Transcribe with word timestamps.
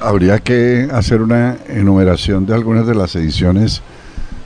habría 0.00 0.38
que 0.38 0.88
hacer 0.92 1.22
una 1.22 1.56
enumeración 1.68 2.46
de 2.46 2.54
algunas 2.54 2.86
de 2.86 2.94
las 2.94 3.14
ediciones 3.16 3.82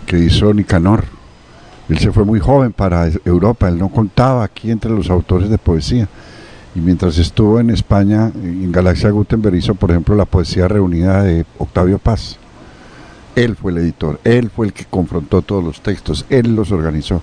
que 0.07 0.19
hizo 0.19 0.53
Nicanor. 0.55 1.05
Él 1.89 1.99
se 1.99 2.13
fue 2.13 2.25
muy 2.25 2.41
joven 2.41 2.73
para 2.73 3.09
Europa, 3.25 3.69
él 3.69 3.79
no 3.79 3.89
contaba 3.89 4.45
aquí 4.45 4.71
entre 4.71 4.91
los 4.91 5.11
autores 5.11 5.51
de 5.51 5.59
poesía. 5.59 6.09
Y 6.75 6.81
mientras 6.81 7.19
estuvo 7.19 7.59
en 7.59 7.71
España, 7.71 8.31
en 8.35 8.71
Galaxia 8.71 9.11
Gutenberg 9.11 9.57
hizo, 9.57 9.75
por 9.75 9.91
ejemplo, 9.91 10.15
la 10.15 10.25
poesía 10.25 10.69
reunida 10.69 11.23
de 11.25 11.45
Octavio 11.59 11.99
Paz. 11.99 12.37
Él 13.35 13.57
fue 13.57 13.73
el 13.73 13.79
editor, 13.79 14.21
él 14.25 14.51
fue 14.51 14.67
el 14.67 14.73
que 14.73 14.85
confrontó 14.85 15.43
todos 15.43 15.65
los 15.65 15.81
textos, 15.81 16.27
él 16.31 16.55
los 16.55 16.71
organizó. 16.71 17.23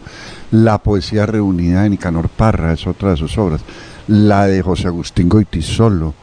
La 0.52 0.78
poesía 0.80 1.26
reunida 1.26 1.84
de 1.84 1.90
Nicanor 1.92 2.28
Parra 2.30 2.74
es 2.74 2.88
otra 2.88 3.12
de 3.12 3.18
sus 3.18 3.38
obras. 3.38 3.62
La 4.08 4.48
de 4.48 4.62
José 4.62 4.88
Agustín 4.88 5.30
Goitisolo, 5.30 6.14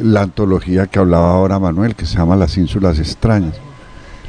la 0.00 0.22
antología 0.22 0.86
que 0.86 0.98
hablaba 0.98 1.30
ahora 1.30 1.58
Manuel, 1.58 1.94
que 1.94 2.06
se 2.06 2.16
llama 2.16 2.36
Las 2.36 2.56
Ínsulas 2.56 2.98
Extrañas. 2.98 3.54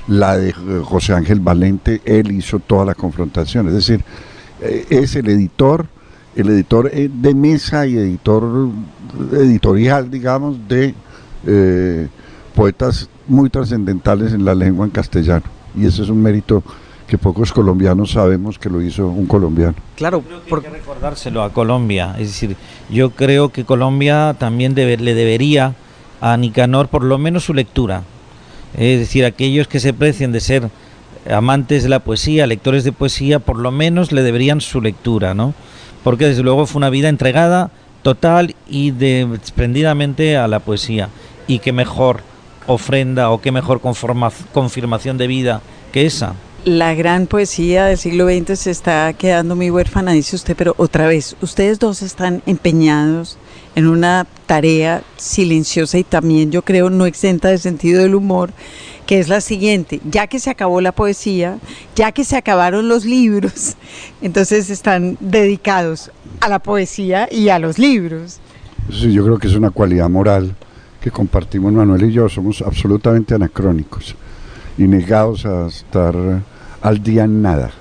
La 0.08 0.38
de 0.38 0.54
José 0.54 1.14
Ángel 1.14 1.42
Valente, 1.42 2.02
él 2.06 2.32
hizo 2.32 2.60
toda 2.60 2.86
la 2.86 2.96
confrontación. 2.96 3.68
Es 3.68 3.74
decir, 3.74 4.04
eh, 4.62 4.86
es 4.90 5.16
el 5.16 5.28
editor, 5.28 5.88
el 6.36 6.50
editor 6.50 6.90
eh, 6.94 7.10
de 7.14 7.36
mesa 7.36 7.86
y 7.86 7.98
editor 7.98 8.70
editorial, 9.34 10.10
digamos, 10.10 10.66
de 10.68 10.96
eh, 11.46 12.08
poetas 12.56 13.10
muy 13.28 13.50
trascendentales 13.50 14.34
en 14.34 14.46
la 14.46 14.56
lengua 14.56 14.86
en 14.86 14.92
castellano. 14.92 15.46
Y 15.76 15.86
ese 15.86 16.04
es 16.04 16.10
un 16.10 16.22
mérito 16.22 16.64
que 17.08 17.18
pocos 17.18 17.54
colombianos 17.54 18.12
sabemos 18.12 18.60
que 18.60 18.70
lo 18.70 18.82
hizo 18.82 19.08
un 19.08 19.26
colombiano. 19.26 19.76
Claro, 19.96 20.22
por... 20.50 20.60
hay 20.60 20.66
que 20.66 20.72
recordárselo 20.72 21.42
a 21.42 21.54
Colombia. 21.54 22.16
Es 22.20 22.28
decir, 22.28 22.58
yo 22.90 23.12
creo 23.12 23.50
que 23.50 23.64
Colombia 23.64 24.36
también 24.38 24.76
le 24.76 25.14
debería 25.14 25.74
a 26.20 26.36
Nicanor 26.36 26.90
por 26.90 27.04
lo 27.04 27.18
menos 27.18 27.46
su 27.46 27.54
lectura. 27.54 28.04
Es 28.76 29.00
decir, 29.00 29.26
aquellos 29.26 29.68
que 29.68 29.80
se 29.80 29.94
precien 29.94 30.32
de 30.32 30.42
ser 30.42 30.70
amantes 31.32 31.84
de 31.84 31.90
la 31.90 32.00
poesía, 32.00 32.46
lectores 32.48 32.84
de 32.84 32.92
poesía, 32.92 33.40
por 33.40 33.58
lo 33.58 33.72
menos 33.72 34.12
le 34.12 34.22
deberían 34.22 34.62
su 34.62 34.82
lectura, 34.82 35.34
¿no? 35.34 35.54
Porque 36.04 36.28
desde 36.28 36.44
luego 36.44 36.66
fue 36.66 36.80
una 36.80 36.90
vida 36.90 37.10
entregada 37.10 37.72
total 38.02 38.56
y 38.68 38.92
desprendidamente 38.92 40.38
a 40.38 40.48
la 40.48 40.60
poesía. 40.60 41.10
Y 41.48 41.60
qué 41.60 41.72
mejor 41.72 42.22
ofrenda 42.66 43.30
o 43.30 43.42
qué 43.42 43.52
mejor 43.52 43.82
confirmación 43.82 45.18
de 45.18 45.28
vida 45.28 45.62
que 45.92 46.06
esa. 46.06 46.36
La 46.68 46.96
gran 46.96 47.28
poesía 47.28 47.86
del 47.86 47.98
siglo 47.98 48.28
XX 48.28 48.60
se 48.60 48.72
está 48.72 49.14
quedando 49.14 49.56
muy 49.56 49.72
huérfana, 49.72 50.12
dice 50.12 50.36
usted, 50.36 50.54
pero 50.58 50.76
otra 50.78 51.08
vez, 51.08 51.38
ustedes 51.40 51.80
dos 51.80 52.02
están 52.02 52.44
empeñados 52.46 53.38
en 53.76 53.88
una 53.88 54.28
tarea 54.48 55.02
silenciosa 55.16 55.98
y 55.98 56.04
también 56.04 56.52
yo 56.52 56.64
creo 56.64 56.90
no 56.90 57.06
exenta 57.06 57.48
de 57.48 57.58
sentido 57.58 58.02
del 58.02 58.16
humor, 58.16 58.52
que 59.06 59.18
es 59.18 59.30
la 59.30 59.40
siguiente, 59.40 60.02
ya 60.12 60.28
que 60.28 60.40
se 60.40 60.50
acabó 60.50 60.82
la 60.82 60.92
poesía, 60.92 61.58
ya 61.96 62.12
que 62.12 62.26
se 62.26 62.36
acabaron 62.36 62.90
los 62.90 63.06
libros, 63.06 63.78
entonces 64.22 64.70
están 64.70 65.16
dedicados 65.22 66.12
a 66.42 66.50
la 66.50 66.60
poesía 66.60 67.30
y 67.32 67.48
a 67.48 67.60
los 67.60 67.80
libros. 67.80 68.42
Sí, 68.92 69.14
yo 69.14 69.24
creo 69.24 69.40
que 69.40 69.48
es 69.48 69.56
una 69.56 69.70
cualidad 69.70 70.10
moral 70.10 70.54
que 71.00 71.12
compartimos 71.12 71.72
Manuel 71.72 72.10
y 72.10 72.12
yo, 72.12 72.28
somos 72.28 72.62
absolutamente 72.62 73.36
anacrónicos 73.36 74.18
y 74.78 74.84
negados 74.84 75.46
a 75.46 75.68
estar 75.68 76.14
al 76.82 77.02
día 77.04 77.24
en 77.24 77.42
nada. 77.42 77.72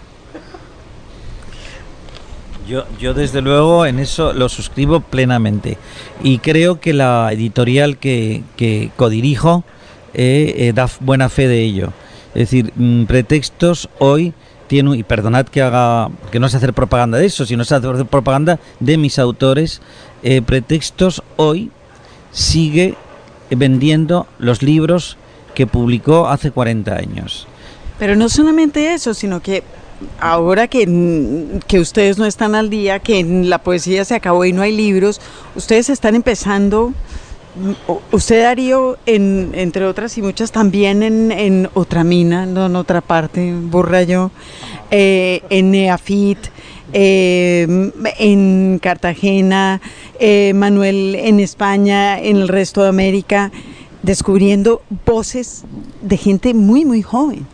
Yo, 2.68 2.84
yo 2.98 3.14
desde 3.14 3.42
luego 3.42 3.86
en 3.86 4.00
eso 4.00 4.32
lo 4.32 4.48
suscribo 4.48 4.98
plenamente 4.98 5.78
y 6.22 6.38
creo 6.38 6.80
que 6.80 6.92
la 6.92 7.30
editorial 7.32 7.96
que, 7.96 8.42
que 8.56 8.90
codirijo 8.96 9.62
eh, 10.14 10.68
eh, 10.68 10.72
da 10.74 10.88
buena 11.00 11.28
fe 11.28 11.46
de 11.46 11.62
ello. 11.62 11.92
Es 12.34 12.50
decir, 12.50 12.72
mm, 12.74 13.04
pretextos 13.04 13.88
hoy 13.98 14.32
tiene 14.66 14.96
y 14.96 15.02
perdonad 15.02 15.46
que 15.46 15.62
haga 15.62 16.10
que 16.32 16.40
no 16.40 16.48
sé 16.48 16.56
hacer 16.56 16.72
propaganda 16.72 17.18
de 17.18 17.26
eso, 17.26 17.46
sino 17.46 17.64
se 17.64 17.74
hacer 17.74 18.06
propaganda 18.06 18.58
de 18.80 18.96
mis 18.96 19.18
autores. 19.18 19.80
Eh, 20.22 20.42
pretextos 20.42 21.22
hoy 21.36 21.70
sigue 22.32 22.94
vendiendo 23.50 24.26
los 24.38 24.62
libros 24.62 25.18
que 25.54 25.66
publicó 25.66 26.28
hace 26.28 26.50
40 26.50 26.96
años. 26.96 27.46
Pero 27.98 28.16
no 28.16 28.28
solamente 28.28 28.92
eso, 28.92 29.14
sino 29.14 29.40
que 29.40 29.62
ahora 30.20 30.68
que, 30.68 31.60
que 31.66 31.80
ustedes 31.80 32.18
no 32.18 32.26
están 32.26 32.54
al 32.54 32.70
día, 32.70 32.98
que 32.98 33.24
la 33.24 33.58
poesía 33.58 34.04
se 34.04 34.14
acabó 34.14 34.44
y 34.44 34.52
no 34.52 34.62
hay 34.62 34.76
libros, 34.76 35.20
ustedes 35.54 35.88
están 35.88 36.14
empezando, 36.14 36.92
usted 38.12 38.42
Darío, 38.42 38.98
en, 39.06 39.52
entre 39.54 39.86
otras 39.86 40.16
y 40.18 40.22
muchas, 40.22 40.52
también 40.52 41.02
en, 41.02 41.68
otra 41.74 42.04
mina, 42.04 42.46
no 42.46 42.66
en 42.66 42.76
otra 42.76 43.00
parte, 43.00 43.54
burra 43.54 44.02
yo, 44.02 44.30
eh, 44.90 45.42
en 45.48 45.70
Neafit, 45.70 46.38
eh, 46.92 47.90
en 48.18 48.78
Cartagena, 48.82 49.80
eh, 50.20 50.52
Manuel 50.54 51.14
en 51.14 51.40
España, 51.40 52.20
en 52.20 52.36
el 52.36 52.48
resto 52.48 52.82
de 52.82 52.88
América, 52.88 53.50
descubriendo 54.02 54.82
voces 55.04 55.64
de 56.02 56.16
gente 56.16 56.54
muy, 56.54 56.84
muy 56.84 57.02
joven. 57.02 57.46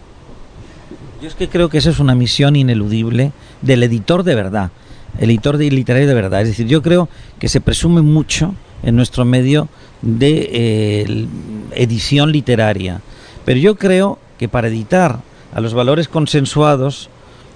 Yo 1.22 1.28
es 1.28 1.36
que 1.36 1.48
creo 1.48 1.68
que 1.68 1.78
esa 1.78 1.90
es 1.90 2.00
una 2.00 2.16
misión 2.16 2.56
ineludible 2.56 3.30
del 3.60 3.84
editor 3.84 4.24
de 4.24 4.34
verdad, 4.34 4.72
el 5.20 5.30
editor 5.30 5.56
de 5.56 5.70
literario 5.70 6.08
de 6.08 6.14
verdad. 6.14 6.42
Es 6.42 6.48
decir, 6.48 6.66
yo 6.66 6.82
creo 6.82 7.08
que 7.38 7.48
se 7.48 7.60
presume 7.60 8.02
mucho 8.02 8.56
en 8.82 8.96
nuestro 8.96 9.24
medio 9.24 9.68
de 10.00 10.50
eh, 10.52 11.28
edición 11.76 12.32
literaria, 12.32 13.02
pero 13.44 13.60
yo 13.60 13.76
creo 13.76 14.18
que 14.36 14.48
para 14.48 14.66
editar 14.66 15.20
a 15.54 15.60
los 15.60 15.74
valores 15.74 16.08
consensuados 16.08 17.08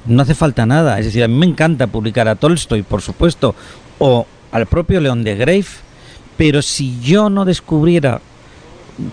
no 0.07 0.23
hace 0.23 0.37
falta 0.37 0.65
nada. 0.65 1.01
Es 1.01 1.07
decir, 1.07 1.25
a 1.25 1.29
mí 1.29 1.35
me 1.35 1.47
encanta 1.47 1.89
publicar 1.89 2.29
a 2.29 2.37
Tolstoy, 2.37 2.83
por 2.83 3.03
supuesto, 3.03 3.57
o 3.99 4.29
al 4.53 4.67
propio 4.67 5.01
León 5.01 5.25
de 5.25 5.35
Grave, 5.35 5.67
pero 6.37 6.63
si 6.63 7.01
yo 7.01 7.31
no 7.31 7.45
descubriera 7.45 8.21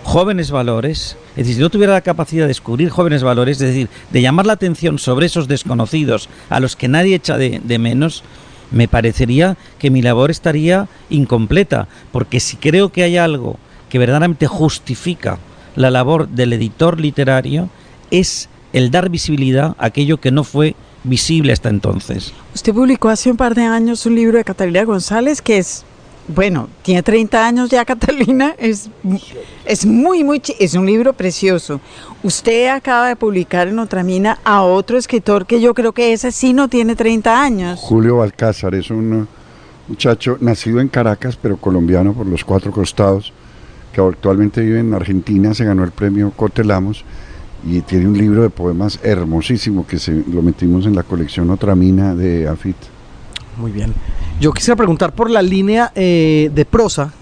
jóvenes 0.02 0.50
valores, 0.50 1.16
es 1.30 1.36
decir, 1.36 1.56
si 1.56 1.60
no 1.60 1.70
tuviera 1.70 1.92
la 1.92 2.00
capacidad 2.00 2.44
de 2.44 2.48
descubrir 2.48 2.90
jóvenes 2.90 3.22
valores, 3.22 3.60
es 3.60 3.68
decir, 3.68 3.88
de 4.10 4.22
llamar 4.22 4.46
la 4.46 4.54
atención 4.54 4.98
sobre 4.98 5.26
esos 5.26 5.48
desconocidos 5.48 6.28
a 6.48 6.60
los 6.60 6.76
que 6.76 6.88
nadie 6.88 7.16
echa 7.16 7.36
de, 7.36 7.60
de 7.62 7.78
menos, 7.78 8.22
me 8.70 8.88
parecería 8.88 9.56
que 9.78 9.90
mi 9.90 10.02
labor 10.02 10.30
estaría 10.30 10.88
incompleta, 11.10 11.88
porque 12.12 12.40
si 12.40 12.56
creo 12.56 12.90
que 12.90 13.02
hay 13.02 13.16
algo 13.16 13.58
que 13.88 13.98
verdaderamente 13.98 14.46
justifica 14.46 15.38
la 15.76 15.90
labor 15.90 16.28
del 16.28 16.52
editor 16.52 17.00
literario, 17.00 17.68
es 18.10 18.48
el 18.72 18.90
dar 18.90 19.10
visibilidad 19.10 19.76
a 19.78 19.86
aquello 19.86 20.18
que 20.18 20.30
no 20.30 20.44
fue 20.44 20.74
visible 21.04 21.52
hasta 21.52 21.68
entonces. 21.68 22.32
Usted 22.54 22.72
publicó 22.72 23.08
hace 23.08 23.30
un 23.30 23.36
par 23.36 23.54
de 23.54 23.62
años 23.62 24.06
un 24.06 24.16
libro 24.16 24.38
de 24.38 24.44
Catalina 24.44 24.84
González 24.84 25.42
que 25.42 25.58
es 25.58 25.84
bueno, 26.28 26.68
tiene 26.82 27.02
30 27.02 27.46
años 27.46 27.70
ya 27.70 27.84
Catalina, 27.94 28.54
es, 28.58 28.88
es 29.64 29.86
muy, 29.86 30.24
muy, 30.24 30.42
es 30.58 30.74
un 30.74 30.86
libro 30.86 31.12
precioso. 31.12 31.80
Usted 32.22 32.68
acaba 32.68 33.08
de 33.08 33.16
publicar 33.16 33.68
en 33.68 33.78
otra 33.78 34.02
mina 34.02 34.38
a 34.44 34.62
otro 34.62 34.96
escritor 34.96 35.46
que 35.46 35.60
yo 35.60 35.74
creo 35.74 35.92
que 35.92 36.12
ese 36.12 36.32
sí 36.32 36.52
no 36.52 36.68
tiene 36.68 36.96
30 36.96 37.42
años. 37.42 37.80
Julio 37.80 38.16
Balcázar 38.16 38.74
es 38.74 38.90
un 38.90 39.28
muchacho 39.88 40.38
nacido 40.40 40.80
en 40.80 40.88
Caracas, 40.88 41.38
pero 41.40 41.56
colombiano 41.56 42.14
por 42.14 42.26
los 42.26 42.44
cuatro 42.44 42.72
costados, 42.72 43.32
que 43.92 44.00
actualmente 44.00 44.62
vive 44.62 44.80
en 44.80 44.94
Argentina, 44.94 45.54
se 45.54 45.64
ganó 45.64 45.84
el 45.84 45.92
premio 45.92 46.30
Cotelamos 46.30 47.04
y 47.66 47.80
tiene 47.82 48.06
un 48.08 48.18
libro 48.18 48.42
de 48.42 48.50
poemas 48.50 48.98
hermosísimo 49.02 49.86
que 49.86 49.98
se, 49.98 50.12
lo 50.12 50.42
metimos 50.42 50.86
en 50.86 50.94
la 50.94 51.02
colección 51.02 51.50
Otra 51.50 51.74
Mina 51.74 52.14
de 52.14 52.48
Afit. 52.48 52.76
Muy 53.56 53.70
bien. 53.70 53.94
Yo 54.40 54.52
quisiera 54.52 54.76
preguntar 54.76 55.14
por 55.14 55.30
la 55.30 55.42
línea 55.42 55.92
eh, 55.94 56.50
de 56.52 56.64
prosa, 56.64 57.12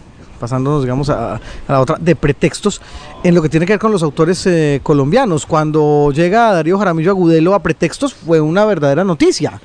pasándonos, 0.41 0.83
digamos, 0.83 1.11
a, 1.11 1.41
la 1.69 1.81
otra, 1.81 1.97
de 2.01 2.17
pretextos, 2.17 2.81
en 3.23 3.35
lo 3.35 3.43
que 3.43 3.51
tiene 3.51 3.67
que 3.67 3.75
ver 3.75 3.81
con 3.81 3.93
los 3.93 4.03
autores 4.03 4.47
eh, 4.47 4.81
colombianos. 4.83 5.45
Cuando 5.45 6.11
llega 6.13 6.53
Darío 6.53 6.79
Jaramillo 6.79 7.11
Agudelo 7.11 7.55
a 7.55 7.63
pretextos 7.63 8.15
fue 8.15 8.41
una 8.41 8.65
verdadera 8.65 9.05
noticia. 9.05 9.61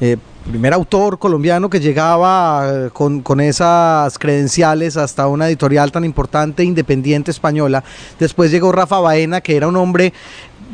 Eh, 0.00 0.18
primer 0.50 0.74
autor 0.74 1.18
colombiano 1.18 1.70
que 1.70 1.78
llegaba 1.78 2.90
con, 2.92 3.20
con, 3.20 3.40
esas 3.40 4.18
credenciales 4.18 4.96
hasta 4.96 5.28
una 5.28 5.46
editorial 5.46 5.92
tan 5.92 6.04
importante, 6.04 6.64
independiente 6.64 7.30
española. 7.30 7.84
Después 8.18 8.50
llegó 8.50 8.72
Rafa 8.72 8.98
Baena, 8.98 9.40
que 9.40 9.56
era 9.56 9.68
un 9.68 9.76
hombre 9.76 10.12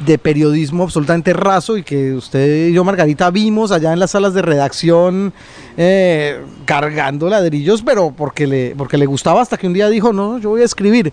de 0.05 0.17
periodismo 0.17 0.85
absolutamente 0.85 1.33
raso 1.33 1.77
y 1.77 1.83
que 1.83 2.13
usted 2.13 2.69
y 2.69 2.73
yo, 2.73 2.85
Margarita, 2.85 3.31
vimos 3.31 3.73
allá 3.73 3.93
en 3.93 3.99
las 3.99 4.13
salas 4.13 4.33
de 4.33 4.43
redacción 4.43 5.33
eh, 5.77 6.41
cargando 6.65 7.29
ladrillos, 7.29 7.83
pero 7.83 8.13
porque 8.13 8.47
le, 8.47 8.75
porque 8.77 8.97
le 8.97 9.07
gustaba 9.07 9.43
hasta 9.43 9.57
que 9.57 9.67
un 9.67 9.73
día 9.73 9.89
dijo, 9.89 10.13
no, 10.13 10.39
yo 10.39 10.51
voy 10.51 10.63
a 10.63 10.65
escribir. 10.65 11.13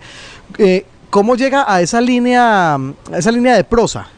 Eh, 0.58 0.86
¿Cómo 1.10 1.34
llega 1.34 1.64
a 1.66 1.80
esa 1.80 2.00
línea, 2.00 2.74
a 2.74 3.18
esa 3.18 3.32
línea 3.32 3.56
de 3.56 3.64
prosa? 3.64 4.08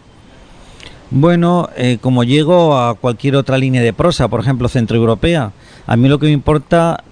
Bueno, 1.10 1.70
eh, 1.76 1.98
como 2.00 2.24
llego 2.24 2.76
a 2.76 2.94
cualquier 2.94 3.36
otra 3.36 3.56
línea 3.56 3.82
de 3.82 3.92
prosa, 3.94 4.28
por 4.28 4.40
ejemplo, 4.40 4.68
centroeuropea, 4.68 5.52
a 5.86 5.96
mí 5.96 6.08
lo 6.08 6.18
que 6.18 6.26
me 6.26 6.32
importa 6.32 7.04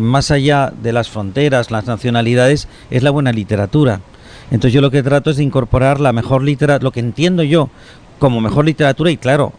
más 0.00 0.30
allá 0.30 0.72
de 0.80 0.92
las 0.92 1.08
fronteras, 1.08 1.72
las 1.72 1.86
nacionalidades, 1.86 2.68
es 2.88 3.02
la 3.02 3.10
buena 3.10 3.32
literatura. 3.32 4.00
Entonces 4.50 4.72
yo 4.72 4.80
lo 4.80 4.90
que 4.90 5.02
trato 5.02 5.30
es 5.30 5.36
de 5.36 5.42
incorporar 5.42 6.00
la 6.00 6.12
mejor 6.12 6.42
literatura, 6.42 6.84
lo 6.84 6.92
que 6.92 7.00
entiendo 7.00 7.42
yo 7.42 7.68
como 8.18 8.40
mejor 8.40 8.64
literatura 8.64 9.10
y 9.10 9.16
claro, 9.16 9.52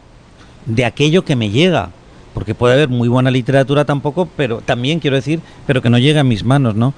de 0.65 0.85
aquello 0.85 1.23
que 1.23 1.35
me 1.35 1.49
llega, 1.49 1.91
porque 2.33 2.55
puede 2.55 2.75
haber 2.75 2.89
muy 2.89 3.07
buena 3.07 3.31
literatura 3.31 3.85
tampoco, 3.85 4.27
pero 4.37 4.61
también 4.61 4.99
quiero 4.99 5.15
decir, 5.15 5.41
pero 5.65 5.81
que 5.81 5.89
no 5.89 5.97
llega 5.97 6.21
a 6.21 6.23
mis 6.23 6.43
manos, 6.43 6.75
¿no? 6.75 6.93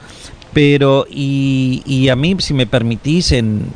Pero, 0.54 1.06
y, 1.10 1.84
y 1.86 2.10
a 2.10 2.16
mí, 2.16 2.36
si 2.40 2.54
me 2.54 2.66
permitís, 2.66 3.32
en, 3.32 3.68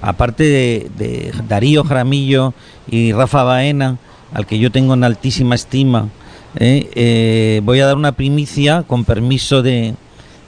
aparte 0.00 0.44
de, 0.44 1.32
Darío 1.48 1.84
Jaramillo 1.84 2.54
y 2.88 3.12
Rafa 3.12 3.42
Baena, 3.42 3.98
al 4.32 4.46
que 4.46 4.58
yo 4.58 4.70
tengo 4.70 4.94
en 4.94 5.04
altísima 5.04 5.54
estima, 5.54 6.08
¿eh? 6.56 6.88
Eh, 6.94 7.60
voy 7.64 7.80
a 7.80 7.86
dar 7.86 7.96
una 7.96 8.12
primicia 8.12 8.84
con 8.86 9.04
permiso 9.04 9.62
de 9.62 9.94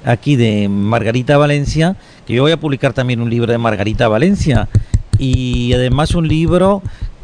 aquí 0.04 0.36
de 0.36 0.68
Margarita 0.68 1.36
Valencia, 1.36 1.96
que 2.26 2.34
yo 2.34 2.42
voy 2.42 2.52
a 2.52 2.60
publicar 2.60 2.92
también 2.92 3.20
un 3.20 3.30
libro 3.30 3.52
de 3.52 3.58
Margarita 3.58 4.08
Valencia. 4.08 4.68
Y 5.18 5.72
además 5.72 6.14
un 6.14 6.28
libro 6.28 6.82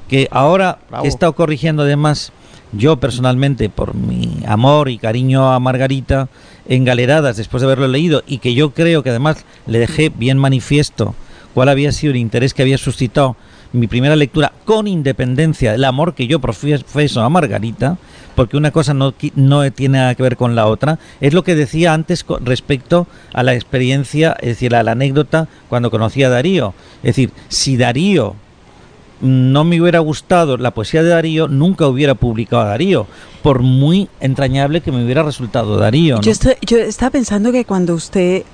que 0.09 0.29
ahora 0.31 0.79
he 1.05 1.09
estado 1.09 1.35
corrigiendo 1.35 1.83
además 1.83 2.33
yo 2.73 2.99
personalmente 2.99 3.69
por 3.69 3.95
mi 3.95 4.43
amor 4.47 4.89
y 4.89 4.99
cariño 4.99 5.53
a 5.53 5.61
Margarita 5.61 6.29
en 6.69 6.85
galeradas 6.85 7.37
después 7.37 7.61
de 7.61 7.67
haberlo 7.67 7.89
leído 7.89 8.23
y 8.27 8.39
que 8.39 8.55
yo 8.55 8.71
creo 8.71 9.03
que 9.03 9.11
además 9.11 9.45
le 9.67 9.79
dejé 9.79 10.11
bien 10.11 10.39
manifiesto 10.39 11.15
cuál 11.55 11.71
había 11.71 11.93
sido 11.93 12.13
el 12.13 12.19
interés 12.19 12.55
que 12.55 12.63
había 12.63 12.79
suscitado 12.79 13.37
mi 13.73 13.87
primera 13.87 14.17
lectura 14.17 14.53
con 14.65 14.87
independencia 14.87 15.73
del 15.73 15.85
amor 15.85 16.15
que 16.15 16.27
yo 16.27 16.41
profeso 16.41 17.21
a 17.23 17.29
Margarita, 17.29 17.99
porque 18.35 18.57
una 18.57 18.71
cosa 18.71 18.95
no, 18.95 19.15
no 19.35 19.71
tiene 19.73 19.99
nada 19.99 20.15
que 20.15 20.23
ver 20.23 20.37
con 20.37 20.55
la 20.55 20.67
otra, 20.67 20.99
es 21.21 21.35
lo 21.35 21.43
que 21.43 21.55
decía 21.55 21.93
antes 21.93 22.25
respecto 22.41 23.07
a 23.33 23.43
la 23.43 23.55
experiencia, 23.55 24.37
es 24.41 24.49
decir, 24.49 24.75
a 24.75 24.83
la 24.83 24.93
anécdota 24.93 25.49
cuando 25.69 25.91
conocí 25.91 26.23
a 26.23 26.29
Darío. 26.29 26.75
Es 26.99 27.17
decir, 27.17 27.33
si 27.49 27.77
Darío 27.77 28.37
no 29.21 29.65
me 29.65 29.81
hubiera 29.81 29.99
gustado 29.99 30.57
la 30.57 30.73
poesía 30.73 31.03
de 31.03 31.11
Darío, 31.11 31.49
nunca 31.49 31.87
hubiera 31.87 32.15
publicado 32.15 32.63
a 32.63 32.67
Darío, 32.67 33.07
por 33.43 33.63
muy 33.63 34.09
entrañable 34.21 34.81
que 34.81 34.93
me 34.93 35.05
hubiera 35.05 35.23
resultado 35.23 35.77
Darío. 35.77 36.21
Yo, 36.21 36.33
yo 36.63 36.79
estaba 36.79 37.11
pensando 37.11 37.51
que 37.51 37.65
cuando 37.65 37.95
usted 37.95 38.45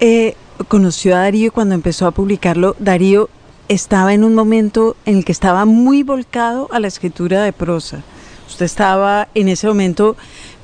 eh, 0.00 0.34
conoció 0.68 1.16
a 1.16 1.20
Darío, 1.20 1.52
cuando 1.52 1.74
empezó 1.74 2.06
a 2.06 2.10
publicarlo, 2.10 2.76
Darío 2.78 3.30
estaba 3.70 4.14
en 4.14 4.24
un 4.24 4.34
momento 4.34 4.96
en 5.06 5.18
el 5.18 5.24
que 5.24 5.30
estaba 5.30 5.64
muy 5.64 6.02
volcado 6.02 6.66
a 6.72 6.80
la 6.80 6.88
escritura 6.88 7.44
de 7.44 7.52
prosa. 7.52 8.02
Usted 8.48 8.66
estaba 8.66 9.28
en 9.36 9.46
ese 9.46 9.68
momento 9.68 10.16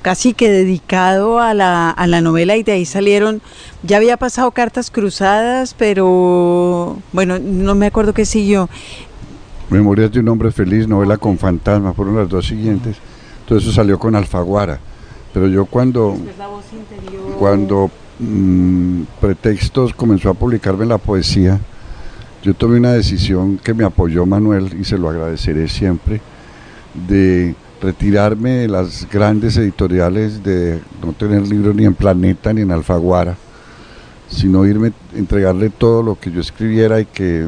casi 0.02 0.34
que 0.34 0.50
dedicado 0.50 1.38
a 1.38 1.54
la, 1.54 1.88
a 1.90 2.06
la 2.08 2.20
novela 2.20 2.56
y 2.56 2.64
de 2.64 2.72
ahí 2.72 2.84
salieron, 2.84 3.40
ya 3.84 3.98
había 3.98 4.16
pasado 4.16 4.50
cartas 4.50 4.90
cruzadas, 4.90 5.72
pero 5.74 6.96
bueno, 7.12 7.38
no 7.38 7.76
me 7.76 7.86
acuerdo 7.86 8.12
qué 8.12 8.24
siguió. 8.24 8.68
Memorias 9.70 10.10
de 10.10 10.18
un 10.18 10.28
hombre 10.28 10.50
feliz, 10.50 10.88
novela 10.88 11.16
con 11.16 11.38
fantasma, 11.38 11.92
fueron 11.92 12.16
las 12.16 12.28
dos 12.28 12.44
siguientes. 12.44 12.96
Todo 13.46 13.60
eso 13.60 13.70
salió 13.70 14.00
con 14.00 14.16
Alfaguara. 14.16 14.80
Pero 15.32 15.46
yo 15.46 15.66
cuando, 15.66 16.16
cuando 17.38 17.88
mm, 18.18 19.02
Pretextos 19.20 19.94
comenzó 19.94 20.30
a 20.30 20.34
publicarme 20.34 20.86
la 20.86 20.98
poesía, 20.98 21.60
yo 22.42 22.54
tomé 22.54 22.78
una 22.78 22.92
decisión 22.92 23.58
que 23.58 23.74
me 23.74 23.84
apoyó 23.84 24.26
Manuel 24.26 24.76
y 24.78 24.84
se 24.84 24.98
lo 24.98 25.08
agradeceré 25.08 25.68
siempre, 25.68 26.20
de 27.08 27.54
retirarme 27.80 28.50
de 28.50 28.68
las 28.68 29.08
grandes 29.10 29.56
editoriales, 29.56 30.42
de 30.42 30.80
no 31.04 31.12
tener 31.12 31.46
libros 31.46 31.74
ni 31.74 31.84
en 31.84 31.94
Planeta 31.94 32.52
ni 32.52 32.62
en 32.62 32.70
Alfaguara, 32.70 33.36
sino 34.28 34.66
irme, 34.66 34.92
entregarle 35.14 35.70
todo 35.70 36.02
lo 36.02 36.18
que 36.18 36.30
yo 36.30 36.40
escribiera 36.40 37.00
y 37.00 37.06
que 37.06 37.46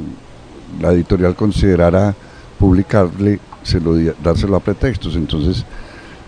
la 0.81 0.93
editorial 0.93 1.35
considerara 1.35 2.15
publicarle, 2.59 3.41
se 3.63 3.81
lo, 3.81 3.95
dárselo 4.23 4.57
a 4.57 4.61
pretextos. 4.61 5.17
Entonces, 5.17 5.65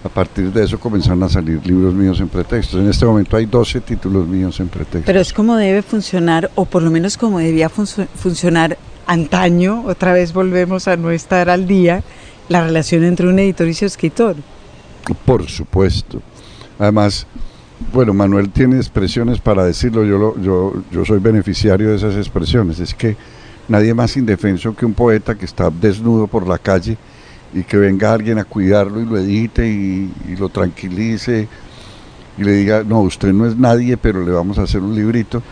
a 0.02 0.08
partir 0.08 0.52
de 0.52 0.64
eso 0.64 0.80
comenzaron 0.80 1.22
a 1.22 1.28
salir 1.28 1.64
libros 1.66 1.94
míos 1.94 2.20
en 2.20 2.28
pretextos. 2.28 2.80
En 2.80 2.88
este 2.88 3.04
momento 3.04 3.36
hay 3.36 3.46
12 3.46 3.80
títulos 3.82 4.26
míos 4.26 4.58
en 4.60 4.68
pretextos. 4.68 5.04
Pero 5.04 5.20
es 5.20 5.32
como 5.32 5.56
debe 5.56 5.82
funcionar, 5.82 6.50
o 6.54 6.64
por 6.64 6.82
lo 6.82 6.90
menos 6.90 7.18
como 7.18 7.38
debía 7.38 7.68
funcionar 7.68 8.78
antaño, 9.06 9.84
otra 9.86 10.12
vez 10.12 10.32
volvemos 10.32 10.88
a 10.88 10.96
no 10.96 11.10
estar 11.10 11.50
al 11.50 11.66
día, 11.66 12.02
la 12.48 12.62
relación 12.64 13.04
entre 13.04 13.28
un 13.28 13.38
editor 13.38 13.68
y 13.68 13.74
su 13.74 13.84
escritor. 13.84 14.36
Por 15.26 15.48
supuesto. 15.48 16.22
Además, 16.78 17.26
bueno, 17.92 18.14
Manuel 18.14 18.50
tiene 18.50 18.76
expresiones 18.76 19.38
para 19.38 19.64
decirlo, 19.64 20.04
yo, 20.04 20.40
yo, 20.40 20.74
yo 20.90 21.04
soy 21.04 21.18
beneficiario 21.18 21.90
de 21.90 21.96
esas 21.96 22.16
expresiones. 22.16 22.80
Es 22.80 22.94
que 22.94 23.16
nadie 23.68 23.92
más 23.92 24.16
indefenso 24.16 24.74
que 24.74 24.86
un 24.86 24.94
poeta 24.94 25.34
que 25.34 25.44
está 25.44 25.70
desnudo 25.70 26.26
por 26.26 26.46
la 26.46 26.58
calle 26.58 26.96
y 27.52 27.62
que 27.64 27.76
venga 27.76 28.12
alguien 28.12 28.38
a 28.38 28.44
cuidarlo 28.44 29.00
y 29.00 29.06
lo 29.06 29.18
edite 29.18 29.66
y, 29.66 30.10
lo 30.38 30.48
tranquilice 30.48 31.48
y 32.38 32.44
le 32.44 32.52
diga, 32.52 32.84
no, 32.84 33.00
usted 33.00 33.32
no 33.32 33.46
es 33.46 33.56
nadie, 33.56 33.96
pero 33.96 34.24
le 34.24 34.30
vamos 34.30 34.58
a 34.58 34.62
hacer 34.62 34.80
un 34.80 34.94
librito. 34.94 35.42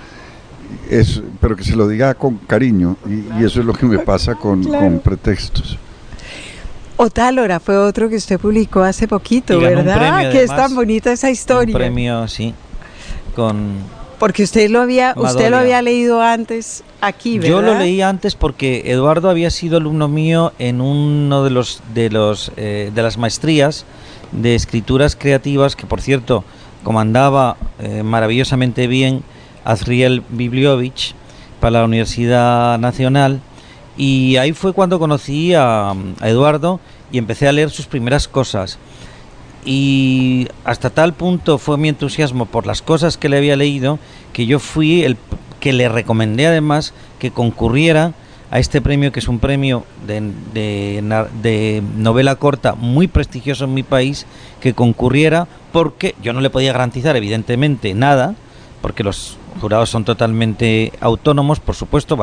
Es, 0.91 1.23
pero 1.41 1.57
que 1.57 1.65
se 1.65 1.75
lo 1.75 1.89
diga 1.89 2.15
con 2.15 2.37
cariño 2.37 2.97
y, 3.07 3.45
eso 3.45 3.61
es 3.61 3.67
lo 3.67 3.73
que 3.73 3.87
me 3.87 3.99
pasa 3.99 4.35
con, 4.35 4.65
con 4.65 5.01
pretextos. 5.01 5.79
Otálora 6.97 7.61
fue 7.61 7.77
otro 7.77 8.09
que 8.09 8.17
usted 8.17 8.41
publicó 8.41 8.83
hace 8.83 9.07
poquito, 9.07 9.61
¿verdad? 9.61 10.33
que 10.33 10.43
es 10.43 10.49
tan 10.49 10.75
bonita 10.75 11.13
esa 11.13 11.31
historia. 11.31 11.75
Un 11.75 11.79
premio, 11.79 12.27
sí, 12.27 12.53
con 13.35 13.98
porque 14.19 14.43
usted 14.43 14.71
lo 14.71 14.81
había, 14.81 15.15
usted 15.17 15.51
lo 15.51 15.59
había 15.59 15.81
leído 15.83 16.21
antes 16.21 16.83
aquí, 17.01 17.39
¿verdad? 17.39 17.51
Yo 17.51 17.63
lo 17.63 17.79
leí 17.79 18.01
antes 18.03 18.35
porque 18.35 18.83
Eduardo 18.87 19.31
había 19.31 19.51
sido 19.51 19.77
alumno 19.77 20.09
mío 20.09 20.53
en 20.59 20.81
uno 20.81 21.45
de 21.45 21.51
los 21.51 21.83
de 21.95 22.11
los 22.11 22.53
eh, 22.57 22.91
de 22.95 23.03
las 23.03 23.17
maestrías 23.19 23.85
de 24.33 24.55
escrituras 24.55 25.17
creativas 25.17 25.77
que, 25.77 25.87
por 25.87 26.01
cierto, 26.01 26.45
comandaba 26.83 27.57
eh, 27.79 28.03
maravillosamente 28.03 28.87
bien 28.87 29.23
Azriel 29.65 30.23
Bibliovich 30.29 31.15
para 31.61 31.79
la 31.79 31.85
Universidad 31.85 32.79
Nacional. 32.79 33.41
Y 33.97 34.37
ahí 34.37 34.53
fue 34.53 34.73
cuando 34.73 34.99
conocí 34.99 35.55
a 35.55 35.93
Eduardo 36.23 36.79
y 37.11 37.19
empecé 37.19 37.49
a 37.49 37.53
leer 37.53 37.71
sus 37.71 37.87
primeras 37.87 38.29
cosas 38.29 38.79
y 39.71 40.49
hasta 40.65 40.89
tal 40.89 41.13
punto 41.13 41.59
fue 41.59 41.77
mi 41.77 41.91
entusiasmo 41.91 42.47
por 42.47 42.67
las 42.67 42.81
cosas 42.81 43.19
que 43.19 43.29
le 43.29 43.37
había 43.37 43.55
leído 43.55 43.99
que 44.33 44.47
yo 44.47 44.61
fui 44.61 45.03
el 45.03 45.19
que 45.61 45.75
le 45.75 45.91
recomendé 45.91 46.47
además 46.47 46.95
que 47.19 47.33
concurriera 47.33 48.15
a 48.51 48.61
este 48.61 48.81
premio 48.81 49.13
que 49.13 49.21
es 49.21 49.29
un 49.29 49.41
premio 49.41 49.85
de, 50.07 50.23
de, 50.55 51.83
novela 51.99 52.37
corta 52.37 52.77
muy 52.77 53.09
prestigioso 53.09 53.67
en 53.67 53.75
mi 53.75 53.83
país 53.83 54.25
que 54.63 54.73
concurriera 54.73 55.47
porque 55.71 56.15
yo 56.23 56.33
no 56.33 56.41
le 56.41 56.49
podía 56.49 56.73
garantizar 56.73 57.15
evidentemente 57.17 57.93
nada 57.93 58.37
porque 58.81 59.05
los 59.05 59.37
jurados 59.61 59.91
son 59.91 60.07
totalmente 60.07 60.95
autónomos 60.99 61.61
por 61.61 61.75
supuesto 61.75 62.17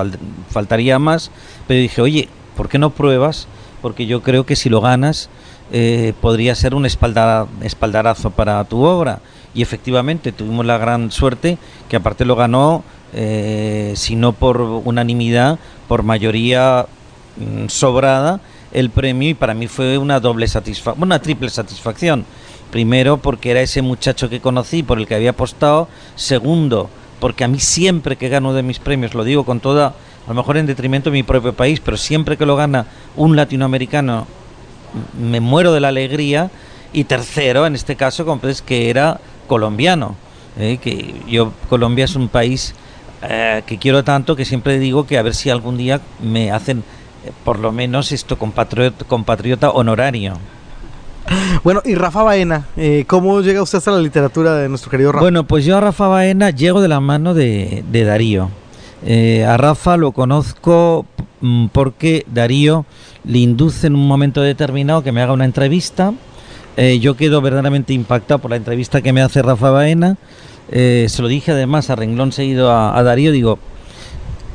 faltaría 0.50 0.98
más 0.98 1.30
pero 1.68 1.80
dije 1.80 2.02
oye 2.02 2.28
¿por 2.58 2.70
qué 2.70 2.80
no 2.80 2.90
pruebas? 2.90 3.48
porque 3.84 4.08
yo 4.08 4.24
creo 4.24 4.48
que 4.48 4.56
si 4.56 4.68
lo 4.68 4.82
ganas 4.82 5.30
eh, 5.72 6.14
podría 6.22 6.56
ser 6.56 6.76
un 6.76 6.86
espaldarazo 6.86 8.32
para 8.32 8.64
tu 8.66 8.84
obra. 8.84 9.20
Y 9.54 9.62
efectivamente 9.62 10.32
tuvimos 10.32 10.66
la 10.66 10.78
gran 10.78 11.12
suerte 11.12 11.58
que 11.90 11.96
aparte 11.96 12.26
lo 12.26 12.36
ganó, 12.36 12.84
eh, 13.14 13.94
si 13.96 14.16
no 14.16 14.34
por 14.34 14.62
unanimidad, 14.62 15.60
por 15.88 16.04
mayoría 16.04 16.86
mm, 17.38 17.68
sobrada 17.68 18.42
el 18.74 18.90
premio 18.90 19.30
y 19.30 19.34
para 19.34 19.54
mí 19.54 19.68
fue 19.68 19.98
una 19.98 20.20
doble 20.20 20.48
satisfacción, 20.48 21.04
una 21.04 21.20
triple 21.20 21.50
satisfacción. 21.50 22.26
Primero 22.72 23.18
porque 23.18 23.52
era 23.52 23.62
ese 23.62 23.82
muchacho 23.82 24.30
que 24.30 24.42
conocí, 24.42 24.84
por 24.84 24.98
el 24.98 25.08
que 25.08 25.16
había 25.16 25.30
apostado. 25.30 25.88
Segundo, 26.16 26.90
porque 27.22 27.46
a 27.46 27.48
mí 27.48 27.60
siempre 27.60 28.18
que 28.18 28.28
gano 28.28 28.54
de 28.54 28.64
mis 28.64 28.80
premios, 28.80 29.14
lo 29.14 29.24
digo 29.24 29.46
con 29.46 29.62
toda, 29.62 29.88
a 29.88 30.30
lo 30.30 30.34
mejor 30.34 30.58
en 30.58 30.66
detrimento 30.66 31.10
de 31.10 31.14
mi 31.14 31.24
propio 31.24 31.54
país, 31.54 31.80
pero 31.80 31.96
siempre 31.96 32.36
que 32.36 32.46
lo 32.46 32.58
gana 32.58 32.88
un 33.16 33.38
latinoamericano 33.38 34.28
me 35.20 35.40
muero 35.40 35.74
de 35.74 35.80
la 35.80 35.90
alegría. 35.90 36.50
Y 36.94 37.04
tercero, 37.04 37.66
en 37.66 37.76
este 37.76 37.96
caso, 37.96 38.40
es 38.44 38.62
que 38.62 38.90
era 38.90 39.20
colombiano. 39.48 40.16
¿eh? 40.58 40.78
que 40.82 41.16
yo, 41.28 41.52
Colombia 41.70 42.06
es 42.06 42.16
un 42.16 42.30
país 42.30 42.74
eh, 43.22 43.64
que 43.66 43.78
quiero 43.78 44.04
tanto 44.04 44.36
que 44.36 44.46
siempre 44.46 44.80
digo 44.80 45.06
que 45.06 45.18
a 45.18 45.22
ver 45.22 45.36
si 45.36 45.50
algún 45.50 45.78
día 45.78 46.02
me 46.22 46.52
hacen 46.52 46.80
eh, 47.26 47.32
por 47.44 47.60
lo 47.60 47.72
menos 47.72 48.12
esto 48.12 48.38
compatriota, 48.38 49.06
compatriota 49.06 49.70
honorario. 49.72 50.38
Bueno, 51.64 51.82
y 51.84 51.96
Rafa 51.96 52.22
Baena, 52.22 52.66
¿cómo 53.08 53.42
llega 53.42 53.64
usted 53.64 53.80
hasta 53.80 53.90
la 53.90 54.00
literatura 54.00 54.54
de 54.58 54.70
nuestro 54.70 54.92
querido 54.92 55.12
Rafa? 55.12 55.24
Bueno, 55.24 55.44
pues 55.44 55.66
yo 55.66 55.76
a 55.76 55.82
Rafa 55.82 56.08
Baena 56.08 56.52
llego 56.52 56.82
de 56.82 56.88
la 56.88 57.00
mano 57.00 57.34
de, 57.34 57.84
de 57.90 58.04
Darío. 58.04 58.52
A 59.06 59.58
Rafa 59.58 59.98
lo 59.98 60.12
conozco 60.12 61.06
mm, 61.42 61.68
porque 61.68 62.26
Darío 62.32 62.86
le 63.24 63.40
induce 63.40 63.88
en 63.88 63.96
un 63.96 64.08
momento 64.08 64.42
determinado 64.42 65.04
que 65.04 65.12
me 65.12 65.22
haga 65.22 65.34
una 65.34 65.46
entrevista 65.46 66.14
Eh, 66.78 67.00
yo 67.00 67.16
quedo 67.16 67.42
verdaderamente 67.42 67.94
impactado 67.94 68.40
por 68.40 68.52
la 68.52 68.58
entrevista 68.58 69.02
que 69.02 69.14
me 69.14 69.22
hace 69.22 69.42
Rafa 69.42 69.70
Baena. 69.72 70.18
Eh, 70.72 71.06
se 71.10 71.22
lo 71.22 71.28
dije 71.28 71.52
además 71.52 71.90
a 71.90 71.96
renglón 71.96 72.32
seguido 72.32 72.72
a, 72.72 73.02
Darío, 73.04 73.32
digo, 73.32 73.60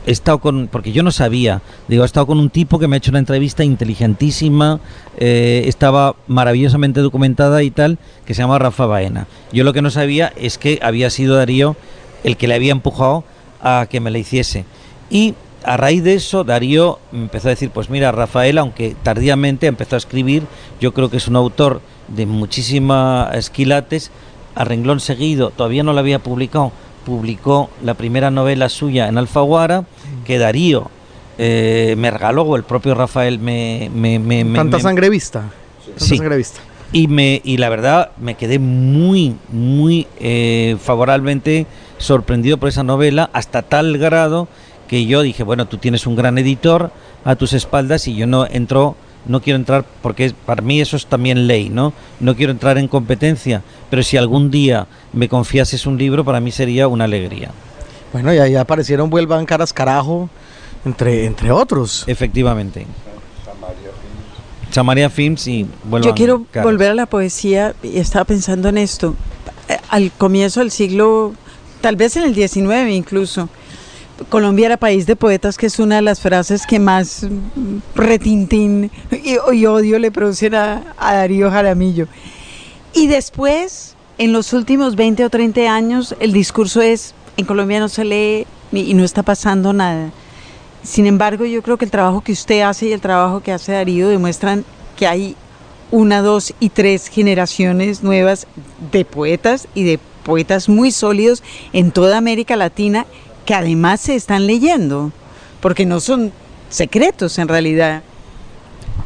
he 0.07 0.11
estado 0.11 0.39
con, 0.39 0.69
porque 0.69 0.93
yo 0.93 1.03
no 1.03 1.13
sabía, 1.13 1.63
digo, 1.89 2.03
he 2.03 2.07
estado 2.07 2.27
con 2.27 2.39
un 2.39 2.51
tipo 2.51 2.79
que 2.79 2.89
me 2.89 2.97
ha 2.97 2.99
hecho 2.99 3.11
una 3.11 3.21
entrevista 3.21 3.65
inteligentísima, 3.65 4.81
eh, 5.19 5.63
estaba 5.67 6.17
maravillosamente 6.27 7.01
documentada 7.01 7.63
y 7.63 7.71
tal, 7.71 7.97
que 8.27 8.35
se 8.35 8.43
llama 8.43 8.59
Rafa 8.59 8.87
Baena. 8.87 9.27
Yo 9.53 9.65
lo 9.65 9.73
que 9.73 9.83
no 9.83 9.91
sabía 9.91 10.33
es 10.37 10.59
que 10.59 10.79
había 10.83 11.11
sido 11.11 11.37
Darío 11.37 11.77
el 12.25 12.37
que 12.37 12.49
le 12.49 12.55
había 12.55 12.73
empujado 12.73 13.25
a 13.63 13.87
que 13.89 14.01
me 14.01 14.11
la 14.11 14.19
hiciese. 14.19 14.65
Y 15.11 15.35
a 15.65 15.77
raíz 15.77 16.03
de 16.05 16.15
eso, 16.15 16.45
Darío 16.45 16.99
empezó 17.13 17.49
a 17.49 17.51
decir, 17.51 17.71
pues 17.71 17.91
mira, 17.91 18.13
Rafael, 18.13 18.59
aunque 18.59 18.97
tardíamente 19.03 19.67
empezó 19.67 19.97
a 19.97 19.99
escribir, 19.99 20.45
yo 20.81 20.93
creo 20.95 21.11
que 21.11 21.19
es 21.19 21.29
un 21.29 21.37
autor 21.37 21.81
de 22.09 22.27
muchísimas 22.27 23.51
quilates, 23.51 24.11
a 24.55 24.65
renglón 24.65 25.01
seguido, 25.01 25.51
todavía 25.51 25.83
no 25.83 25.93
lo 25.93 26.01
había 26.01 26.19
publicado, 26.19 26.73
publicó 27.05 27.71
la 27.83 27.95
primera 27.95 28.31
novela 28.31 28.69
suya 28.69 29.09
en 29.09 29.19
Alfaguara, 29.19 29.85
que 30.25 30.39
Darío 30.39 30.91
eh, 31.39 31.95
me 31.99 32.11
regaló, 32.11 32.43
o 32.43 32.57
el 32.57 32.65
propio 32.65 32.95
Rafael 32.95 33.39
me... 33.39 33.91
me, 33.95 34.19
me 34.19 34.45
Tanta 34.55 34.81
sangre 34.81 35.09
vista. 35.09 35.41
Tanta 35.85 36.05
Sí. 36.05 36.17
sangre 36.17 36.37
vista. 36.37 36.61
Y 36.93 37.09
me 37.09 37.41
y 37.45 37.57
la 37.59 37.69
verdad 37.69 38.11
me 38.19 38.35
quedé 38.35 38.59
muy 38.59 39.37
muy 39.51 40.07
eh, 40.19 40.77
favorablemente 40.83 41.67
sorprendido 41.99 42.59
por 42.59 42.69
esa 42.69 42.83
novela 42.83 43.31
hasta 43.33 43.63
tal 43.63 43.99
grado 43.99 44.49
que 44.89 45.07
yo 45.07 45.23
dije 45.23 45.43
bueno 45.43 45.67
tú 45.67 45.79
tienes 45.79 46.07
un 46.07 46.17
gran 46.17 46.39
editor 46.39 46.91
a 47.25 47.37
tus 47.37 47.53
espaldas 47.53 48.09
y 48.09 48.17
yo 48.17 48.27
no 48.27 48.47
entro 48.47 48.97
no 49.27 49.41
quiero 49.41 49.57
entrar 49.57 49.85
porque 50.03 50.33
para 50.47 50.63
mí 50.63 50.81
eso 50.81 50.97
es 50.97 51.07
también 51.07 51.47
ley 51.47 51.69
no 51.69 51.93
no 52.19 52.35
quiero 52.35 52.53
entrar 52.53 52.79
en 52.79 52.89
competencia 52.89 53.63
pero 53.91 54.03
si 54.03 54.17
algún 54.17 54.51
día 54.51 54.87
me 55.13 55.29
confiases 55.29 55.87
un 55.87 55.99
libro 55.99 56.25
para 56.25 56.41
mí 56.41 56.51
sería 56.53 56.89
una 56.89 57.05
alegría. 57.05 57.51
Bueno, 58.13 58.33
y 58.33 58.39
ahí 58.39 58.57
aparecieron 58.57 59.11
Vuelvan 59.11 59.47
Caras 59.47 59.73
Carajo, 59.73 60.29
entre, 60.85 61.27
entre 61.27 61.53
otros. 61.53 62.05
efectivamente 62.07 62.87
Samaria 64.71 65.11
Films 65.11 65.47
y 65.47 65.63
Yo 65.63 65.69
vuelvan 65.85 66.15
quiero 66.15 66.45
caras. 66.51 66.65
volver 66.65 66.91
a 66.91 66.95
la 66.95 67.07
poesía 67.07 67.75
y 67.83 67.99
estaba 67.99 68.25
pensando 68.25 68.69
en 68.69 68.79
esto. 68.79 69.15
Eh, 69.69 69.77
Al 69.89 70.11
comienzo 70.13 70.61
del 70.61 70.71
siglo, 70.71 71.33
tal 71.81 71.97
vez 71.97 72.17
en 72.17 72.25
el 72.25 72.35
19 72.35 72.93
incluso, 72.93 73.49
Colombia 74.29 74.67
era 74.67 74.77
país 74.77 75.07
de 75.07 75.17
poetas, 75.17 75.57
que 75.57 75.67
es 75.67 75.79
una 75.79 75.97
de 75.97 76.03
las 76.03 76.21
frases 76.21 76.67
que 76.67 76.79
más 76.79 77.23
mm, 77.25 77.79
retintín 77.95 78.91
y, 79.11 79.37
y 79.57 79.67
odio 79.67 79.99
le 79.99 80.11
producen 80.11 80.55
a, 80.55 80.95
a 80.99 81.15
Darío 81.15 81.51
Jaramillo. 81.51 82.07
Y 82.93 83.07
después, 83.07 83.95
en 84.19 84.33
los 84.33 84.53
últimos 84.53 84.97
20 84.97 85.25
o 85.25 85.31
30 85.31 85.61
años, 85.75 86.15
el 86.21 86.33
discurso 86.33 86.83
es, 86.83 87.15
en 87.37 87.47
Colombia 87.47 87.81
no 87.81 87.89
se 87.89 88.05
lee 88.05 88.47
y 88.73 88.95
no 88.95 89.05
está 89.05 89.23
pasando 89.23 89.73
nada. 89.73 90.11
Sin 90.83 91.07
embargo, 91.07 91.45
yo 91.45 91.63
creo 91.63 91.77
que 91.77 91.85
el 91.85 91.91
trabajo 91.91 92.23
que 92.23 92.33
usted 92.33 92.63
hace 92.63 92.87
y 92.87 92.93
el 92.93 93.01
trabajo 93.01 93.41
que 93.41 93.53
hace 93.53 93.73
Darío 93.73 94.09
demuestran 94.09 94.65
que 94.97 95.07
hay 95.07 95.37
una, 95.91 96.23
dos 96.23 96.55
y 96.61 96.71
tres 96.71 97.09
generaciones 97.09 98.03
nuevas 98.03 98.47
de 98.93 99.05
poetas 99.05 99.69
y 99.75 99.85
de 99.85 99.99
poetas 100.25 100.69
muy 100.69 100.91
sólidos 100.91 101.43
en 101.73 101.91
toda 101.91 102.19
América 102.19 102.57
Latina 102.57 103.07
que 103.45 103.55
además 103.55 104.01
se 104.01 104.15
están 104.15 104.47
leyendo, 104.47 105.13
porque 105.61 105.87
no 105.87 106.01
son 106.01 106.33
secretos 106.69 107.39
en 107.39 107.49
realidad. 107.49 108.03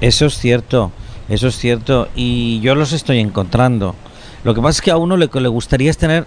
Eso 0.00 0.26
es 0.26 0.38
cierto, 0.38 0.92
eso 1.28 1.48
es 1.48 1.56
cierto, 1.56 2.08
y 2.14 2.60
yo 2.60 2.74
los 2.74 2.92
estoy 2.92 3.20
encontrando. 3.20 3.94
Lo 4.42 4.54
que 4.54 4.60
pasa 4.60 4.78
es 4.78 4.82
que 4.82 4.90
a 4.90 4.96
uno 4.96 5.16
lo 5.16 5.30
que 5.30 5.40
le 5.40 5.48
gustaría 5.48 5.90
es 5.90 5.96
tener 5.96 6.26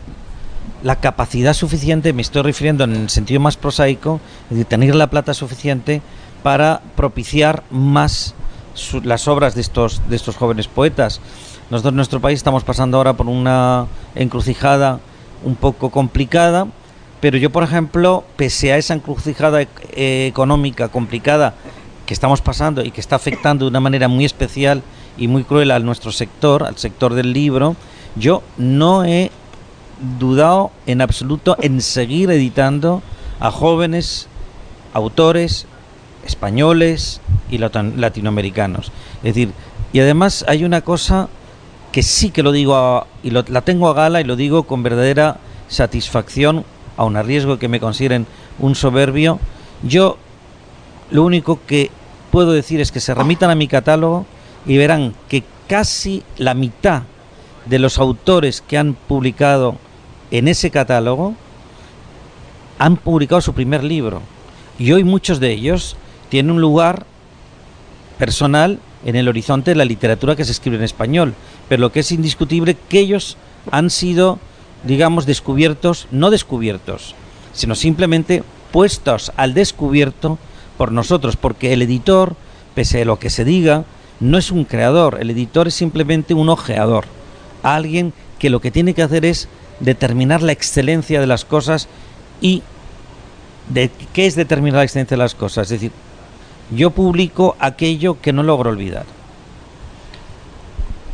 la 0.84 0.98
capacidad 0.98 1.54
suficiente, 1.54 2.14
me 2.14 2.22
estoy 2.22 2.44
refiriendo 2.44 2.84
en 2.84 2.96
el 2.96 3.10
sentido 3.10 3.40
más 3.40 3.58
prosaico, 3.58 4.20
decir, 4.50 4.66
tener 4.66 4.96
la 4.96 5.10
plata 5.10 5.34
suficiente 5.34 6.02
para 6.44 6.82
propiciar 6.96 7.64
más 7.72 8.36
las 9.04 9.28
obras 9.28 9.56
de 9.56 9.62
estos, 9.62 10.08
de 10.08 10.16
estos 10.16 10.36
jóvenes 10.36 10.68
poetas. 10.68 11.20
Nosotros 11.70 11.92
en 11.92 11.98
nuestro 11.98 12.22
país 12.22 12.38
estamos 12.38 12.64
pasando 12.64 12.98
ahora 12.98 13.14
por 13.14 13.28
una 13.28 13.88
encrucijada 14.16 15.00
un 15.44 15.56
poco 15.56 15.90
complicada, 15.90 16.68
pero 17.20 17.38
yo, 17.38 17.50
por 17.50 17.64
ejemplo, 17.64 18.24
pese 18.36 18.72
a 18.72 18.78
esa 18.78 18.94
encrucijada 18.94 19.64
ec- 19.64 19.68
eh, 19.94 20.28
económica 20.28 20.90
complicada 20.90 21.56
que 22.06 22.14
estamos 22.14 22.42
pasando 22.42 22.84
y 22.84 22.92
que 22.92 23.02
está 23.02 23.16
afectando 23.16 23.66
de 23.66 23.70
una 23.70 23.80
manera 23.80 24.08
muy 24.08 24.24
especial 24.24 24.84
y 25.18 25.28
muy 25.28 25.44
cruel 25.44 25.72
a 25.72 25.80
nuestro 25.80 26.12
sector, 26.12 26.64
al 26.64 26.78
sector 26.78 27.16
del 27.16 27.34
libro, 27.34 27.76
yo 28.16 28.44
no 28.58 29.04
he 29.04 29.32
dudado 30.20 30.72
en 30.86 31.02
absoluto 31.02 31.58
en 31.62 31.82
seguir 31.82 32.30
editando 32.32 33.02
a 33.40 33.52
jóvenes 33.52 34.28
autores 34.94 35.66
españoles 36.26 37.22
y 37.50 37.58
latinoamericanos. 37.58 38.92
Es 39.18 39.36
decir, 39.36 39.52
y 39.94 40.00
además 40.00 40.44
hay 40.48 40.64
una 40.66 40.82
cosa 40.82 41.30
que 41.92 42.04
sí 42.04 42.32
que 42.32 42.44
lo 42.44 42.52
digo 42.52 42.76
a- 42.76 43.08
y 43.24 43.32
la 43.32 43.62
tengo 43.62 43.90
a 43.90 43.94
gala 43.94 44.22
y 44.22 44.24
lo 44.26 44.36
digo 44.36 44.64
con 44.64 44.84
verdadera 44.84 45.38
satisfacción, 45.70 46.66
aun 46.98 47.16
a 47.16 47.24
riesgo 47.24 47.60
que 47.60 47.68
me 47.68 47.80
consideren 47.80 48.28
un 48.60 48.76
soberbio. 48.76 49.40
Yo 49.84 50.18
lo 51.12 51.24
único 51.24 51.60
que 51.66 51.90
puedo 52.32 52.52
decir 52.52 52.82
es 52.82 52.92
que 52.92 53.00
se 53.00 53.14
remitan 53.14 53.50
a 53.50 53.56
mi 53.56 53.68
catálogo 53.68 54.26
y 54.66 54.78
verán 54.78 55.14
que 55.30 55.44
casi 55.68 56.24
la 56.38 56.54
mitad 56.54 57.04
de 57.66 57.80
los 57.80 58.00
autores 58.00 58.62
que 58.62 58.78
han 58.78 58.94
publicado 58.94 59.76
en 60.32 60.48
ese 60.48 60.72
catálogo 60.72 61.36
han 62.80 62.98
publicado 62.98 63.42
su 63.42 63.54
primer 63.54 63.84
libro. 63.84 64.22
Y 64.78 64.92
hoy 64.92 65.04
muchos 65.04 65.40
de 65.40 65.52
ellos 65.52 65.96
tienen 66.30 66.52
un 66.52 66.62
lugar 66.62 67.06
personal 68.18 68.80
en 69.06 69.16
el 69.16 69.28
horizonte 69.28 69.72
de 69.72 69.76
la 69.76 69.86
literatura 69.86 70.36
que 70.36 70.46
se 70.46 70.52
escribe 70.52 70.78
en 70.78 70.84
español. 70.84 71.34
Pero 71.70 71.82
lo 71.82 71.92
que 71.92 72.02
es 72.02 72.12
indiscutible 72.12 72.78
que 72.90 73.00
ellos 73.00 73.38
han 73.72 73.90
sido, 73.90 74.40
digamos, 74.84 75.26
descubiertos, 75.26 76.08
no 76.12 76.30
descubiertos, 76.30 77.16
sino 77.54 77.76
simplemente 77.76 78.44
puestos 78.72 79.32
al 79.38 79.54
descubierto 79.54 80.38
por 80.78 80.92
nosotros, 80.92 81.36
porque 81.36 81.74
el 81.74 81.82
editor, 81.82 82.36
pese 82.76 83.02
a 83.02 83.06
lo 83.06 83.18
que 83.18 83.30
se 83.30 83.44
diga, 83.44 83.86
no 84.20 84.38
es 84.38 84.52
un 84.52 84.64
creador, 84.64 85.18
el 85.20 85.30
editor 85.32 85.68
es 85.68 85.74
simplemente 85.74 86.34
un 86.34 86.50
ojeador, 86.50 87.06
alguien 87.64 88.14
que 88.40 88.50
lo 88.50 88.62
que 88.62 88.72
tiene 88.72 88.94
que 88.94 89.02
hacer 89.02 89.26
es 89.26 89.48
determinar 89.80 90.42
la 90.42 90.52
excelencia 90.52 91.20
de 91.20 91.28
las 91.28 91.46
cosas 91.46 91.88
y 92.42 92.64
de 93.70 93.90
qué 94.14 94.26
es 94.26 94.36
determinar 94.36 94.80
la 94.80 94.84
excelencia 94.84 95.18
de 95.18 95.24
las 95.24 95.36
cosas, 95.36 95.68
es 95.68 95.82
decir, 95.82 95.92
yo 96.72 96.92
publico 96.92 97.56
aquello 97.60 98.20
que 98.22 98.34
no 98.34 98.44
logro 98.44 98.70
olvidar. 98.70 99.06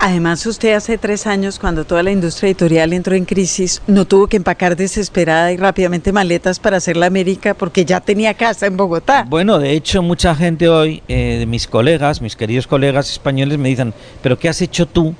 Además, 0.05 0.45
usted 0.45 0.73
hace 0.73 0.97
tres 0.97 1.25
años, 1.27 1.59
cuando 1.59 1.85
toda 1.85 2.03
la 2.03 2.11
industria 2.11 2.47
editorial 2.47 2.91
entró 2.91 3.15
en 3.15 3.23
crisis, 3.23 3.81
no 3.87 4.03
tuvo 4.03 4.27
que 4.27 4.35
empacar 4.35 4.75
desesperada 4.75 5.53
y 5.53 5.55
rápidamente 5.55 6.11
maletas 6.11 6.59
para 6.59 6.75
hacer 6.75 6.97
la 6.97 7.05
América 7.05 7.53
porque 7.53 7.85
ya 7.85 8.01
tenía 8.01 8.33
casa 8.33 8.65
en 8.65 8.75
Bogotá. 8.75 9.25
Bueno, 9.29 9.59
de 9.59 9.71
hecho, 9.71 10.01
mucha 10.01 10.35
gente 10.35 10.67
hoy, 10.67 11.01
eh, 11.07 11.45
mis 11.47 11.67
colegas, 11.67 12.21
mis 12.21 12.35
queridos 12.35 12.67
colegas 12.67 13.09
españoles, 13.11 13.57
me 13.57 13.69
dicen, 13.69 13.93
pero 14.21 14.37
¿qué 14.37 14.49
has 14.49 14.61
hecho 14.61 14.85
tú 14.87 15.15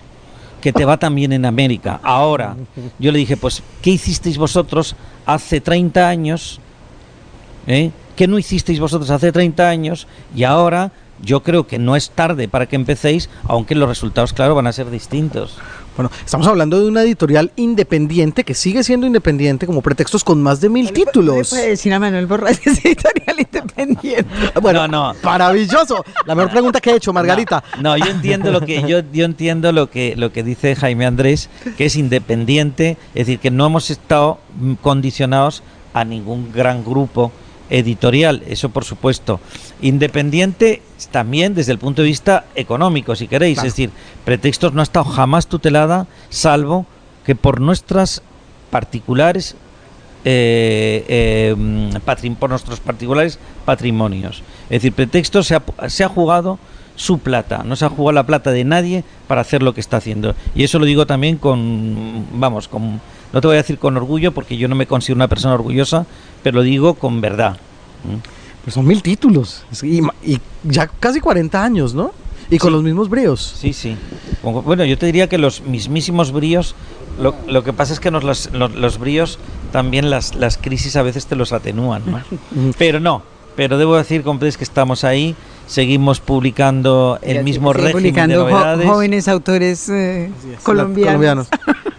que 0.63 0.71
te 0.71 0.85
va 0.85 0.95
tan 0.95 1.13
bien 1.13 1.33
en 1.33 1.43
América? 1.43 1.99
Ahora, 2.03 2.55
yo 2.97 3.11
le 3.11 3.19
dije, 3.19 3.35
pues, 3.35 3.61
¿qué 3.81 3.89
hicisteis 3.89 4.37
vosotros 4.37 4.95
hace 5.25 5.59
30 5.59 6.07
años? 6.07 6.61
¿Eh? 7.67 7.91
¿Qué 8.15 8.27
no 8.27 8.39
hicisteis 8.39 8.79
vosotros 8.79 9.09
hace 9.09 9.33
30 9.33 9.67
años? 9.67 10.07
Y 10.33 10.45
ahora 10.45 10.93
yo 11.21 11.43
creo 11.43 11.67
que 11.67 11.79
no 11.79 11.97
es 11.97 12.11
tarde 12.11 12.47
para 12.47 12.67
que 12.67 12.77
empecéis, 12.77 13.29
aunque 13.43 13.75
los 13.75 13.89
resultados, 13.89 14.31
claro, 14.31 14.55
van 14.55 14.67
a 14.67 14.71
ser 14.71 14.89
distintos. 14.89 15.57
Bueno, 15.95 16.09
estamos 16.25 16.47
hablando 16.47 16.79
de 16.79 16.87
una 16.87 17.03
editorial 17.03 17.51
independiente 17.55 18.43
que 18.43 18.53
sigue 18.55 18.83
siendo 18.83 19.05
independiente 19.05 19.67
como 19.67 19.81
pretextos 19.81 20.23
con 20.23 20.41
más 20.41 20.59
de 20.59 20.69
mil 20.69 20.91
títulos. 20.91 21.49
puede 21.51 21.69
decir 21.69 21.93
a 21.93 21.99
Manuel 21.99 22.25
Borras 22.25 22.59
que 22.59 22.71
es 22.71 22.83
editorial 22.83 23.39
independiente. 23.39 24.25
Bueno, 24.61 24.87
No, 24.87 25.13
no. 25.13 25.19
maravilloso. 25.23 26.03
La 26.25 26.35
mejor 26.35 26.51
pregunta 26.51 26.79
que 26.81 26.91
he 26.91 26.95
hecho, 26.95 27.13
Margarita. 27.13 27.63
No, 27.77 27.95
no, 27.95 27.97
yo 27.97 28.11
entiendo 28.11 28.51
lo 28.51 28.61
que 28.61 28.81
yo, 28.87 29.01
yo 29.11 29.25
entiendo 29.25 29.71
lo 29.71 29.89
que 29.89 30.15
lo 30.15 30.31
que 30.31 30.41
dice 30.43 30.75
Jaime 30.75 31.05
Andrés, 31.05 31.49
que 31.77 31.85
es 31.85 31.95
independiente, 31.95 32.97
es 33.13 33.27
decir, 33.27 33.39
que 33.39 33.51
no 33.51 33.65
hemos 33.65 33.89
estado 33.89 34.39
condicionados 34.81 35.63
a 35.93 36.03
ningún 36.03 36.51
gran 36.51 36.83
grupo 36.83 37.31
editorial, 37.73 38.43
eso 38.47 38.69
por 38.69 38.85
supuesto. 38.85 39.39
Independiente 39.81 40.81
también 41.11 41.55
desde 41.55 41.71
el 41.71 41.79
punto 41.79 42.03
de 42.03 42.07
vista 42.07 42.45
económico, 42.55 43.15
si 43.15 43.27
queréis, 43.27 43.55
Claro. 43.55 43.67
es 43.67 43.73
decir, 43.73 43.89
pretextos 44.23 44.73
no 44.73 44.81
ha 44.81 44.83
estado 44.83 45.05
jamás 45.05 45.47
tutelada, 45.47 46.07
salvo 46.29 46.85
que 47.25 47.35
por 47.35 47.59
nuestras 47.59 48.21
particulares 48.69 49.55
eh, 50.25 51.03
eh, 51.55 52.35
por 52.39 52.49
nuestros 52.49 52.79
particulares 52.79 53.39
patrimonios. 53.65 54.43
Es 54.65 54.81
decir, 54.81 54.93
pretexto 54.93 55.43
se 55.43 55.55
ha, 55.55 55.63
se 55.87 56.03
ha 56.03 56.09
jugado 56.09 56.59
su 56.95 57.19
plata, 57.19 57.63
no 57.65 57.75
se 57.75 57.85
ha 57.85 57.89
jugado 57.89 58.13
la 58.13 58.25
plata 58.25 58.51
de 58.51 58.63
nadie 58.63 59.03
para 59.27 59.41
hacer 59.41 59.63
lo 59.63 59.73
que 59.73 59.81
está 59.81 59.97
haciendo. 59.97 60.35
Y 60.55 60.63
eso 60.63 60.79
lo 60.79 60.85
digo 60.85 61.07
también 61.07 61.37
con, 61.37 62.27
vamos, 62.33 62.67
con, 62.67 63.01
no 63.33 63.41
te 63.41 63.47
voy 63.47 63.55
a 63.55 63.57
decir 63.57 63.79
con 63.79 63.97
orgullo 63.97 64.31
porque 64.31 64.55
yo 64.57 64.67
no 64.67 64.75
me 64.75 64.85
considero 64.87 65.15
una 65.15 65.27
persona 65.27 65.55
orgullosa, 65.55 66.05
pero 66.43 66.57
lo 66.57 66.61
digo 66.61 66.93
con 66.93 67.19
verdad. 67.19 67.57
Pues 68.63 68.75
son 68.75 68.85
mil 68.85 69.01
títulos 69.01 69.65
y, 69.81 70.01
y 70.23 70.39
ya 70.63 70.87
casi 70.87 71.19
40 71.19 71.63
años, 71.63 71.93
¿no? 71.93 72.11
Y 72.49 72.59
con 72.59 72.71
los 72.71 72.83
mismos 72.83 73.09
bríos. 73.09 73.55
Sí, 73.57 73.73
sí. 73.73 73.97
Bueno, 74.43 74.85
yo 74.85 74.97
te 74.97 75.07
diría 75.07 75.27
que 75.27 75.37
los 75.37 75.61
mismísimos 75.61 76.31
bríos, 76.31 76.75
lo, 77.19 77.33
lo 77.47 77.63
que 77.63 77.73
pasa 77.73 77.93
es 77.93 77.99
que 77.99 78.11
nos 78.11 78.23
los, 78.23 78.51
los, 78.53 78.75
los 78.75 78.99
bríos 78.99 79.39
también 79.71 80.09
las, 80.09 80.35
las 80.35 80.57
crisis 80.57 80.95
a 80.95 81.01
veces 81.01 81.25
te 81.25 81.35
los 81.35 81.51
atenúan, 81.51 82.03
¿no? 82.05 82.21
pero 82.77 82.99
no, 82.99 83.23
pero 83.55 83.77
debo 83.77 83.95
decir, 83.95 84.23
comprendes 84.23 84.57
que 84.57 84.63
estamos 84.63 85.03
ahí, 85.03 85.35
seguimos 85.67 86.19
publicando 86.19 87.19
el 87.21 87.43
mismo 87.43 87.73
régimen 87.73 87.93
publicando 87.93 88.45
de 88.45 88.51
novedades. 88.51 88.87
jóvenes 88.89 89.27
autores 89.27 89.89
eh, 89.89 90.31
colombianos. 90.63 91.07
colombianos. 91.07 91.47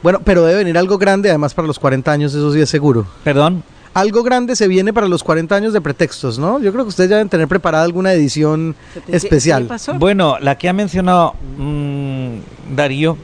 bueno, 0.03 0.21
pero 0.25 0.45
debe 0.45 0.59
venir 0.59 0.79
algo 0.79 0.99
grande, 0.99 1.29
además 1.29 1.55
para 1.55 1.67
los 1.67 1.79
40 1.79 2.11
años, 2.13 2.35
eso 2.35 2.53
sí 2.53 2.61
es 2.61 2.69
seguro. 2.69 3.07
Perdón 3.23 3.63
algo 3.95 4.25
grande 4.25 4.57
se 4.57 4.69
viene 4.69 4.93
para 4.93 5.09
los 5.09 5.23
40 5.23 5.55
años 5.55 5.73
de 5.73 5.81
pretextos, 5.81 6.39
¿no? 6.39 6.59
Yo 6.59 6.73
creo 6.73 6.85
que 6.85 6.89
ustedes 6.89 7.11
ya 7.11 7.17
deben 7.17 7.29
tener 7.29 7.47
preparada 7.47 7.85
alguna 7.85 8.13
edición 8.13 8.75
especial. 9.09 9.69
Bueno, 9.99 10.37
la 10.41 10.59
que 10.59 10.69
ha 10.69 10.73
mencionado 10.73 11.35
mmm, 11.57 12.39
Darío, 12.75 13.17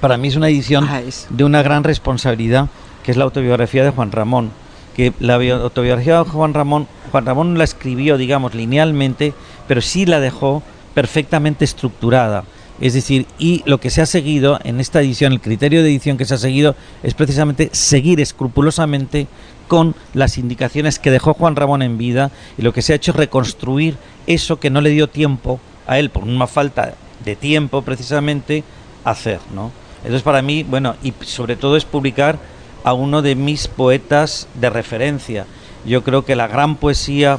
para 0.00 0.16
mí 0.16 0.28
es 0.28 0.36
una 0.36 0.48
edición 0.48 0.86
ah, 0.88 1.02
de 1.28 1.44
una 1.44 1.62
gran 1.62 1.82
responsabilidad, 1.82 2.68
que 3.02 3.10
es 3.10 3.16
la 3.16 3.24
autobiografía 3.24 3.84
de 3.84 3.90
Juan 3.90 4.12
Ramón. 4.12 4.50
Que 4.94 5.12
la 5.18 5.34
autobiografía 5.34 6.18
de 6.18 6.30
Juan 6.30 6.54
Ramón, 6.54 6.86
Juan 7.12 7.26
Ramón 7.26 7.58
la 7.58 7.64
escribió, 7.64 8.16
digamos, 8.16 8.54
linealmente, 8.54 9.34
pero 9.68 9.82
sí 9.82 10.06
la 10.06 10.18
dejó 10.18 10.62
perfectamente 10.94 11.64
estructurada. 11.64 12.44
Es 12.80 12.94
decir, 12.94 13.26
y 13.38 13.62
lo 13.66 13.78
que 13.78 13.90
se 13.90 14.00
ha 14.00 14.06
seguido 14.06 14.58
en 14.64 14.80
esta 14.80 15.02
edición, 15.02 15.34
el 15.34 15.42
criterio 15.42 15.82
de 15.82 15.90
edición 15.90 16.16
que 16.16 16.24
se 16.24 16.34
ha 16.34 16.38
seguido 16.38 16.74
es 17.02 17.12
precisamente 17.12 17.68
seguir 17.72 18.18
escrupulosamente 18.18 19.26
con 19.68 19.94
las 20.14 20.38
indicaciones 20.38 20.98
que 20.98 21.10
dejó 21.10 21.34
Juan 21.34 21.54
Ramón 21.54 21.82
en 21.82 21.98
vida 21.98 22.30
y 22.56 22.62
lo 22.62 22.72
que 22.72 22.80
se 22.80 22.94
ha 22.94 22.96
hecho 22.96 23.10
es 23.10 23.18
reconstruir 23.18 23.98
eso 24.26 24.58
que 24.58 24.70
no 24.70 24.80
le 24.80 24.90
dio 24.90 25.08
tiempo 25.08 25.60
a 25.86 25.98
él 25.98 26.08
por 26.08 26.24
una 26.24 26.46
falta 26.46 26.94
de 27.24 27.36
tiempo 27.36 27.82
precisamente 27.82 28.64
hacer, 29.04 29.40
¿no? 29.54 29.70
Entonces 29.98 30.22
para 30.22 30.40
mí, 30.40 30.62
bueno, 30.62 30.96
y 31.02 31.12
sobre 31.20 31.56
todo 31.56 31.76
es 31.76 31.84
publicar 31.84 32.38
a 32.84 32.94
uno 32.94 33.22
de 33.22 33.34
mis 33.34 33.68
poetas 33.68 34.48
de 34.54 34.70
referencia. 34.70 35.46
Yo 35.84 36.02
creo 36.02 36.24
que 36.24 36.36
la 36.36 36.46
gran 36.46 36.76
poesía 36.76 37.38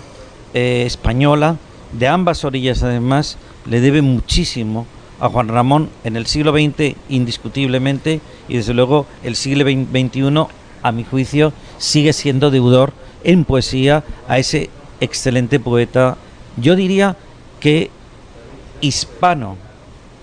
eh, 0.53 0.83
española, 0.85 1.57
de 1.91 2.07
ambas 2.07 2.43
orillas 2.43 2.83
además, 2.83 3.37
le 3.65 3.79
debe 3.79 4.01
muchísimo 4.01 4.85
a 5.19 5.29
Juan 5.29 5.47
Ramón 5.47 5.89
en 6.03 6.17
el 6.17 6.25
siglo 6.25 6.51
XX 6.51 6.95
indiscutiblemente 7.07 8.19
y 8.49 8.57
desde 8.57 8.73
luego 8.73 9.05
el 9.23 9.35
siglo 9.35 9.63
XXI 9.63 10.47
a 10.83 10.91
mi 10.91 11.05
juicio, 11.05 11.53
sigue 11.77 12.11
siendo 12.11 12.51
deudor 12.51 12.93
en 13.23 13.45
poesía 13.45 14.03
a 14.27 14.37
ese 14.37 14.69
excelente 14.99 15.59
poeta, 15.59 16.17
yo 16.57 16.75
diría 16.75 17.15
que 17.59 17.89
hispano, 18.81 19.57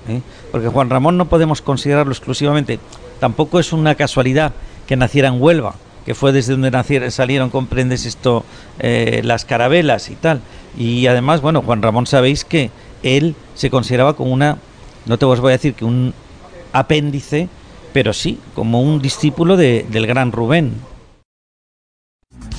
¿eh? 0.07 0.21
porque 0.53 0.69
Juan 0.69 0.91
Ramón 0.91 1.17
no 1.17 1.29
podemos 1.29 1.63
considerarlo 1.63 2.13
exclusivamente, 2.13 2.79
tampoco 3.19 3.59
es 3.59 3.73
una 3.73 3.95
casualidad 3.95 4.53
que 4.87 4.97
naciera 4.97 5.29
en 5.29 5.41
Huelva, 5.41 5.77
que 6.11 6.15
fue 6.17 6.33
desde 6.33 6.55
donde 6.55 6.73
nacieron, 6.73 7.09
salieron, 7.13 7.51
comprendes 7.51 8.05
esto, 8.05 8.45
eh, 8.81 9.21
las 9.23 9.45
carabelas 9.45 10.11
y 10.11 10.17
tal. 10.17 10.41
Y 10.77 11.07
además, 11.07 11.41
bueno, 11.41 11.63
Juan 11.63 11.83
Ramón 11.83 12.09
sabéis 12.09 12.45
que 12.45 12.73
él 13.05 13.37
se 13.55 13.71
consideraba 13.71 14.17
como 14.17 14.33
una, 14.33 14.59
no 15.07 15.19
te 15.19 15.25
os 15.25 15.39
voy 15.39 15.51
a 15.51 15.53
decir 15.53 15.75
que 15.75 15.85
un 15.85 16.13
apéndice 16.73 17.49
pero 17.93 18.13
sí 18.13 18.41
como 18.57 18.83
un 18.83 19.01
discípulo 19.01 19.57
de, 19.57 19.87
del 19.89 20.09
gran 20.09 20.33
Rubén. 20.33 20.73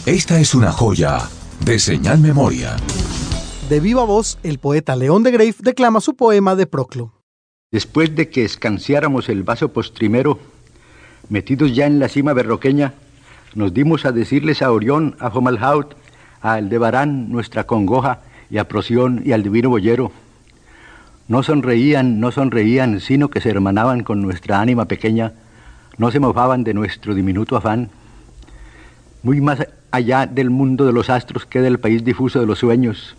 Esta 0.05 0.39
es 0.39 0.55
una 0.55 0.71
joya 0.71 1.17
de 1.65 1.77
señal 1.77 2.19
memoria. 2.19 2.77
De 3.67 3.81
viva 3.81 4.05
voz, 4.05 4.39
el 4.43 4.59
poeta 4.59 4.95
León 4.95 5.23
de 5.23 5.31
Grave 5.31 5.55
declama 5.59 5.99
su 5.99 6.15
poema 6.15 6.55
de 6.55 6.67
Proclo. 6.67 7.11
Después 7.69 8.15
de 8.15 8.29
que 8.29 8.45
escanciáramos 8.45 9.27
el 9.27 9.43
vaso 9.43 9.73
postrimero, 9.73 10.39
metidos 11.27 11.75
ya 11.75 11.85
en 11.85 11.99
la 11.99 12.07
cima 12.07 12.31
berroqueña, 12.31 12.93
nos 13.55 13.73
dimos 13.73 14.05
a 14.05 14.11
decirles 14.11 14.61
a 14.61 14.71
Orión, 14.71 15.15
a 15.19 15.29
Fomalhaut, 15.29 15.95
a 16.41 16.53
Aldebarán, 16.53 17.31
nuestra 17.31 17.65
congoja, 17.65 18.19
y 18.51 18.57
a 18.57 18.67
Proción 18.67 19.21
y 19.23 19.31
al 19.31 19.43
divino 19.43 19.69
boyero, 19.69 20.11
no 21.29 21.41
sonreían, 21.41 22.19
no 22.19 22.31
sonreían, 22.31 22.99
sino 22.99 23.29
que 23.29 23.39
se 23.39 23.49
hermanaban 23.49 24.03
con 24.03 24.21
nuestra 24.21 24.59
ánima 24.59 24.85
pequeña, 24.85 25.31
no 25.97 26.11
se 26.11 26.19
mofaban 26.19 26.65
de 26.65 26.73
nuestro 26.73 27.15
diminuto 27.15 27.55
afán. 27.55 27.89
Muy 29.23 29.39
más 29.39 29.65
allá 29.91 30.25
del 30.25 30.49
mundo 30.49 30.85
de 30.85 30.91
los 30.91 31.09
astros 31.09 31.45
queda 31.45 31.67
el 31.67 31.79
país 31.79 32.03
difuso 32.03 32.41
de 32.41 32.45
los 32.45 32.59
sueños. 32.59 33.15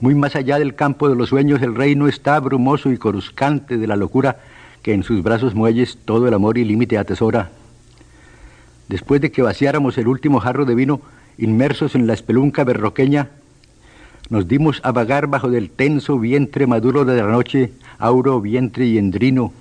Muy 0.00 0.16
más 0.16 0.34
allá 0.34 0.58
del 0.58 0.74
campo 0.74 1.08
de 1.08 1.14
los 1.14 1.28
sueños 1.28 1.62
el 1.62 1.76
reino 1.76 2.08
está 2.08 2.40
brumoso 2.40 2.90
y 2.90 2.98
coruscante 2.98 3.78
de 3.78 3.86
la 3.86 3.94
locura 3.94 4.38
que 4.82 4.92
en 4.92 5.04
sus 5.04 5.22
brazos 5.22 5.54
muelles 5.54 5.98
todo 6.04 6.26
el 6.26 6.34
amor 6.34 6.58
y 6.58 6.64
límite 6.64 6.98
atesora. 6.98 7.50
Después 8.88 9.20
de 9.20 9.32
que 9.32 9.42
vaciáramos 9.42 9.98
el 9.98 10.08
último 10.08 10.40
jarro 10.40 10.64
de 10.64 10.74
vino, 10.74 11.00
inmersos 11.38 11.94
en 11.94 12.06
la 12.06 12.14
espelunca 12.14 12.64
berroqueña, 12.64 13.30
nos 14.28 14.48
dimos 14.48 14.80
a 14.82 14.92
vagar 14.92 15.28
bajo 15.28 15.50
del 15.50 15.70
tenso 15.70 16.18
vientre 16.18 16.66
maduro 16.66 17.04
de 17.04 17.16
la 17.16 17.28
noche, 17.28 17.72
auro 17.98 18.40
vientre 18.40 18.86
y 18.86 18.98
endrino. 18.98 19.52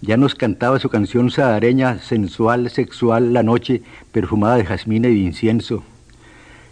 Ya 0.00 0.16
nos 0.16 0.34
cantaba 0.34 0.78
su 0.78 0.90
canción 0.90 1.30
sahareña, 1.30 1.98
sensual, 1.98 2.70
sexual, 2.70 3.32
la 3.32 3.42
noche, 3.42 3.82
perfumada 4.12 4.56
de 4.56 4.64
jazmín 4.64 5.04
y 5.06 5.08
de 5.08 5.14
incienso. 5.14 5.82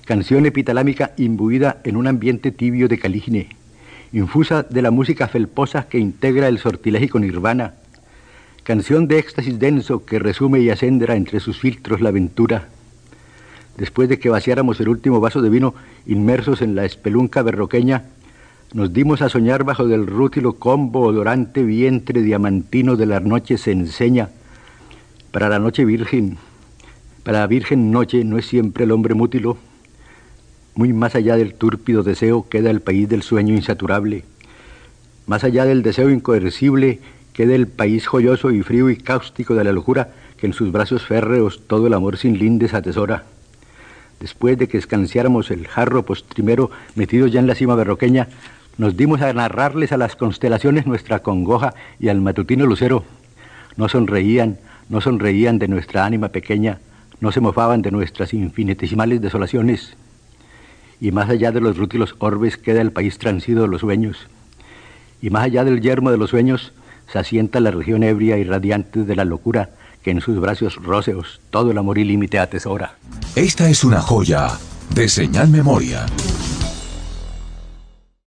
Canción 0.05 0.47
epitalámica 0.47 1.13
imbuida 1.17 1.81
en 1.85 1.97
un 1.97 2.07
ambiente 2.07 2.53
tibio 2.53 2.89
de 2.89 2.99
calígine, 2.99 3.49
infusa 4.13 4.63
de 4.63 4.83
la 4.83 4.91
música 4.91 5.29
felposa 5.29 5.89
que 5.89 5.99
integra 5.99 6.49
el 6.49 6.59
sortilegio 6.59 7.19
nirvana. 7.19 7.75
Canción 8.65 9.09
de 9.09 9.19
éxtasis 9.19 9.59
denso 9.59 10.05
que 10.05 10.19
resume 10.19 10.61
y 10.61 10.71
acendra 10.71 11.17
entre 11.17 11.41
sus 11.41 11.59
filtros 11.59 12.01
la 12.01 12.11
aventura 12.11 12.69
después 13.77 14.09
de 14.09 14.19
que 14.19 14.29
vaciáramos 14.29 14.81
el 14.81 14.89
último 14.89 15.21
vaso 15.21 15.43
de 15.43 15.51
vino 15.51 15.75
inmersos 16.07 16.63
en 16.63 16.75
la 16.75 16.85
espelunca 16.85 17.43
berroqueña, 17.43 18.05
nos 18.75 18.93
dimos 18.93 19.23
a 19.23 19.29
soñar 19.29 19.65
bajo 19.65 19.87
del 19.87 20.07
rútilo 20.07 20.55
combo 20.55 21.01
odorante 21.01 21.63
vientre 21.63 22.23
diamantino 22.23 22.97
de 22.97 23.07
la 23.07 23.21
noche 23.21 23.59
se 23.59 23.73
enseña. 23.73 24.31
Para 25.31 25.49
la 25.49 25.59
noche 25.59 25.85
virgen, 25.85 26.39
para 27.23 27.41
la 27.41 27.47
virgen 27.47 27.91
noche 27.91 28.25
no 28.25 28.39
es 28.39 28.47
siempre 28.47 28.85
el 28.85 28.93
hombre 28.93 29.15
mútilo. 29.15 29.59
Muy 30.75 30.93
más 30.95 31.15
allá 31.15 31.37
del 31.37 31.55
túrpido 31.55 32.03
deseo 32.03 32.49
queda 32.49 32.71
el 32.71 32.81
país 32.81 33.09
del 33.09 33.23
sueño 33.23 33.55
insaturable. 33.55 34.25
Más 35.27 35.45
allá 35.45 35.67
del 35.67 35.83
deseo 35.83 36.09
incoercible 36.11 37.01
queda 37.33 37.55
el 37.55 37.67
país 37.67 38.07
joyoso 38.07 38.51
y 38.51 38.63
frío 38.63 38.91
y 38.91 38.97
cáustico 38.97 39.55
de 39.55 39.65
la 39.65 39.73
locura 39.73 40.13
que 40.37 40.47
en 40.47 40.53
sus 40.53 40.73
brazos 40.73 41.07
férreos 41.07 41.63
todo 41.67 41.87
el 41.87 41.95
amor 41.95 42.17
sin 42.17 42.39
lindes 42.39 42.75
atesora 42.75 43.25
después 44.23 44.57
de 44.57 44.69
que 44.69 44.79
escanciáramos 44.79 45.51
el 45.51 45.67
jarro 45.67 46.05
postrimero 46.05 46.71
metidos 46.95 47.33
ya 47.33 47.41
en 47.41 47.49
la 47.49 47.57
cima 47.57 47.75
berroqueña, 47.75 48.29
nos 48.79 48.97
dimos 48.97 49.21
a 49.21 49.33
narrarles 49.33 49.91
a 49.91 49.97
las 49.97 50.15
constelaciones 50.15 50.87
nuestra 50.87 51.19
congoja 51.19 51.75
y 51.99 52.09
al 52.09 52.21
matutino 52.21 52.65
lucero. 52.65 53.05
No 53.77 53.89
sonreían, 53.89 54.59
no 54.89 55.01
sonreían 55.01 55.59
de 55.59 55.67
nuestra 55.67 56.07
ánima 56.07 56.29
pequeña, 56.29 56.79
no 57.21 57.33
se 57.33 57.41
mofaban 57.41 57.83
de 57.83 57.91
nuestras 57.91 58.33
infinitesimales 58.33 59.21
desolaciones. 59.21 59.97
Y 61.01 61.11
más 61.11 61.29
allá 61.29 61.51
de 61.51 61.61
los 61.61 61.77
rútilos 61.77 62.15
orbes 62.21 62.57
queda 62.57 62.81
el 62.81 62.93
país 62.93 63.19
transido 63.19 63.63
de 63.63 63.69
los 63.69 63.81
sueños. 63.81 64.29
Y 65.21 65.31
más 65.31 65.47
allá 65.47 65.65
del 65.65 65.81
yermo 65.81 66.13
de 66.13 66.19
los 66.19 66.31
sueños 66.31 66.73
se 67.13 67.19
asienta 67.19 67.61
la 67.61 67.71
región 67.71 68.03
ebria 68.03 68.39
y 68.39 68.45
radiante 68.45 69.05
de 69.05 69.15
la 69.15 69.27
locura, 69.27 69.69
que 70.03 70.11
en 70.11 70.23
sus 70.23 70.41
brazos 70.41 70.77
róseos 70.77 71.41
todo 71.51 71.71
el 71.71 71.77
amor 71.77 71.99
y 71.99 72.05
límite 72.05 72.39
atesora. 72.39 72.97
Esta 73.37 73.69
es 73.69 73.85
una 73.85 74.01
joya 74.01 74.49
de 74.95 75.09
señal 75.09 75.49
memoria. 75.49 76.07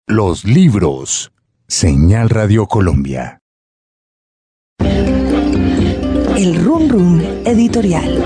Los 0.06 0.44
libros. 0.44 1.32
Señal 1.66 2.30
Radio 2.30 2.66
Colombia. 2.66 3.40
El 6.36 6.64
Rum 6.64 6.88
Rum 6.88 7.20
Editorial. 7.44 8.22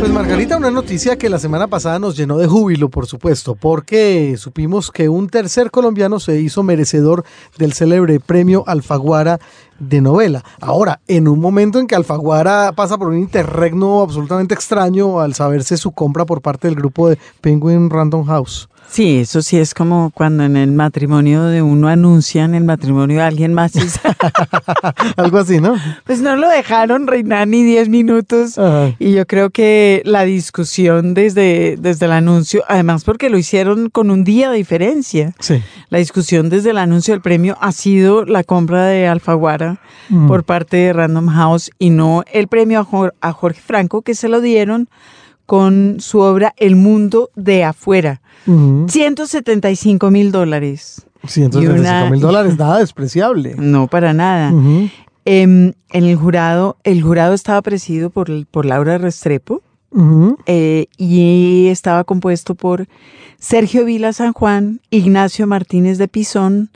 Pues 0.00 0.10
Margarita, 0.10 0.56
una 0.56 0.72
noticia 0.72 1.16
que 1.16 1.28
la 1.28 1.38
semana 1.38 1.68
pasada 1.68 2.00
nos 2.00 2.16
llenó 2.16 2.38
de 2.38 2.48
júbilo, 2.48 2.88
por 2.88 3.06
supuesto, 3.06 3.54
porque 3.54 4.34
supimos 4.36 4.90
que 4.90 5.08
un 5.08 5.28
tercer 5.28 5.70
colombiano 5.70 6.18
se 6.18 6.40
hizo 6.40 6.64
merecedor 6.64 7.24
del 7.58 7.72
célebre 7.72 8.18
premio 8.18 8.64
Alfaguara 8.66 9.38
de 9.78 10.00
novela. 10.00 10.44
Ahora, 10.60 11.00
en 11.08 11.28
un 11.28 11.40
momento 11.40 11.78
en 11.78 11.86
que 11.86 11.94
Alfaguara 11.94 12.72
pasa 12.72 12.98
por 12.98 13.08
un 13.08 13.18
interregno 13.18 14.00
absolutamente 14.02 14.54
extraño 14.54 15.20
al 15.20 15.34
saberse 15.34 15.76
su 15.76 15.92
compra 15.92 16.24
por 16.24 16.40
parte 16.42 16.68
del 16.68 16.76
grupo 16.76 17.08
de 17.08 17.18
Penguin 17.40 17.90
Random 17.90 18.24
House. 18.26 18.68
Sí, 18.88 19.20
eso 19.20 19.40
sí 19.40 19.56
es 19.58 19.72
como 19.72 20.10
cuando 20.12 20.44
en 20.44 20.54
el 20.54 20.70
matrimonio 20.72 21.44
de 21.44 21.62
uno 21.62 21.88
anuncian 21.88 22.54
el 22.54 22.64
matrimonio 22.64 23.18
de 23.18 23.22
alguien 23.22 23.54
más. 23.54 23.74
y- 23.74 23.80
Algo 25.16 25.38
así, 25.38 25.60
¿no? 25.60 25.76
pues 26.04 26.20
no 26.20 26.36
lo 26.36 26.48
dejaron 26.48 27.06
reinar 27.06 27.48
ni 27.48 27.62
10 27.62 27.88
minutos. 27.88 28.58
Ajá. 28.58 28.94
Y 28.98 29.12
yo 29.12 29.26
creo 29.26 29.48
que 29.50 30.02
la 30.04 30.24
discusión 30.24 31.14
desde, 31.14 31.76
desde 31.78 32.04
el 32.06 32.12
anuncio, 32.12 32.64
además 32.68 33.04
porque 33.04 33.30
lo 33.30 33.38
hicieron 33.38 33.88
con 33.88 34.10
un 34.10 34.24
día 34.24 34.50
de 34.50 34.58
diferencia, 34.58 35.34
Sí. 35.38 35.62
la 35.88 35.98
discusión 35.98 36.50
desde 36.50 36.70
el 36.70 36.78
anuncio 36.78 37.14
del 37.14 37.22
premio 37.22 37.56
ha 37.62 37.72
sido 37.72 38.24
la 38.26 38.44
compra 38.44 38.84
de 38.86 39.06
Alfaguara 39.06 39.71
Mm. 40.08 40.26
por 40.28 40.44
parte 40.44 40.76
de 40.76 40.92
Random 40.92 41.28
House 41.28 41.70
y 41.78 41.90
no 41.90 42.22
el 42.32 42.48
premio 42.48 42.80
a 42.80 42.84
Jor- 42.84 43.14
a 43.20 43.32
Jorge 43.32 43.60
Franco 43.60 44.02
que 44.02 44.14
se 44.14 44.28
lo 44.28 44.40
dieron 44.40 44.88
con 45.46 45.96
su 46.00 46.20
obra 46.20 46.54
El 46.56 46.76
Mundo 46.76 47.30
de 47.36 47.64
Afuera. 47.64 48.20
Ujú. 48.46 48.86
175 48.88 50.10
mil 50.10 50.32
dólares. 50.32 51.06
175 51.26 52.10
mil 52.10 52.20
dólares, 52.20 52.56
nada 52.58 52.78
despreciable. 52.78 53.54
No 53.56 53.86
para 53.86 54.12
nada. 54.12 54.50
Em, 55.24 55.72
en 55.90 56.04
el 56.04 56.16
jurado, 56.16 56.76
el 56.84 57.00
jurado 57.02 57.32
estaba 57.34 57.62
presidido 57.62 58.10
por, 58.10 58.28
por 58.46 58.66
Laura 58.66 58.98
Restrepo 58.98 59.62
eh, 60.46 60.86
y 60.96 61.68
estaba 61.68 62.02
compuesto 62.04 62.54
por 62.54 62.88
Sergio 63.38 63.84
Vila 63.84 64.12
San 64.12 64.32
Juan, 64.32 64.80
Ignacio 64.90 65.46
Martínez 65.46 65.98
de 65.98 66.08
Pisón, 66.08 66.70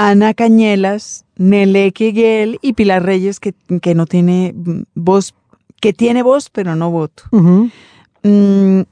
Ana 0.00 0.32
Cañelas, 0.32 1.24
Nele 1.36 1.90
Queguel 1.90 2.60
y 2.62 2.74
Pilar 2.74 3.04
Reyes, 3.04 3.40
que, 3.40 3.52
que 3.82 3.96
no 3.96 4.06
tiene 4.06 4.54
voz, 4.94 5.34
que 5.80 5.92
tiene 5.92 6.22
voz, 6.22 6.50
pero 6.50 6.76
no 6.76 6.92
voto. 6.92 7.24
Mm, 8.22 8.82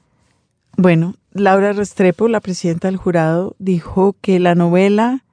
bueno, 0.75 1.15
Laura 1.31 1.71
Restrepo, 1.71 2.27
la 2.27 2.41
presidenta 2.41 2.89
del 2.89 2.97
jurado, 2.97 3.55
dijo 3.57 4.17
que 4.19 4.37
la 4.39 4.53
novela 4.53 5.23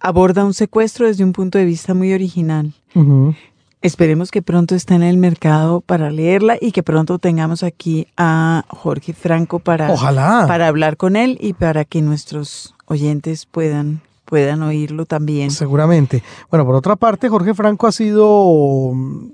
aborda 0.00 0.44
un 0.44 0.52
secuestro 0.52 1.06
desde 1.06 1.22
un 1.22 1.32
punto 1.32 1.58
de 1.58 1.64
vista 1.64 1.94
muy 1.94 2.12
original. 2.12 2.72
Esperemos 3.82 4.32
que 4.32 4.42
pronto 4.42 4.74
esté 4.74 4.94
en 4.94 5.04
el 5.04 5.16
mercado 5.16 5.80
para 5.80 6.10
leerla 6.10 6.56
y 6.60 6.72
que 6.72 6.82
pronto 6.82 7.20
tengamos 7.20 7.62
aquí 7.62 8.08
a 8.16 8.64
Jorge 8.68 9.12
Franco 9.12 9.60
para, 9.60 9.92
Ojalá. 9.92 10.46
para 10.48 10.66
hablar 10.66 10.96
con 10.96 11.14
él 11.14 11.38
y 11.40 11.52
para 11.52 11.84
que 11.84 12.02
nuestros 12.02 12.74
oyentes 12.86 13.46
puedan, 13.46 14.00
puedan 14.28 14.62
oírlo 14.62 15.06
también. 15.06 15.50
Seguramente. 15.50 16.22
Bueno, 16.50 16.66
por 16.66 16.74
otra 16.74 16.96
parte, 16.96 17.28
Jorge 17.28 17.54
Franco 17.54 17.86
ha 17.86 17.92
sido 17.92 18.92
mm, 18.94 19.26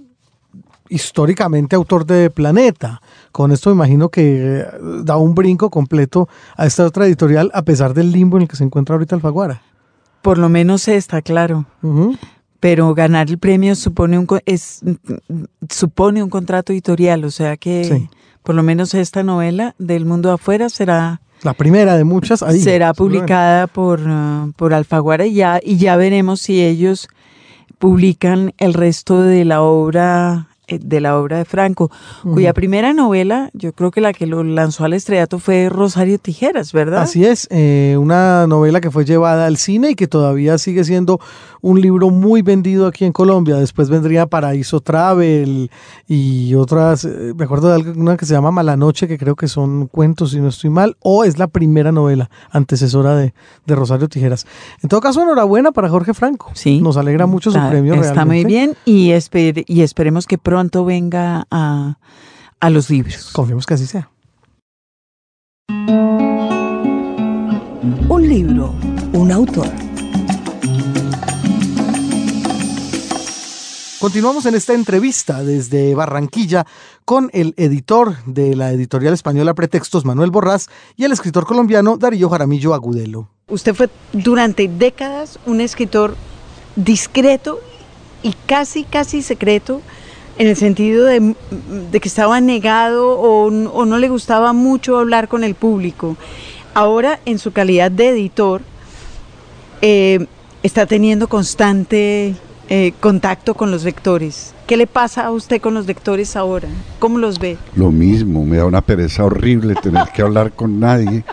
históricamente 0.89 1.75
autor 1.77 2.07
de 2.07 2.31
Planeta. 2.31 3.01
Con 3.33 3.51
esto 3.53 3.71
me 3.71 3.75
imagino 3.75 4.09
que 4.09 4.61
eh, 4.61 4.67
da 5.03 5.17
un 5.17 5.35
brinco 5.35 5.69
completo 5.71 6.29
a 6.57 6.67
esta 6.67 6.87
otra 6.87 7.07
editorial 7.07 7.51
a 7.55 7.63
pesar 7.63 7.95
del 7.95 8.13
limbo 8.13 8.37
en 8.37 8.43
el 8.43 8.49
que 8.49 8.57
se 8.57 8.65
encuentra 8.65 8.95
ahorita 8.95 9.17
Alfaguara. 9.17 9.63
Por 10.23 10.39
lo 10.39 10.49
menos 10.49 10.89
está 10.89 11.21
claro. 11.21 11.67
Pero 12.61 12.95
ganar 12.95 13.29
el 13.29 13.39
premio 13.39 13.75
supone 13.75 14.19
un, 14.19 14.27
es, 14.47 14.81
supone 15.69 16.23
un 16.23 16.31
contrato 16.31 16.73
editorial, 16.73 17.25
o 17.25 17.31
sea 17.31 17.59
que 17.59 17.85
Sí. 17.85 18.09
por 18.43 18.55
lo 18.55 18.63
menos 18.63 18.95
esta 18.95 19.23
novela 19.23 19.75
del 19.79 20.07
mundo 20.07 20.33
afuera 20.33 20.71
será, 20.71 21.21
La 21.43 21.55
primera 21.55 21.97
de 21.97 22.05
muchas 22.05 22.43
ahí. 22.43 22.61
será 22.61 22.95
publicada 22.95 23.67
por, 23.67 24.01
ah, 24.07 24.49
por 24.57 24.73
Alfaguara 24.73 25.27
y 25.27 25.35
ya, 25.35 25.61
y 25.63 25.77
ya 25.77 25.97
veremos 25.97 26.41
si 26.41 26.63
ellos 26.63 27.09
publican 27.79 28.55
el 28.59 28.73
resto 28.73 29.23
de 29.23 29.45
la 29.45 29.63
obra 29.63 30.49
eh, 30.67 30.79
de 30.83 31.03
la 31.03 31.19
obra 31.19 31.37
de 31.37 31.45
Franco, 31.45 31.91
cuya 32.23 32.55
primera 32.55 32.95
novela, 32.95 33.51
yo 33.53 33.75
creo 33.75 33.91
que 33.91 34.01
la 34.01 34.15
que 34.15 34.27
lo 34.27 34.43
lanzó 34.43 34.87
al 34.87 34.95
estrellato 34.95 35.39
fue 35.39 35.69
Rosario 35.69 36.19
Tijeras, 36.19 36.73
¿verdad? 36.73 37.03
Así 37.03 37.27
es, 37.27 37.47
eh, 37.51 37.97
una 37.99 38.47
novela 38.47 38.81
que 38.81 38.91
fue 38.91 39.05
llevada 39.05 39.45
al 39.45 39.59
cine 39.59 39.91
y 39.91 39.95
que 39.95 40.07
todavía 40.07 40.57
sigue 40.57 40.83
siendo 40.85 41.21
un 41.67 41.81
libro 41.81 42.11
muy 42.11 42.43
vendido 42.43 42.87
aquí 42.87 43.07
en 43.07 43.13
Colombia. 43.13 43.57
Después 43.57 43.89
vendría 43.89 44.27
Paraíso 44.27 44.81
Travel 44.81 45.71
y 46.07 46.55
otras, 46.55 47.07
eh, 47.07 47.33
me 47.35 47.45
acuerdo 47.45 47.69
de 47.75 47.93
una 47.93 48.19
que 48.19 48.27
se 48.27 48.35
llama 48.35 48.51
Mala 48.51 48.77
Noche, 48.77 49.09
que 49.09 49.17
creo 49.17 49.35
que 49.35 49.49
son 49.49 49.87
cuentos, 49.87 50.33
si 50.33 50.41
no 50.41 50.49
estoy 50.49 50.69
mal, 50.69 50.97
o 51.01 51.25
es 51.25 51.39
la 51.39 51.47
primera 51.47 51.91
novela 51.91 52.29
antecesora 52.51 53.17
de, 53.17 53.33
de 53.65 53.75
Rosario 53.75 54.09
Tijeras. 54.09 54.47
En 54.83 54.91
todo 54.91 55.01
caso, 55.01 55.23
enhorabuena 55.23 55.73
para 55.73 55.89
Jorge 55.89 56.13
Franco. 56.13 56.51
Sí. 56.53 56.83
Nos 56.83 56.99
alegra 56.99 57.25
mucho 57.27 57.51
su 57.51 57.57
Está- 57.57 57.71
premio. 57.71 57.95
Está 57.95 58.27
muy 58.27 58.45
bien 58.45 58.77
y, 58.85 59.09
esper- 59.13 59.65
y 59.67 59.81
esperemos 59.81 60.27
que 60.27 60.37
pronto 60.37 60.85
venga 60.85 61.47
a, 61.51 61.97
a 62.61 62.69
los 62.71 62.91
libros. 62.91 63.31
Confiemos 63.33 63.65
que 63.65 63.73
así 63.75 63.87
sea. 63.87 64.11
Un 68.09 68.29
libro, 68.29 68.75
un 69.15 69.33
autor. 69.33 69.69
Continuamos 74.05 74.45
en 74.45 74.55
esta 74.55 74.75
entrevista 74.75 75.43
desde 75.43 75.95
Barranquilla 75.95 76.67
con 77.07 77.31
el 77.33 77.55
editor 77.57 78.23
de 78.27 78.55
la 78.55 78.71
editorial 78.71 79.15
española 79.15 79.55
Pretextos, 79.55 80.05
Manuel 80.05 80.31
Borrás, 80.31 80.69
y 80.95 81.05
el 81.05 81.13
escritor 81.13 81.47
colombiano 81.47 81.97
Darío 81.97 82.29
Jaramillo 82.29 82.75
Agudelo. 82.75 83.31
Usted 83.49 83.73
fue 83.75 83.89
durante 84.13 84.69
décadas 84.69 85.39
un 85.47 85.63
escritor 85.63 86.17
discreto 86.77 87.61
y 88.23 88.35
casi, 88.45 88.85
casi 88.85 89.23
secreto 89.23 89.81
en 90.37 90.49
el 90.49 90.57
sentido 90.57 91.07
de, 91.07 91.35
que 91.91 92.09
estaba 92.09 92.43
negado 92.43 93.19
o 93.19 93.51
no 93.51 93.99
le 93.99 94.11
gustaba 94.11 94.53
mucho 94.53 94.99
hablar 94.99 95.29
con 95.29 95.45
el 95.45 95.55
público. 95.55 96.19
Ahora, 96.75 97.21
en 97.25 97.39
su 97.39 97.53
calidad 97.53 97.91
de 97.91 98.11
editor, 98.11 98.61
eh, 99.81 100.27
está 100.63 100.85
teniendo 100.85 101.27
constante 101.27 102.37
eh, 102.69 102.93
contacto 103.01 103.55
con 103.55 103.71
los 103.71 103.85
lectores. 103.85 104.55
¿Qué 104.67 104.77
le 104.77 104.87
pasa 104.87 105.27
a 105.27 105.31
usted 105.31 105.61
con 105.61 105.75
los 105.75 105.87
lectores 105.87 106.37
ahora? 106.37 106.69
¿Cómo 106.99 107.19
los 107.19 107.39
ve? 107.39 107.59
Lo 107.77 107.91
mismo, 107.91 108.45
me 108.45 108.57
da 108.57 108.65
una 108.67 108.81
pereza 108.81 109.25
horrible 109.25 109.75
tener 109.75 110.09
que 110.15 110.23
hablar 110.23 110.53
con 110.53 110.81
nadie. 110.81 111.25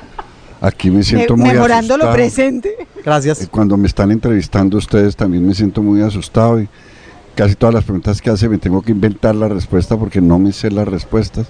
Aquí 0.60 0.92
me 0.92 1.02
siento 1.04 1.36
Me- 1.38 1.46
muy 1.46 1.54
mejorando 1.54 1.98
lo 1.98 2.04
asustado. 2.04 2.14
presente. 2.16 2.76
Eh, 2.80 2.88
Gracias. 3.04 3.48
Cuando 3.50 3.78
me 3.78 3.88
están 3.88 4.12
entrevistando 4.12 4.78
ustedes 4.78 5.16
también 5.16 5.48
me 5.48 5.56
siento 5.56 5.82
muy 5.82 6.02
asustado 6.02 6.62
y 6.62 6.70
casi 7.34 7.56
todas 7.56 7.74
las 7.74 7.84
preguntas 7.86 8.22
que 8.22 8.30
hace 8.30 8.48
me 8.50 8.58
tengo 8.60 8.82
que 8.84 8.92
inventar 8.92 9.34
la 9.34 9.48
respuesta 9.48 9.98
porque 9.98 10.22
no 10.22 10.38
me 10.38 10.52
sé 10.52 10.70
las 10.70 10.88
respuestas. 10.88 11.48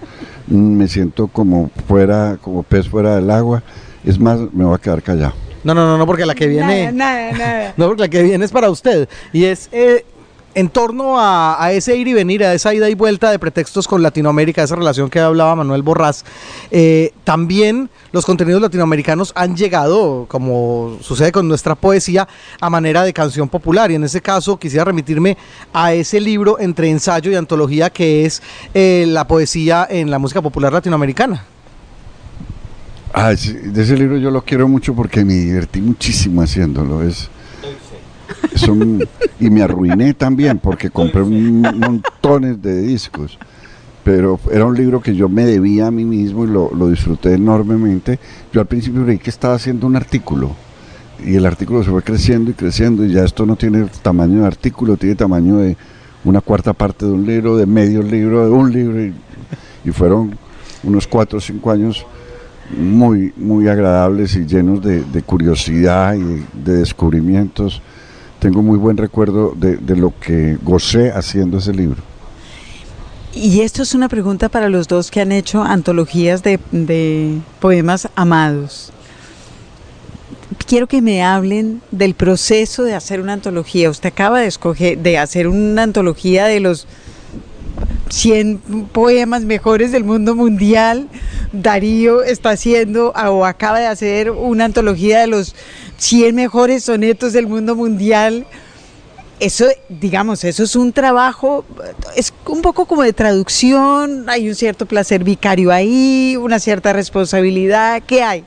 Mm, 0.47 0.77
Me 0.77 0.87
siento 0.87 1.27
como 1.27 1.71
fuera, 1.87 2.37
como 2.41 2.63
pez 2.63 2.87
fuera 2.87 3.15
del 3.15 3.29
agua. 3.31 3.63
Es 4.05 4.17
más, 4.19 4.39
me 4.53 4.63
voy 4.63 4.75
a 4.75 4.77
quedar 4.77 5.01
callado. 5.01 5.33
No, 5.63 5.73
no, 5.73 5.85
no, 5.85 5.97
no, 5.97 6.05
porque 6.05 6.25
la 6.25 6.35
que 6.35 6.47
viene. 6.47 6.91
Nada, 6.91 7.31
nada, 7.31 7.37
nada. 7.37 7.73
No, 7.77 7.87
porque 7.87 8.01
la 8.03 8.09
que 8.09 8.23
viene 8.23 8.45
es 8.45 8.51
para 8.51 8.69
usted. 8.69 9.07
Y 9.31 9.45
es 9.45 9.69
eh, 9.71 10.05
en 10.53 10.69
torno 10.69 11.19
a, 11.19 11.63
a 11.63 11.71
ese 11.71 11.95
ir 11.95 12.07
y 12.07 12.13
venir, 12.13 12.43
a 12.43 12.53
esa 12.53 12.73
ida 12.73 12.89
y 12.89 12.95
vuelta 12.95 13.31
de 13.31 13.39
pretextos 13.39 13.87
con 13.87 14.01
Latinoamérica, 14.03 14.63
esa 14.63 14.75
relación 14.75 15.09
que 15.09 15.19
hablaba 15.19 15.55
Manuel 15.55 15.81
Borrás. 15.81 16.25
eh, 16.71 17.13
también 17.23 17.89
los 18.11 18.25
contenidos 18.25 18.61
latinoamericanos 18.61 19.31
han 19.35 19.55
llegado, 19.55 20.25
como 20.27 20.97
sucede 21.01 21.31
con 21.31 21.47
nuestra 21.47 21.75
poesía, 21.75 22.27
a 22.59 22.69
manera 22.69 23.03
de 23.03 23.13
canción 23.13 23.47
popular. 23.47 23.91
Y 23.91 23.95
en 23.95 24.03
ese 24.03 24.21
caso 24.21 24.57
quisiera 24.57 24.83
remitirme 24.83 25.37
a 25.71 25.93
ese 25.93 26.19
libro 26.19 26.59
entre 26.59 26.89
ensayo 26.89 27.31
y 27.31 27.35
antología 27.35 27.89
que 27.89 28.25
es 28.25 28.41
eh, 28.73 29.05
la 29.07 29.25
poesía 29.27 29.87
en 29.89 30.11
la 30.11 30.19
música 30.19 30.41
popular 30.41 30.73
latinoamericana. 30.73 31.45
Ah, 33.13 33.31
ese- 33.31 33.53
de 33.53 33.81
ese 33.81 33.97
libro 33.97 34.17
yo 34.17 34.31
lo 34.31 34.43
quiero 34.43 34.67
mucho 34.67 34.93
porque 34.95 35.25
me 35.25 35.33
divertí 35.33 35.81
muchísimo 35.81 36.41
haciéndolo. 36.41 37.01
Es, 37.03 37.29
y 39.39 39.49
me 39.49 39.61
arruiné 39.63 40.13
también 40.13 40.59
porque 40.59 40.89
compré 40.89 41.21
un 41.21 41.61
montones 41.61 42.61
de 42.61 42.81
discos. 42.81 43.37
Pero 44.03 44.39
era 44.51 44.65
un 44.65 44.75
libro 44.75 45.01
que 45.01 45.13
yo 45.15 45.29
me 45.29 45.45
debía 45.45 45.87
a 45.87 45.91
mí 45.91 46.05
mismo 46.05 46.43
y 46.45 46.47
lo, 46.47 46.71
lo 46.73 46.89
disfruté 46.89 47.33
enormemente. 47.33 48.19
Yo 48.51 48.61
al 48.61 48.67
principio 48.67 49.03
creí 49.03 49.19
que 49.19 49.29
estaba 49.29 49.55
haciendo 49.55 49.85
un 49.85 49.95
artículo 49.95 50.51
y 51.23 51.35
el 51.35 51.45
artículo 51.45 51.83
se 51.83 51.91
fue 51.91 52.01
creciendo 52.01 52.49
y 52.49 52.55
creciendo 52.55 53.05
y 53.05 53.11
ya 53.13 53.23
esto 53.23 53.45
no 53.45 53.55
tiene 53.55 53.85
tamaño 54.01 54.41
de 54.41 54.47
artículo, 54.47 54.97
tiene 54.97 55.15
tamaño 55.15 55.57
de 55.57 55.77
una 56.23 56.41
cuarta 56.41 56.73
parte 56.73 57.05
de 57.05 57.11
un 57.11 57.25
libro, 57.27 57.57
de 57.57 57.67
medio 57.67 58.01
libro, 58.01 58.43
de 58.45 58.51
un 58.51 58.71
libro 58.71 59.03
y, 59.05 59.13
y 59.85 59.91
fueron 59.91 60.35
unos 60.83 61.05
cuatro 61.05 61.37
o 61.37 61.41
cinco 61.41 61.69
años 61.69 62.03
muy, 62.77 63.33
muy 63.37 63.67
agradables 63.67 64.35
y 64.35 64.45
llenos 64.45 64.81
de, 64.81 65.23
curiosidad 65.23 66.15
y 66.15 66.23
de, 66.23 66.43
de 66.53 66.73
descubrimientos. 66.77 67.81
Tengo 68.41 68.63
muy 68.63 68.79
buen 68.79 68.97
recuerdo 68.97 69.53
de, 69.55 69.95
lo 69.95 70.13
que 70.19 70.57
gocé 70.63 71.11
haciendo 71.11 71.59
ese 71.59 71.73
libro. 71.73 72.01
Y 73.35 73.61
esto 73.61 73.83
es 73.83 73.93
una 73.93 74.09
pregunta 74.09 74.49
para 74.49 74.67
los 74.67 74.87
dos 74.87 75.11
que 75.11 75.21
han 75.21 75.31
hecho 75.31 75.61
antologías 75.61 76.41
de, 76.41 76.59
poemas 77.59 78.09
amados. 78.15 78.91
quiero 80.67 80.87
que 80.87 81.03
me 81.03 81.23
hablen 81.23 81.83
del 81.91 82.15
proceso 82.15 82.81
de 82.83 82.95
hacer 82.95 83.21
una 83.21 83.33
antología. 83.33 83.91
Usted 83.91 84.09
acaba 84.09 84.39
de 84.39 85.17
hacer 85.19 85.47
una 85.47 85.83
antología 85.83 86.45
de 86.47 86.61
los 86.61 86.87
100 88.09 88.59
poemas 88.91 89.43
mejores 89.43 89.91
del 89.91 90.03
mundo 90.03 90.35
mundial. 90.35 91.07
Darío 91.53 92.23
está 92.23 92.51
haciendo 92.51 93.09
o 93.11 93.45
acaba 93.45 93.79
de 93.79 93.87
hacer 93.87 94.31
una 94.31 94.65
antología 94.65 95.19
de 95.19 95.27
los 95.27 95.55
100 95.97 96.35
mejores 96.35 96.83
sonetos 96.83 97.33
del 97.33 97.47
mundo 97.47 97.75
mundial. 97.75 98.45
Eso, 99.39 99.65
digamos, 99.89 100.43
eso 100.43 100.63
es 100.63 100.75
un 100.75 100.93
trabajo, 100.93 101.65
es 102.15 102.31
un 102.45 102.61
poco 102.61 102.85
como 102.85 103.01
de 103.01 103.11
traducción, 103.11 104.29
hay 104.29 104.47
un 104.47 104.53
cierto 104.53 104.85
placer 104.85 105.23
vicario 105.23 105.71
ahí, 105.71 106.37
una 106.39 106.59
cierta 106.59 106.93
responsabilidad, 106.93 108.03
¿qué 108.05 108.21
hay? 108.21 108.43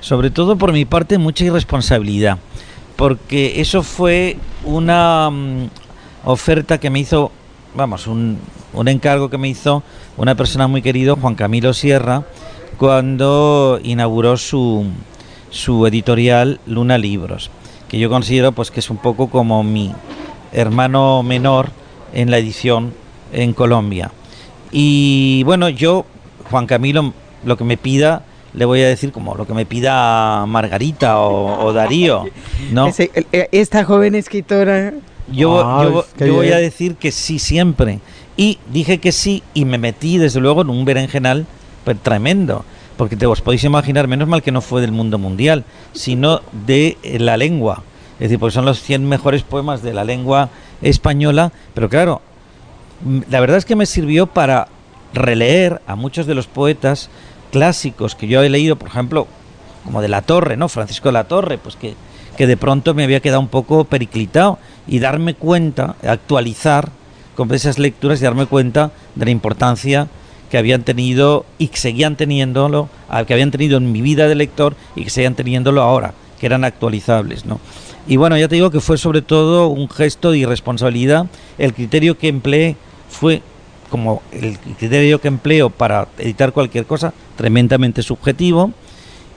Sobre 0.00 0.30
todo 0.30 0.56
por 0.56 0.72
mi 0.72 0.86
parte 0.86 1.18
mucha 1.18 1.44
irresponsabilidad, 1.44 2.38
porque 2.96 3.60
eso 3.60 3.82
fue 3.82 4.38
una 4.64 5.28
mm, 5.28 5.68
oferta 6.24 6.78
que 6.78 6.88
me 6.88 7.00
hizo, 7.00 7.30
vamos, 7.74 8.06
un, 8.06 8.38
un 8.72 8.88
encargo 8.88 9.30
que 9.30 9.38
me 9.38 9.48
hizo 9.48 9.82
una 10.16 10.34
persona 10.34 10.66
muy 10.66 10.82
querida, 10.82 11.14
Juan 11.14 11.34
Camilo 11.34 11.72
Sierra, 11.72 12.24
cuando 12.78 13.78
inauguró 13.82 14.36
su, 14.36 14.86
su 15.50 15.86
editorial 15.86 16.60
Luna 16.66 16.98
Libros, 16.98 17.50
que 17.88 17.98
yo 17.98 18.08
considero 18.08 18.52
pues 18.52 18.70
que 18.70 18.80
es 18.80 18.90
un 18.90 18.98
poco 18.98 19.28
como 19.28 19.62
mi 19.62 19.92
hermano 20.52 21.22
menor 21.22 21.70
en 22.12 22.30
la 22.30 22.38
edición 22.38 22.94
en 23.32 23.52
Colombia. 23.52 24.10
Y 24.72 25.42
bueno, 25.44 25.68
yo, 25.68 26.06
Juan 26.50 26.66
Camilo, 26.66 27.12
lo 27.44 27.56
que 27.56 27.64
me 27.64 27.76
pida, 27.76 28.22
le 28.54 28.64
voy 28.64 28.80
a 28.82 28.88
decir 28.88 29.12
como 29.12 29.34
lo 29.34 29.46
que 29.46 29.54
me 29.54 29.66
pida 29.66 30.44
Margarita 30.46 31.20
o, 31.20 31.72
Darío, 31.72 32.24
¿no? 32.72 32.88
Eh, 32.88 33.48
esta 33.52 33.84
joven 33.84 34.14
escritora. 34.14 34.92
Yo, 35.30 36.04
yo, 36.18 36.34
voy 36.34 36.50
a 36.50 36.58
decir 36.58 36.96
que 36.96 37.12
sí 37.12 37.38
siempre. 37.38 38.00
Y 38.40 38.58
dije 38.72 39.00
que 39.00 39.12
sí 39.12 39.42
y 39.52 39.66
me 39.66 39.76
metí 39.76 40.16
desde 40.16 40.40
luego 40.40 40.62
en 40.62 40.70
un 40.70 40.86
berenjenal 40.86 41.44
tremendo. 42.02 42.64
Porque 42.96 43.14
te 43.14 43.26
os 43.26 43.42
podéis 43.42 43.64
imaginar, 43.64 44.08
menos 44.08 44.28
mal 44.28 44.42
que 44.42 44.50
no 44.50 44.62
fue 44.62 44.80
del 44.80 44.92
mundo 44.92 45.18
mundial, 45.18 45.66
sino 45.92 46.40
de 46.66 46.96
la 47.02 47.36
lengua. 47.36 47.82
Es 48.14 48.30
decir, 48.30 48.38
porque 48.38 48.54
son 48.54 48.64
los 48.64 48.80
100 48.80 49.06
mejores 49.06 49.42
poemas 49.42 49.82
de 49.82 49.92
la 49.92 50.04
lengua 50.04 50.48
española. 50.80 51.52
Pero 51.74 51.90
claro, 51.90 52.22
la 53.28 53.40
verdad 53.40 53.58
es 53.58 53.66
que 53.66 53.76
me 53.76 53.84
sirvió 53.84 54.26
para 54.26 54.68
releer 55.12 55.82
a 55.86 55.94
muchos 55.94 56.24
de 56.24 56.34
los 56.34 56.46
poetas 56.46 57.10
clásicos 57.52 58.14
que 58.14 58.26
yo 58.26 58.42
he 58.42 58.48
leído, 58.48 58.76
por 58.76 58.88
ejemplo, 58.88 59.26
como 59.84 60.00
de 60.00 60.08
La 60.08 60.22
Torre, 60.22 60.56
¿no? 60.56 60.70
Francisco 60.70 61.10
de 61.10 61.12
la 61.12 61.24
Torre, 61.24 61.58
pues 61.58 61.76
que, 61.76 61.94
que 62.38 62.46
de 62.46 62.56
pronto 62.56 62.94
me 62.94 63.04
había 63.04 63.20
quedado 63.20 63.40
un 63.40 63.48
poco 63.48 63.84
periclitado 63.84 64.58
y 64.86 64.98
darme 64.98 65.34
cuenta, 65.34 65.96
actualizar 66.02 66.88
con 67.40 67.54
esas 67.54 67.78
lecturas 67.78 68.20
y 68.20 68.24
darme 68.24 68.44
cuenta 68.44 68.92
de 69.14 69.24
la 69.24 69.30
importancia 69.30 70.08
que 70.50 70.58
habían 70.58 70.82
tenido 70.82 71.46
y 71.56 71.68
que 71.68 71.78
seguían 71.78 72.14
teniéndolo, 72.14 72.90
que 73.26 73.32
habían 73.32 73.50
tenido 73.50 73.78
en 73.78 73.92
mi 73.92 74.02
vida 74.02 74.28
de 74.28 74.34
lector 74.34 74.76
y 74.94 75.04
que 75.04 75.10
seguían 75.10 75.34
teniéndolo 75.34 75.80
ahora, 75.80 76.12
que 76.38 76.44
eran 76.44 76.64
actualizables, 76.64 77.46
¿no? 77.46 77.58
Y 78.06 78.16
bueno, 78.16 78.36
ya 78.36 78.46
te 78.46 78.56
digo 78.56 78.70
que 78.70 78.80
fue 78.80 78.98
sobre 78.98 79.22
todo 79.22 79.68
un 79.68 79.88
gesto 79.88 80.32
de 80.32 80.36
irresponsabilidad. 80.36 81.28
El 81.56 81.72
criterio 81.72 82.18
que 82.18 82.28
empleé 82.28 82.76
fue 83.08 83.40
como 83.88 84.20
el 84.32 84.58
criterio 84.58 85.18
que 85.18 85.28
empleo 85.28 85.70
para 85.70 86.08
editar 86.18 86.52
cualquier 86.52 86.84
cosa, 86.84 87.14
tremendamente 87.38 88.02
subjetivo. 88.02 88.70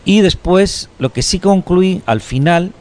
Y 0.04 0.20
después 0.20 0.90
lo 1.00 1.14
que 1.14 1.22
sí 1.22 1.40
concluí 1.40 2.02
al 2.06 2.20
final, 2.20 2.74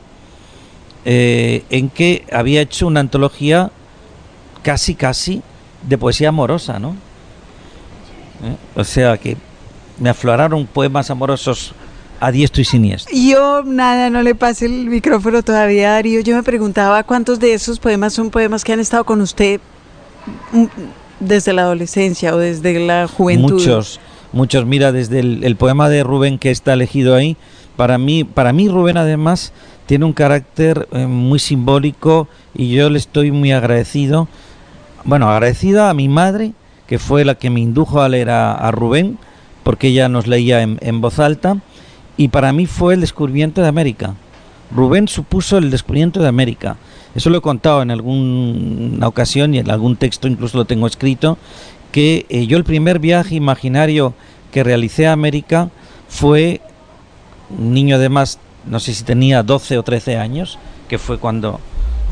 eh, 1.04 1.62
en 1.70 1.90
que 1.90 2.24
había 2.32 2.60
hecho 2.60 2.88
una 2.88 2.98
antología 2.98 3.70
casi, 4.62 4.94
casi 4.94 5.42
de 5.86 5.98
poesía 5.98 6.28
amorosa, 6.28 6.78
¿no? 6.78 6.90
¿Eh? 8.44 8.56
O 8.74 8.84
sea 8.84 9.16
que 9.18 9.36
me 9.98 10.10
afloraron 10.10 10.66
poemas 10.66 11.10
amorosos 11.10 11.74
a 12.20 12.30
diestro 12.30 12.62
y 12.62 12.64
siniestro. 12.64 13.14
Yo, 13.14 13.64
nada, 13.64 14.08
no 14.08 14.22
le 14.22 14.34
pase 14.34 14.66
el 14.66 14.86
micrófono 14.86 15.42
todavía, 15.42 15.90
Darío. 15.90 16.20
Yo 16.20 16.36
me 16.36 16.42
preguntaba 16.42 17.02
cuántos 17.02 17.40
de 17.40 17.52
esos 17.52 17.80
poemas 17.80 18.12
son 18.12 18.30
poemas 18.30 18.62
que 18.64 18.72
han 18.72 18.80
estado 18.80 19.04
con 19.04 19.20
usted 19.20 19.60
mm, 20.52 20.64
desde 21.18 21.52
la 21.52 21.62
adolescencia 21.62 22.34
o 22.34 22.38
desde 22.38 22.78
la 22.78 23.08
juventud. 23.08 23.54
Muchos, 23.54 23.98
muchos. 24.32 24.66
Mira, 24.66 24.92
desde 24.92 25.18
el, 25.18 25.56
poema 25.56 25.88
de 25.88 26.04
Rubén 26.04 26.38
que 26.38 26.52
está 26.52 26.74
elegido 26.74 27.16
ahí, 27.16 27.36
para 27.76 27.98
mí, 27.98 28.22
para 28.22 28.52
mí 28.52 28.68
Rubén 28.68 28.98
además 28.98 29.52
tiene 29.86 30.04
un 30.04 30.12
carácter 30.12 30.88
eh, 30.92 31.06
muy 31.06 31.40
simbólico 31.40 32.28
y 32.54 32.70
yo 32.70 32.88
le 32.88 32.98
estoy 32.98 33.32
muy 33.32 33.50
agradecido 33.50 34.28
bueno, 35.04 35.30
agradecida 35.30 35.90
a 35.90 35.94
mi 35.94 36.08
madre, 36.08 36.52
que 36.86 36.98
fue 36.98 37.24
la 37.24 37.34
que 37.34 37.50
me 37.50 37.60
indujo 37.60 38.00
a 38.00 38.08
leer 38.08 38.30
a, 38.30 38.70
Rubén, 38.70 39.18
porque 39.62 39.88
ella 39.88 40.08
nos 40.08 40.26
leía 40.26 40.62
en, 40.62 41.00
voz 41.00 41.18
alta, 41.18 41.58
y 42.16 42.28
para 42.28 42.52
mí 42.52 42.66
fue 42.66 42.94
el 42.94 43.00
descubrimiento 43.00 43.62
de 43.62 43.68
América. 43.68 44.14
Rubén 44.74 45.08
supuso 45.08 45.58
el 45.58 45.70
descubrimiento 45.70 46.20
de 46.20 46.28
América. 46.28 46.76
Eso 47.14 47.30
lo 47.30 47.38
he 47.38 47.42
contado 47.42 47.82
en 47.82 47.90
alguna 47.90 49.06
ocasión 49.06 49.54
y 49.54 49.58
en 49.58 49.70
algún 49.70 49.96
texto 49.96 50.28
incluso 50.28 50.56
lo 50.56 50.64
tengo 50.64 50.86
escrito, 50.86 51.36
que 51.90 52.26
eh, 52.30 52.46
yo 52.46 52.56
el 52.56 52.64
primer 52.64 52.98
viaje 52.98 53.34
imaginario 53.34 54.14
que 54.50 54.64
realicé 54.64 55.06
a 55.06 55.12
América 55.12 55.70
fue 56.08 56.60
un 57.50 57.74
niño 57.74 57.98
de 57.98 58.08
más, 58.08 58.38
no 58.66 58.80
sé 58.80 58.94
si 58.94 59.04
tenía 59.04 59.42
12 59.42 59.78
o 59.78 59.82
13 59.82 60.16
años, 60.16 60.58
que 60.88 60.98
fue 60.98 61.18
cuando 61.18 61.60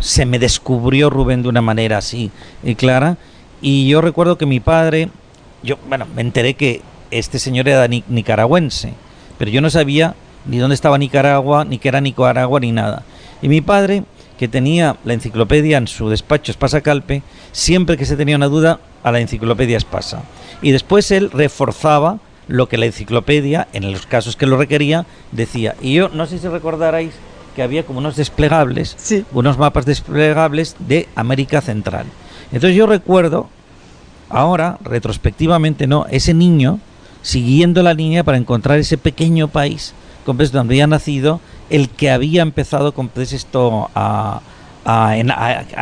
se 0.00 0.26
me 0.26 0.38
descubrió 0.38 1.10
Rubén 1.10 1.42
de 1.42 1.48
una 1.48 1.62
manera 1.62 1.98
así 1.98 2.30
y 2.62 2.74
clara. 2.74 3.16
Y 3.62 3.88
yo 3.88 4.00
recuerdo 4.00 4.38
que 4.38 4.46
mi 4.46 4.60
padre, 4.60 5.10
yo, 5.62 5.76
bueno, 5.88 6.06
me 6.14 6.22
enteré 6.22 6.54
que 6.54 6.82
este 7.10 7.38
señor 7.38 7.68
era 7.68 7.86
nicaragüense, 7.86 8.94
pero 9.38 9.50
yo 9.50 9.60
no 9.60 9.70
sabía 9.70 10.14
ni 10.46 10.58
dónde 10.58 10.74
estaba 10.74 10.98
Nicaragua, 10.98 11.64
ni 11.64 11.78
que 11.78 11.88
era 11.88 12.00
Nicaragua, 12.00 12.60
ni 12.60 12.72
nada. 12.72 13.02
Y 13.42 13.48
mi 13.48 13.60
padre, 13.60 14.04
que 14.38 14.48
tenía 14.48 14.96
la 15.04 15.12
enciclopedia 15.12 15.76
en 15.76 15.86
su 15.86 16.08
despacho 16.08 16.50
Espasa 16.50 16.80
Calpe, 16.80 17.22
siempre 17.52 17.96
que 17.96 18.06
se 18.06 18.16
tenía 18.16 18.36
una 18.36 18.48
duda, 18.48 18.80
a 19.02 19.12
la 19.12 19.20
enciclopedia 19.20 19.76
Espasa. 19.76 20.22
Y 20.62 20.72
después 20.72 21.10
él 21.10 21.30
reforzaba 21.30 22.18
lo 22.48 22.68
que 22.68 22.78
la 22.78 22.86
enciclopedia, 22.86 23.68
en 23.72 23.90
los 23.92 24.06
casos 24.06 24.36
que 24.36 24.46
lo 24.46 24.56
requería, 24.56 25.06
decía. 25.32 25.74
Y 25.80 25.94
yo 25.94 26.08
no 26.08 26.26
sé 26.26 26.38
si 26.38 26.48
recordarais 26.48 27.12
que 27.54 27.62
había 27.62 27.84
como 27.84 27.98
unos 27.98 28.16
desplegables, 28.16 29.24
unos 29.32 29.58
mapas 29.58 29.86
desplegables 29.86 30.76
de 30.78 31.08
América 31.14 31.60
Central. 31.60 32.06
Entonces 32.52 32.76
yo 32.76 32.86
recuerdo, 32.86 33.48
ahora, 34.28 34.78
retrospectivamente, 34.82 35.86
no, 35.86 36.06
ese 36.10 36.34
niño 36.34 36.80
siguiendo 37.22 37.82
la 37.82 37.94
línea 37.94 38.24
para 38.24 38.38
encontrar 38.38 38.78
ese 38.78 38.96
pequeño 38.96 39.48
país 39.48 39.94
donde 40.52 40.74
había 40.74 40.86
nacido, 40.86 41.40
el 41.70 41.88
que 41.88 42.10
había 42.10 42.42
empezado 42.42 42.92
con 42.92 43.10
esto 43.16 43.90
a, 43.94 44.40
a, 44.84 45.16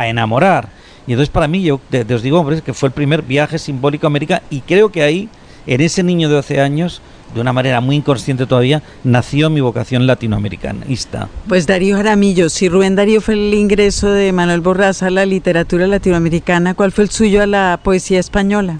enamorar. 0.07 0.69
Y 1.07 1.13
entonces 1.13 1.29
para 1.29 1.47
mí, 1.47 1.61
yo 1.61 1.79
os 2.15 2.21
digo, 2.21 2.39
hombre, 2.39 2.61
que 2.61 2.73
fue 2.73 2.87
el 2.87 2.93
primer 2.93 3.21
viaje 3.21 3.57
simbólico 3.57 4.07
a 4.07 4.09
América 4.09 4.41
y 4.49 4.61
creo 4.61 4.91
que 4.91 5.03
ahí, 5.03 5.29
en 5.67 5.81
ese 5.81 6.03
niño 6.03 6.29
de 6.29 6.35
12 6.35 6.61
años, 6.61 7.01
de 7.33 7.41
una 7.41 7.53
manera 7.53 7.81
muy 7.81 7.97
inconsciente 7.97 8.45
todavía, 8.45 8.81
nació 9.03 9.49
mi 9.49 9.61
vocación 9.61 10.07
latinoamericanista. 10.07 11.29
Pues 11.47 11.67
Darío 11.67 11.95
Jaramillo, 11.95 12.49
si 12.49 12.69
Rubén 12.69 12.95
Darío 12.95 13.21
fue 13.21 13.35
el 13.35 13.53
ingreso 13.53 14.11
de 14.11 14.31
Manuel 14.31 14.61
Borraza 14.61 15.07
a 15.07 15.09
la 15.11 15.25
literatura 15.25 15.87
latinoamericana, 15.87 16.73
¿cuál 16.73 16.91
fue 16.91 17.03
el 17.03 17.09
suyo 17.09 17.41
a 17.41 17.45
la 17.45 17.79
poesía 17.83 18.19
española? 18.19 18.79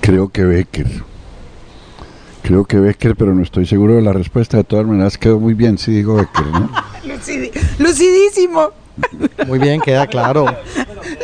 Creo 0.00 0.28
que 0.28 0.44
Becker. 0.44 0.86
Creo 2.42 2.64
que 2.66 2.78
Becker, 2.78 3.16
pero 3.16 3.34
no 3.34 3.42
estoy 3.42 3.64
seguro 3.64 3.94
de 3.94 4.02
la 4.02 4.12
respuesta. 4.12 4.58
De 4.58 4.64
todas 4.64 4.84
maneras, 4.84 5.16
quedó 5.16 5.40
muy 5.40 5.54
bien 5.54 5.78
si 5.78 5.92
digo 5.92 6.16
Becker, 6.16 6.46
¿no? 6.46 6.70
lucidísimo. 7.78 8.70
Muy 9.46 9.58
bien, 9.58 9.80
queda 9.80 10.06
claro. 10.06 10.46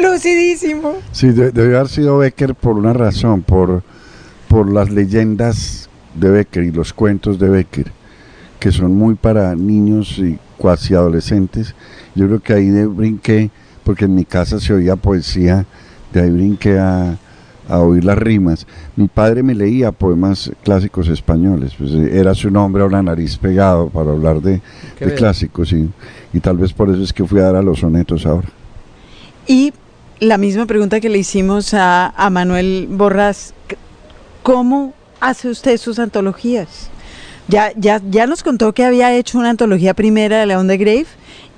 Lucidísimo. 0.02 0.96
Sí, 1.12 1.28
debe 1.30 1.76
haber 1.76 1.88
sido 1.88 2.18
Becker 2.18 2.54
por 2.54 2.76
una 2.76 2.92
razón, 2.92 3.42
por 3.42 3.82
por 4.50 4.68
las 4.68 4.90
leyendas 4.90 5.88
de 6.16 6.28
Becker 6.28 6.64
y 6.64 6.72
los 6.72 6.92
cuentos 6.92 7.38
de 7.38 7.48
Becker, 7.48 7.92
que 8.58 8.72
son 8.72 8.96
muy 8.96 9.14
para 9.14 9.54
niños 9.54 10.18
y 10.18 10.40
cuasi 10.58 10.92
adolescentes. 10.92 11.76
Yo 12.16 12.26
creo 12.26 12.40
que 12.40 12.54
ahí 12.54 12.66
de 12.66 12.84
brinqué, 12.86 13.52
porque 13.84 14.06
en 14.06 14.16
mi 14.16 14.24
casa 14.24 14.58
se 14.58 14.74
oía 14.74 14.96
poesía, 14.96 15.66
de 16.12 16.22
ahí 16.22 16.30
brinqué 16.30 16.80
a, 16.80 17.16
oír 17.68 18.04
las 18.04 18.18
rimas. 18.18 18.66
Mi 18.96 19.06
padre 19.06 19.44
me 19.44 19.54
leía 19.54 19.92
poemas 19.92 20.50
clásicos 20.64 21.06
españoles, 21.06 21.72
pues 21.78 21.92
eh, 21.92 22.18
era 22.18 22.34
su 22.34 22.50
nombre 22.50 22.82
a 22.82 22.86
una 22.86 23.04
nariz 23.04 23.38
pegado 23.38 23.88
para 23.88 24.10
hablar 24.10 24.40
de, 24.42 24.60
clásicos 25.16 25.72
y, 25.72 25.88
y 26.32 26.40
tal 26.40 26.58
vez 26.58 26.72
por 26.72 26.90
eso 26.90 27.04
es 27.04 27.12
que 27.12 27.24
fui 27.24 27.38
a 27.38 27.44
dar 27.44 27.54
a 27.54 27.62
los 27.62 27.78
sonetos 27.78 28.26
ahora. 28.26 28.48
Y 29.46 29.72
la 30.18 30.38
misma 30.38 30.66
pregunta 30.66 30.98
que 30.98 31.08
le 31.08 31.18
hicimos 31.18 31.72
a, 31.72 32.08
a 32.08 32.30
Manuel 32.30 32.88
Borras, 32.90 33.54
¿Cómo 34.42 34.94
hace 35.20 35.48
usted 35.48 35.76
sus 35.76 35.98
antologías? 35.98 36.88
Ya, 37.48 37.72
ya, 37.76 38.00
ya 38.10 38.26
nos 38.26 38.42
contó 38.42 38.72
que 38.72 38.84
había 38.84 39.14
hecho 39.14 39.38
una 39.38 39.50
antología 39.50 39.94
primera 39.94 40.38
de 40.38 40.46
León 40.46 40.68
de 40.68 40.78
Grave 40.78 41.06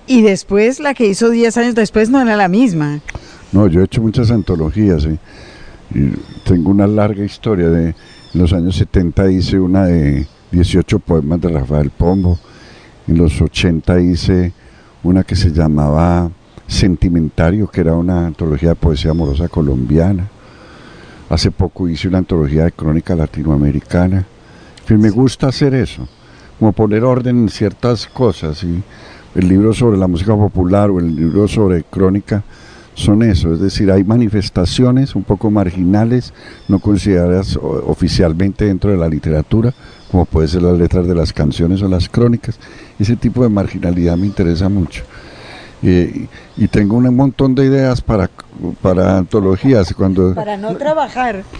y 0.06 0.22
después 0.22 0.80
la 0.80 0.94
que 0.94 1.06
hizo 1.06 1.30
10 1.30 1.56
años 1.58 1.74
después 1.74 2.10
no 2.10 2.20
era 2.20 2.36
la 2.36 2.48
misma. 2.48 3.00
No, 3.52 3.66
yo 3.66 3.80
he 3.80 3.84
hecho 3.84 4.00
muchas 4.00 4.30
antologías 4.30 5.06
y 5.06 5.18
tengo 6.44 6.70
una 6.70 6.86
larga 6.86 7.24
historia. 7.24 7.68
De, 7.68 7.88
en 8.34 8.40
los 8.40 8.52
años 8.52 8.76
70 8.76 9.30
hice 9.30 9.58
una 9.58 9.84
de 9.84 10.26
18 10.50 10.98
poemas 10.98 11.40
de 11.40 11.48
Rafael 11.48 11.90
Pombo. 11.90 12.38
En 13.06 13.18
los 13.18 13.40
80 13.40 14.00
hice 14.00 14.52
una 15.02 15.24
que 15.24 15.36
se 15.36 15.52
llamaba 15.52 16.30
Sentimentario, 16.66 17.68
que 17.68 17.82
era 17.82 17.94
una 17.94 18.26
antología 18.26 18.70
de 18.70 18.74
poesía 18.76 19.10
amorosa 19.10 19.48
colombiana. 19.48 20.28
Hace 21.32 21.50
poco 21.50 21.88
hice 21.88 22.08
una 22.08 22.18
antología 22.18 22.64
de 22.64 22.72
crónica 22.72 23.16
latinoamericana. 23.16 24.18
En 24.18 24.84
fin, 24.84 25.00
me 25.00 25.08
gusta 25.08 25.46
hacer 25.46 25.72
eso, 25.72 26.06
como 26.58 26.72
poner 26.72 27.04
orden 27.04 27.38
en 27.44 27.48
ciertas 27.48 28.06
cosas. 28.06 28.62
Y 28.62 28.82
el 29.34 29.48
libro 29.48 29.72
sobre 29.72 29.96
la 29.96 30.06
música 30.06 30.36
popular 30.36 30.90
o 30.90 30.98
el 30.98 31.16
libro 31.16 31.48
sobre 31.48 31.84
crónica 31.84 32.44
son 32.94 33.22
eso, 33.22 33.54
es 33.54 33.60
decir, 33.60 33.90
hay 33.90 34.04
manifestaciones 34.04 35.14
un 35.14 35.22
poco 35.22 35.50
marginales, 35.50 36.34
no 36.68 36.80
consideradas 36.80 37.56
oficialmente 37.56 38.66
dentro 38.66 38.90
de 38.90 38.98
la 38.98 39.08
literatura, 39.08 39.72
como 40.10 40.26
puede 40.26 40.48
ser 40.48 40.60
las 40.60 40.76
letras 40.76 41.06
de 41.06 41.14
las 41.14 41.32
canciones 41.32 41.80
o 41.80 41.88
las 41.88 42.10
crónicas. 42.10 42.58
Ese 42.98 43.16
tipo 43.16 43.42
de 43.42 43.48
marginalidad 43.48 44.18
me 44.18 44.26
interesa 44.26 44.68
mucho. 44.68 45.02
Eh, 45.84 46.28
y 46.56 46.68
tengo 46.68 46.96
un 46.96 47.16
montón 47.16 47.56
de 47.56 47.64
ideas 47.64 48.00
para, 48.00 48.30
para 48.80 49.18
antologías. 49.18 49.92
Cuando, 49.94 50.34
Para 50.34 50.56
no 50.56 50.76
trabajar. 50.76 51.42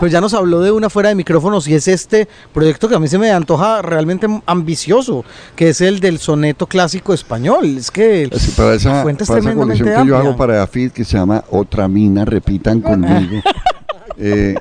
Pues 0.00 0.12
ya 0.12 0.20
nos 0.20 0.34
habló 0.34 0.60
de 0.60 0.70
una 0.70 0.90
fuera 0.90 1.08
de 1.08 1.14
micrófonos 1.14 1.66
y 1.68 1.74
es 1.74 1.88
este 1.88 2.28
proyecto 2.52 2.88
que 2.88 2.96
a 2.96 2.98
mí 2.98 3.08
se 3.08 3.18
me 3.18 3.30
antoja 3.30 3.82
realmente 3.82 4.26
ambicioso, 4.46 5.24
que 5.54 5.70
es 5.70 5.80
el 5.80 6.00
del 6.00 6.18
soneto 6.18 6.66
clásico 6.66 7.14
español. 7.14 7.76
Es 7.78 7.90
que 7.90 8.28
Así, 8.32 8.50
para 8.52 8.74
esa, 8.74 8.94
la 8.94 9.02
fuente 9.02 9.24
es 9.24 9.28
para 9.28 9.40
esa 9.40 9.48
tremendamente 9.48 9.84
colección 9.84 10.06
que 10.06 10.08
yo 10.08 10.16
hago 10.18 10.36
para 10.36 10.62
AFID 10.62 10.90
que 10.90 11.04
se 11.04 11.16
llama 11.16 11.44
Otra 11.50 11.88
Mina, 11.88 12.24
repitan 12.24 12.80
conmigo. 12.80 13.40
eh, 14.18 14.54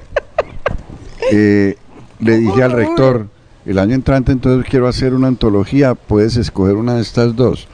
eh, 1.32 1.76
le 2.20 2.38
dije 2.38 2.64
al 2.64 2.72
rector, 2.72 3.28
el 3.66 3.80
año 3.80 3.96
entrante 3.96 4.32
entonces 4.32 4.70
quiero 4.70 4.88
hacer 4.88 5.14
una 5.14 5.28
antología, 5.28 5.96
puedes 5.96 6.38
escoger 6.38 6.76
una 6.76 6.96
de 6.96 7.02
estas 7.02 7.36
dos, 7.36 7.68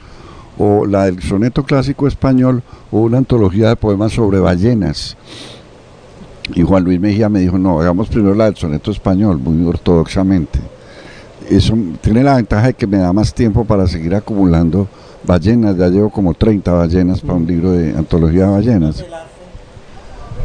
o 0.58 0.86
la 0.86 1.06
del 1.06 1.22
soneto 1.22 1.64
clásico 1.64 2.06
español 2.06 2.62
o 2.90 3.00
una 3.00 3.18
antología 3.18 3.68
de 3.68 3.76
poemas 3.76 4.12
sobre 4.12 4.38
ballenas. 4.38 5.16
Y 6.54 6.62
Juan 6.62 6.84
Luis 6.84 7.00
Mejía 7.00 7.28
me 7.28 7.40
dijo, 7.40 7.58
no, 7.58 7.80
hagamos 7.80 8.08
primero 8.08 8.34
la 8.34 8.46
del 8.46 8.56
soneto 8.56 8.90
español, 8.90 9.38
muy 9.38 9.66
ortodoxamente. 9.66 10.58
Eso 11.48 11.76
tiene 12.00 12.22
la 12.22 12.36
ventaja 12.36 12.68
de 12.68 12.74
que 12.74 12.86
me 12.86 12.98
da 12.98 13.12
más 13.12 13.34
tiempo 13.34 13.64
para 13.64 13.86
seguir 13.86 14.14
acumulando 14.14 14.88
ballenas. 15.24 15.76
Ya 15.76 15.88
llevo 15.88 16.10
como 16.10 16.34
30 16.34 16.72
ballenas 16.72 17.20
para 17.20 17.34
un 17.34 17.46
libro 17.46 17.72
de 17.72 17.90
antología 17.96 18.46
de 18.46 18.50
ballenas. 18.52 19.04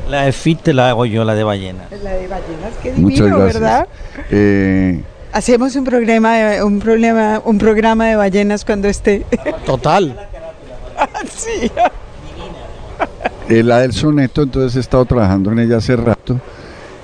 La 0.10 0.24
de 0.24 0.32
Fit 0.32 0.62
te 0.62 0.74
la 0.74 0.89
hago 0.89 1.06
yo, 1.06 1.24
la 1.26 1.36
de 1.36 1.43
ballena. 1.43 1.84
La 2.04 2.12
de 2.13 2.28
ballenas, 2.28 2.74
qué 2.82 2.93
Muchas 2.93 3.20
divino, 3.20 3.38
gracias. 3.39 3.62
¿verdad? 3.62 3.88
Eh, 4.32 5.04
Hacemos 5.32 5.76
un 5.76 5.84
programa, 5.84 6.36
de, 6.36 6.63
un 6.63 6.80
problema, 6.80 7.42
un 7.44 7.58
programa 7.58 8.08
de 8.08 8.16
ballenas 8.16 8.66
cuando 8.66 8.88
esté. 8.88 9.26
total. 9.66 10.18
sí. 11.36 11.72
eh, 13.50 13.63
la 13.63 13.80
del 13.80 13.94
soneto, 13.94 14.44
entonces 14.44 14.76
he 14.76 14.80
estado 14.80 15.06
trabajando 15.06 15.52
en 15.52 15.60
ella 15.60 15.78
hace 15.78 15.96
rato. 15.96 16.40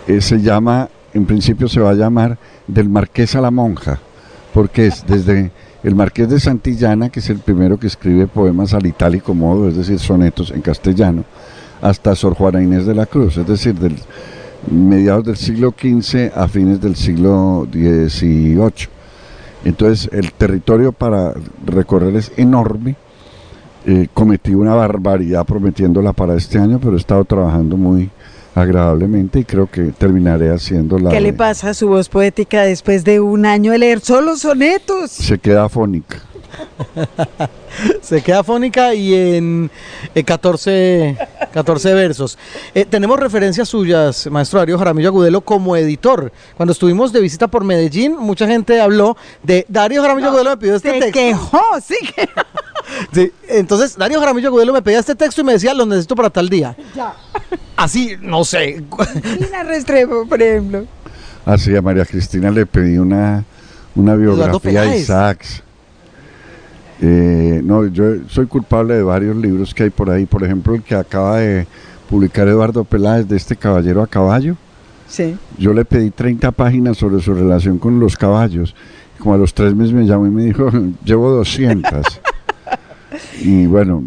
Eh, 0.08 0.22
se 0.22 0.42
llama, 0.42 0.90
en 1.14 1.26
principio 1.26 1.68
se 1.68 1.80
va 1.80 1.92
a 1.92 1.94
llamar 1.94 2.38
Del 2.68 2.90
Marqués 2.90 3.36
a 3.36 3.42
la 3.42 3.52
Monja, 3.52 4.00
porque 4.54 4.88
es 4.88 5.06
desde 5.06 5.52
el 5.84 5.96
Marqués 5.96 6.30
de 6.30 6.40
Santillana, 6.40 7.10
que 7.10 7.20
es 7.20 7.30
el 7.30 7.40
primero 7.40 7.78
que 7.78 7.88
escribe 7.88 8.28
poemas 8.28 8.74
al 8.74 8.86
itálico 8.86 9.34
modo, 9.34 9.68
es 9.68 9.76
decir, 9.76 10.00
sonetos 10.00 10.52
en 10.52 10.62
castellano, 10.62 11.26
hasta 11.82 12.16
Sor 12.16 12.36
Juana 12.36 12.62
Inés 12.62 12.86
de 12.86 12.96
la 12.96 13.06
Cruz, 13.06 13.38
es 13.38 13.48
decir, 13.48 13.76
del 13.76 13.96
mediados 14.70 15.26
del 15.26 15.38
siglo 15.38 15.74
XV 15.78 16.32
a 16.36 16.48
fines 16.48 16.82
del 16.82 16.96
siglo 16.96 17.68
XVIII. 17.72 18.90
Entonces, 19.66 20.10
el 20.12 20.34
territorio 20.34 20.92
para 20.92 21.34
recorrer 21.66 22.16
es 22.16 22.32
enorme. 22.38 22.96
Eh, 23.86 24.08
cometí 24.14 24.54
una 24.54 24.76
barbaridad 24.76 25.46
prometiéndola 25.46 26.14
para 26.14 26.36
este 26.36 26.58
año, 26.58 26.80
pero 26.80 26.94
he 26.94 27.00
estado 27.00 27.26
trabajando 27.26 27.76
muy 27.76 28.10
agradablemente 28.56 29.40
y 29.40 29.44
creo 29.44 29.68
que 29.70 29.86
terminaré 29.98 30.52
haciendo 30.52 31.00
la... 31.00 31.10
¿Qué 31.10 31.20
le 31.20 31.34
pasa 31.34 31.70
a 31.70 31.74
su 31.74 31.88
voz 31.88 32.08
poética 32.08 32.64
después 32.64 33.04
de 33.04 33.20
un 33.20 33.46
año 33.46 33.72
de 33.72 33.80
leer 33.80 34.00
solo 34.00 34.38
sonetos? 34.38 35.12
Se 35.12 35.38
queda 35.38 35.66
afónica. 35.66 36.22
Se 38.02 38.22
queda 38.22 38.44
fónica 38.44 38.94
y 38.94 39.14
en 39.14 39.72
eh, 40.14 40.24
14, 40.24 41.18
14 41.52 41.94
versos. 41.94 42.38
Eh, 42.76 42.86
tenemos 42.86 43.20
referencias 43.20 43.68
suyas, 43.70 44.28
maestro 44.28 44.60
Darío 44.60 44.78
Jaramillo 44.78 45.10
Agudelo, 45.10 45.42
como 45.42 45.76
editor. 45.76 46.32
Cuando 46.56 46.74
estuvimos 46.74 47.12
de 47.12 47.22
visita 47.22 47.48
por 47.48 47.64
Medellín, 47.64 48.16
mucha 48.18 48.48
gente 48.48 48.80
habló 48.80 49.18
de 49.42 49.66
Darío 49.70 50.02
Jaramillo 50.02 50.30
Agudelo 50.30 50.52
me 50.52 50.58
pidió 50.58 50.76
este 50.76 50.92
Se 50.92 51.00
texto. 51.00 51.20
quejó, 51.20 51.62
sí 51.86 51.96
que. 52.16 52.30
Sí, 53.14 53.32
entonces, 53.48 53.98
Darío 53.98 54.20
Jaramillo 54.20 54.50
Agudelo 54.50 54.74
me 54.74 54.82
pedía 54.82 55.00
este 55.00 55.16
texto 55.16 55.40
y 55.40 55.44
me 55.46 55.54
decía, 55.54 55.74
lo 55.74 55.86
necesito 55.86 56.16
para 56.16 56.30
tal 56.30 56.50
día. 56.50 56.76
Así, 57.78 58.18
no 58.22 58.44
sé. 58.44 58.84
Tina 59.40 59.64
Restrepo, 59.64 60.28
por 60.28 60.42
ejemplo. 60.42 60.86
Así 61.46 61.76
a 61.76 61.82
María 61.82 62.06
Cristina 62.06 62.52
le 62.52 62.66
pedí 62.66 62.98
una, 62.98 63.46
una 63.96 64.16
biografía 64.16 64.82
de. 64.82 64.98
Isaacs. 64.98 65.64
Eh, 67.06 67.62
no, 67.62 67.86
yo 67.88 68.06
soy 68.30 68.46
culpable 68.46 68.94
de 68.94 69.04
varios 69.04 69.36
libros 69.36 69.74
que 69.74 69.84
hay 69.84 69.90
por 69.90 70.10
ahí. 70.10 70.26
Por 70.26 70.42
ejemplo, 70.42 70.74
el 70.74 70.84
que 70.84 70.96
acaba 70.96 71.40
de 71.40 71.68
publicar 72.10 72.48
Eduardo 72.48 72.86
Peláez 72.86 73.28
de 73.28 73.36
este 73.36 73.58
caballero 73.58 74.02
a 74.02 74.08
caballo. 74.08 74.56
Sí. 75.10 75.36
Yo 75.58 75.74
le 75.74 75.84
pedí 75.84 76.12
30 76.12 76.52
páginas 76.52 76.98
sobre 76.98 77.22
su 77.22 77.34
relación 77.34 77.78
con 77.78 78.00
los 78.00 78.16
caballos. 78.16 78.74
Como 79.20 79.34
a 79.34 79.38
los 79.38 79.54
tres 79.54 79.76
meses 79.76 79.94
me 79.94 80.06
llamó 80.06 80.28
y 80.28 80.30
me 80.30 80.44
dijo, 80.46 80.72
llevo 81.04 81.30
200. 81.32 82.22
y 83.42 83.66
bueno, 83.66 84.02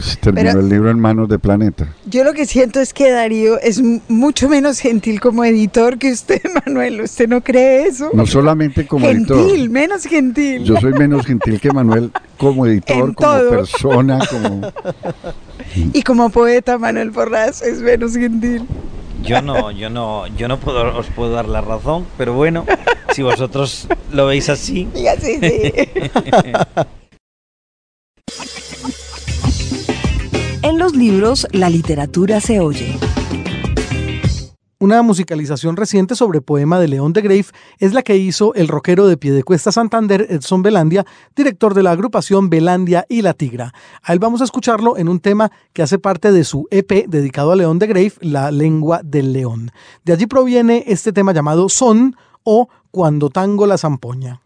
se 0.00 0.16
terminó 0.16 0.48
Pero- 0.50 0.60
el 0.60 0.68
libro 0.68 0.90
en 0.90 0.98
manos 1.00 1.28
de 1.28 1.38
Planeta. 1.38 1.94
Yo 2.06 2.24
lo 2.24 2.32
que 2.32 2.46
siento 2.46 2.80
es 2.80 2.92
que 2.92 3.10
Darío 3.10 3.58
es 3.60 3.82
mucho 4.08 4.48
menos 4.48 4.78
gentil 4.80 5.20
como 5.20 5.44
editor 5.44 5.98
que 5.98 6.12
usted, 6.12 6.40
Manuel. 6.66 7.00
¿Usted 7.02 7.28
no 7.28 7.40
cree 7.42 7.86
eso? 7.86 8.10
No 8.12 8.26
solamente 8.26 8.86
como 8.86 9.06
gentil, 9.06 9.36
editor. 9.36 9.70
menos 9.70 10.04
gentil. 10.04 10.64
Yo 10.64 10.76
soy 10.80 10.92
menos 10.92 11.26
gentil 11.26 11.60
que 11.60 11.70
Manuel 11.72 12.10
como 12.36 12.66
editor, 12.66 12.96
En 12.96 13.14
como 13.14 13.28
todo. 13.38 13.50
persona, 13.50 14.18
como... 14.30 14.72
Y 15.92 16.02
como 16.02 16.30
poeta, 16.30 16.78
Manuel 16.78 17.10
Porras 17.12 17.62
es 17.62 17.80
menos 17.80 18.14
gentil. 18.16 18.66
Yo 19.24 19.42
no, 19.42 19.70
yo 19.72 19.90
no, 19.90 20.26
yo 20.36 20.46
no 20.48 20.58
puedo, 20.60 20.96
os 20.96 21.06
puedo 21.08 21.32
dar 21.32 21.46
la 21.48 21.60
razón, 21.60 22.06
pero 22.16 22.34
bueno, 22.34 22.64
si 23.12 23.22
vosotros 23.22 23.88
lo 24.12 24.26
veis 24.26 24.48
así. 24.48 24.88
Diga, 24.94 25.14
sí, 25.20 25.38
sí. 25.42 25.72
En 30.68 30.76
los 30.76 30.94
libros, 30.94 31.46
la 31.52 31.70
literatura 31.70 32.42
se 32.42 32.60
oye. 32.60 32.98
Una 34.78 35.00
musicalización 35.00 35.78
reciente 35.78 36.14
sobre 36.14 36.42
poema 36.42 36.78
de 36.78 36.88
León 36.88 37.14
de 37.14 37.22
Grave 37.22 37.46
es 37.78 37.94
la 37.94 38.02
que 38.02 38.18
hizo 38.18 38.52
el 38.52 38.68
rockero 38.68 39.06
de 39.06 39.16
Piedecuesta 39.16 39.72
Santander, 39.72 40.26
Edson 40.28 40.60
Belandia, 40.62 41.06
director 41.34 41.72
de 41.72 41.82
la 41.82 41.92
agrupación 41.92 42.50
Belandia 42.50 43.06
y 43.08 43.22
La 43.22 43.32
Tigra. 43.32 43.72
A 44.02 44.12
él 44.12 44.18
vamos 44.18 44.42
a 44.42 44.44
escucharlo 44.44 44.98
en 44.98 45.08
un 45.08 45.20
tema 45.20 45.50
que 45.72 45.80
hace 45.80 45.98
parte 45.98 46.32
de 46.32 46.44
su 46.44 46.68
EP 46.70 47.06
dedicado 47.08 47.52
a 47.52 47.56
León 47.56 47.78
de 47.78 47.86
Grave, 47.86 48.12
La 48.20 48.50
lengua 48.50 49.00
del 49.02 49.32
león. 49.32 49.70
De 50.04 50.12
allí 50.12 50.26
proviene 50.26 50.84
este 50.86 51.14
tema 51.14 51.32
llamado 51.32 51.70
Son 51.70 52.14
o 52.42 52.68
Cuando 52.90 53.30
tango 53.30 53.66
la 53.66 53.78
zampoña. 53.78 54.42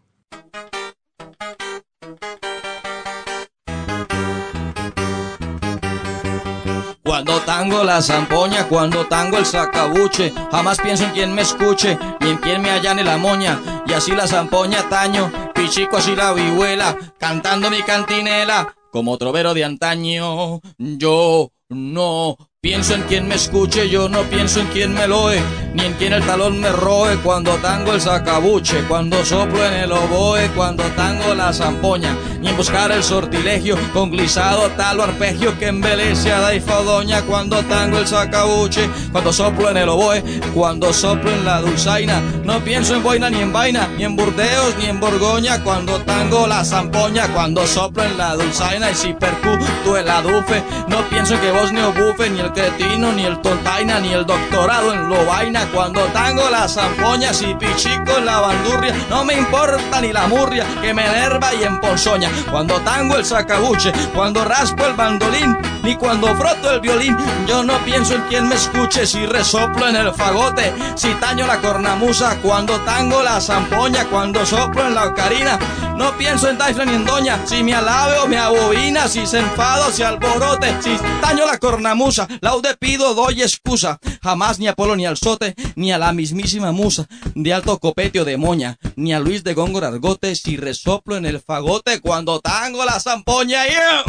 Cuando 7.03 7.41
tango 7.41 7.83
la 7.83 8.01
zampoña, 8.01 8.69
cuando 8.69 9.05
tango 9.07 9.37
el 9.37 9.45
sacabuche, 9.45 10.33
jamás 10.51 10.79
pienso 10.79 11.03
en 11.03 11.11
quien 11.11 11.35
me 11.35 11.41
escuche, 11.41 11.99
ni 12.21 12.29
en 12.29 12.37
quien 12.37 12.61
me 12.61 12.69
allane 12.69 13.03
la 13.03 13.17
moña. 13.17 13.59
Y 13.85 13.91
así 13.91 14.13
la 14.13 14.25
zampoña 14.25 14.87
taño, 14.87 15.29
pichico 15.53 15.97
así 15.97 16.15
la 16.15 16.31
vihuela, 16.31 16.97
cantando 17.19 17.69
mi 17.69 17.81
cantinela, 17.83 18.73
como 18.89 19.17
trovero 19.17 19.53
de 19.53 19.65
antaño. 19.65 20.61
Yo 20.77 21.51
no 21.67 22.37
pienso 22.63 22.95
en 22.95 23.01
quien 23.01 23.27
me 23.27 23.35
escuche, 23.35 23.89
yo 23.89 24.07
no 24.07 24.21
pienso 24.23 24.61
en 24.61 24.67
quien 24.67 24.93
me 24.93 25.05
loe, 25.05 25.37
ni 25.73 25.83
en 25.83 25.93
quien 25.95 26.13
el 26.13 26.25
talón 26.25 26.61
me 26.61 26.71
roe. 26.71 27.17
Cuando 27.17 27.51
tango 27.55 27.91
el 27.91 27.99
sacabuche, 27.99 28.85
cuando 28.87 29.25
soplo 29.25 29.65
en 29.65 29.73
el 29.73 29.91
oboe, 29.91 30.49
cuando 30.55 30.81
tango 30.95 31.35
la 31.35 31.51
zampoña, 31.51 32.15
ni 32.39 32.47
en 32.47 32.55
buscar 32.55 32.89
el 32.93 33.03
sortilegio 33.03 33.77
con 33.91 34.11
glisado 34.11 34.69
tal 34.77 35.01
o 35.01 35.03
arpegio 35.03 35.59
que 35.59 35.67
embelece 35.67 36.31
a 36.31 36.39
la 36.39 36.53
doña 36.83 37.21
cuando 37.23 37.61
tango 37.63 37.97
el 37.97 38.07
sacabuche, 38.07 38.89
cuando 39.11 39.33
soplo 39.33 39.69
en 39.69 39.77
el 39.77 39.89
oboe, 39.89 40.23
cuando 40.53 40.93
soplo 40.93 41.31
en 41.31 41.43
la 41.43 41.59
dulzaina, 41.59 42.21
No 42.45 42.63
pienso 42.63 42.95
en 42.95 43.03
boina 43.03 43.29
ni 43.29 43.41
en 43.41 43.51
vaina, 43.51 43.89
ni 43.97 44.05
en 44.05 44.15
Burdeos 44.15 44.75
ni 44.79 44.85
en 44.85 45.01
Borgoña. 45.01 45.61
Cuando 45.63 45.99
tango 46.01 46.47
la 46.47 46.63
zampoña, 46.63 47.27
cuando 47.33 47.67
soplo 47.67 48.03
en 48.03 48.17
la 48.17 48.35
dulzaina 48.35 48.89
y 48.91 48.95
si 48.95 49.13
percuto 49.13 49.97
el 49.97 50.09
adufe. 50.09 50.63
No 50.87 51.01
pienso 51.09 51.33
en 51.33 51.41
que 51.41 51.51
vos 51.51 51.73
ni 51.73 51.81
bufe, 51.81 52.29
ni 52.29 52.39
el 52.39 52.52
ni 52.55 53.25
el 53.25 53.41
tontaina, 53.41 53.99
ni 53.99 54.13
el 54.13 54.25
doctorado 54.25 54.93
en 54.93 55.09
lo 55.09 55.25
vaina. 55.25 55.67
Cuando 55.73 56.01
tango 56.07 56.49
la 56.49 56.67
zampoña, 56.67 57.33
si 57.33 57.53
pichico 57.55 58.17
en 58.17 58.25
la 58.25 58.39
bandurria. 58.39 58.93
No 59.09 59.25
me 59.25 59.33
importa 59.33 60.01
ni 60.01 60.13
la 60.13 60.27
murria 60.27 60.65
que 60.81 60.93
me 60.93 61.05
enerva 61.05 61.53
y 61.53 61.63
emponzoña. 61.63 62.29
Cuando 62.51 62.79
tango 62.81 63.15
el 63.15 63.25
sacabuche, 63.25 63.91
cuando 64.13 64.45
raspo 64.45 64.85
el 64.85 64.93
bandolín, 64.93 65.57
ni 65.81 65.95
cuando 65.95 66.35
froto 66.35 66.71
el 66.71 66.79
violín. 66.79 67.17
Yo 67.47 67.63
no 67.63 67.77
pienso 67.79 68.15
en 68.15 68.21
quien 68.23 68.47
me 68.47 68.55
escuche, 68.55 69.07
si 69.07 69.25
resoplo 69.25 69.87
en 69.87 69.95
el 69.95 70.13
fagote, 70.13 70.73
si 70.95 71.13
taño 71.15 71.47
la 71.47 71.57
cornamusa, 71.57 72.37
cuando 72.41 72.79
tango 72.81 73.23
la 73.23 73.41
zampoña, 73.41 74.05
cuando 74.05 74.45
soplo 74.45 74.85
en 74.85 74.95
la 74.95 75.05
ocarina. 75.05 75.57
No 75.95 76.11
pienso 76.17 76.49
en 76.49 76.57
Taifla 76.57 76.85
ni 76.85 76.95
en 76.95 77.05
Doña, 77.05 77.39
si 77.45 77.63
me 77.63 77.73
alabe 77.73 78.17
o 78.17 78.27
me 78.27 78.37
abobina, 78.37 79.07
si 79.07 79.27
se 79.27 79.39
enfado, 79.39 79.91
si 79.91 80.01
alborote, 80.01 80.75
si 80.81 80.97
taño 81.21 81.45
la 81.45 81.59
cornamusa, 81.59 82.27
laude 82.43 82.75
pido, 82.77 83.15
doy 83.15 83.41
excusa. 83.41 83.99
Jamás 84.21 84.59
ni 84.59 84.67
a 84.67 84.73
Polo 84.73 84.95
ni 84.95 85.05
al 85.05 85.17
Sote, 85.17 85.55
ni 85.75 85.91
a 85.91 85.97
la 85.97 86.13
mismísima 86.13 86.71
musa, 86.71 87.07
de 87.33 87.53
alto 87.53 87.79
copetio 87.79 88.25
de 88.25 88.37
moña, 88.37 88.77
ni 88.95 89.13
a 89.13 89.19
Luis 89.19 89.43
de 89.43 89.53
Góngora 89.53 89.87
Argote, 89.87 90.35
si 90.35 90.57
resoplo 90.57 91.15
en 91.15 91.25
el 91.25 91.39
fagote, 91.39 92.01
cuando 92.01 92.39
tango 92.41 92.83
la 92.85 92.99
zampoña. 92.99 93.65
Yeah. 93.65 94.03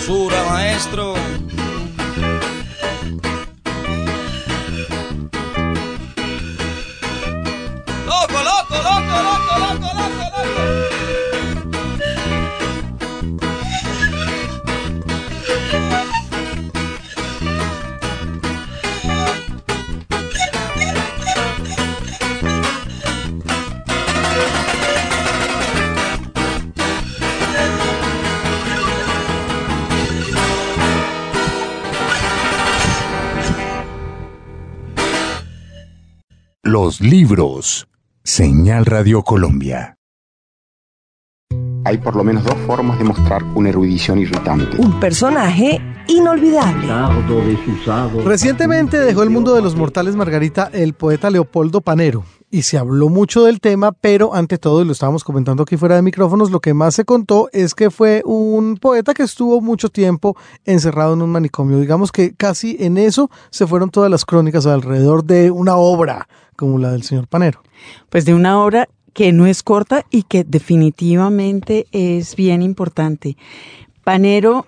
Hermosura, 0.00 0.42
maestro. 0.44 1.19
Los 36.82 37.02
libros. 37.02 37.86
Señal 38.24 38.86
Radio 38.86 39.22
Colombia. 39.22 39.98
Hay 41.84 41.98
por 41.98 42.16
lo 42.16 42.24
menos 42.24 42.42
dos 42.42 42.56
formas 42.66 42.98
de 42.98 43.04
mostrar 43.04 43.44
una 43.54 43.68
erudición 43.68 44.18
irritante. 44.18 44.78
Un 44.78 44.98
personaje 44.98 45.78
inolvidable. 46.08 46.88
Recientemente 48.24 48.98
dejó 48.98 49.22
el 49.22 49.28
mundo 49.28 49.54
de 49.54 49.60
los 49.60 49.76
mortales 49.76 50.16
Margarita 50.16 50.70
el 50.72 50.94
poeta 50.94 51.28
Leopoldo 51.28 51.82
Panero 51.82 52.24
y 52.50 52.62
se 52.62 52.78
habló 52.78 53.10
mucho 53.10 53.44
del 53.44 53.60
tema, 53.60 53.92
pero 53.92 54.34
ante 54.34 54.58
todo, 54.58 54.82
y 54.82 54.84
lo 54.84 54.92
estábamos 54.92 55.22
comentando 55.22 55.62
aquí 55.62 55.76
fuera 55.76 55.96
de 55.96 56.02
micrófonos, 56.02 56.50
lo 56.50 56.60
que 56.60 56.74
más 56.74 56.94
se 56.94 57.04
contó 57.04 57.48
es 57.52 57.74
que 57.74 57.90
fue 57.90 58.22
un 58.24 58.76
poeta 58.76 59.14
que 59.14 59.22
estuvo 59.22 59.60
mucho 59.60 59.88
tiempo 59.88 60.36
encerrado 60.64 61.12
en 61.12 61.22
un 61.22 61.30
manicomio. 61.30 61.78
Digamos 61.78 62.10
que 62.10 62.34
casi 62.34 62.76
en 62.80 62.96
eso 62.96 63.30
se 63.50 63.66
fueron 63.66 63.90
todas 63.90 64.10
las 64.10 64.24
crónicas 64.24 64.66
alrededor 64.66 65.24
de 65.24 65.50
una 65.50 65.76
obra 65.76 66.26
como 66.60 66.78
la 66.78 66.92
del 66.92 67.02
señor 67.02 67.26
Panero. 67.26 67.62
Pues 68.10 68.24
de 68.24 68.34
una 68.34 68.62
obra 68.62 68.88
que 69.14 69.32
no 69.32 69.46
es 69.46 69.62
corta 69.64 70.04
y 70.10 70.22
que 70.22 70.44
definitivamente 70.44 71.86
es 71.90 72.36
bien 72.36 72.62
importante. 72.62 73.36
Panero, 74.04 74.66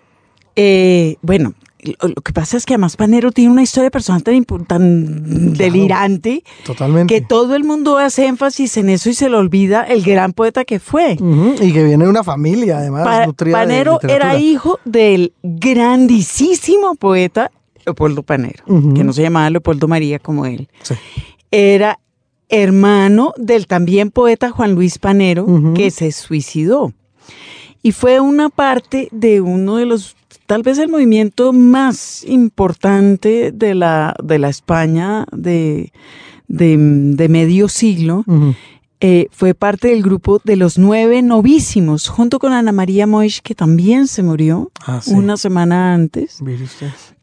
eh, 0.57 1.17
bueno, 1.23 1.55
lo, 2.01 2.15
que 2.23 2.33
pasa 2.33 2.57
es 2.57 2.65
que 2.65 2.75
además 2.75 2.97
Panero 2.97 3.31
tiene 3.33 3.51
una 3.53 3.63
historia 3.63 3.91
personal 3.91 4.23
tan, 4.23 4.45
tan 4.67 5.53
delirante 5.53 6.43
Totalmente. 6.65 7.13
que 7.15 7.21
todo 7.21 7.55
el 7.55 7.65
mundo 7.65 7.99
hace 7.99 8.27
énfasis 8.27 8.77
en 8.77 8.89
eso 8.89 9.11
y 9.11 9.15
se 9.15 9.29
le 9.29 9.37
olvida 9.37 9.83
el 9.85 10.03
gran 10.03 10.33
poeta 10.33 10.65
que 10.65 10.79
fue. 10.81 11.17
Y 11.61 11.73
que 11.73 11.85
viene 11.85 12.05
de 12.05 12.11
una 12.11 12.25
familia, 12.25 12.79
además, 12.79 13.05
Pa- 13.05 13.27
nutrida 13.27 13.59
de 13.59 13.65
Panero 13.67 14.01
era 14.09 14.39
hijo 14.39 14.79
del 14.85 15.35
grandísimo 15.43 16.95
poeta 16.95 17.51
Leopoldo 17.85 18.23
Panero, 18.23 18.65
que 18.95 19.03
no 19.03 19.13
se 19.13 19.23
llamaba 19.23 19.51
Leopoldo 19.51 19.89
María 19.89 20.19
como 20.21 20.47
él. 20.47 20.69
Sí. 20.83 20.95
Era 21.53 21.99
hermano 22.49 23.33
del 23.37 23.67
también 23.67 24.11
poeta 24.11 24.51
Juan 24.51 24.75
Luis 24.75 24.99
Panero, 24.99 25.47
que 25.75 25.91
se 25.91 26.11
suicidó. 26.13 26.93
Y 27.83 27.93
fue 27.93 28.21
una 28.21 28.49
parte 28.49 29.09
de 29.13 29.41
uno 29.41 29.77
de 29.77 29.87
los, 29.87 30.17
tal 30.47 30.63
vez 30.63 30.79
el 30.79 30.89
movimiento 30.89 31.53
más 31.53 32.25
importante 32.25 33.53
de 33.53 33.75
la, 33.75 34.15
de 34.23 34.39
la 34.39 34.49
España 34.49 35.27
de, 35.33 35.93
de, 36.49 36.77
de 36.79 37.29
medio 37.29 37.69
siglo. 37.69 38.25
Eh, 39.01 39.27
fue 39.33 39.53
parte 39.55 39.89
del 39.89 40.03
grupo 40.03 40.41
de 40.45 40.55
los 40.55 40.79
nueve 40.79 41.23
novísimos, 41.23 42.07
junto 42.07 42.39
con 42.39 42.53
Ana 42.53 42.71
María 42.71 43.07
Moix, 43.09 43.41
que 43.43 43.55
también 43.57 44.07
se 44.07 44.23
murió 44.23 44.71
Ah, 44.87 45.01
sí. 45.03 45.13
una 45.13 45.37
semana 45.37 45.93
antes. 45.93 46.39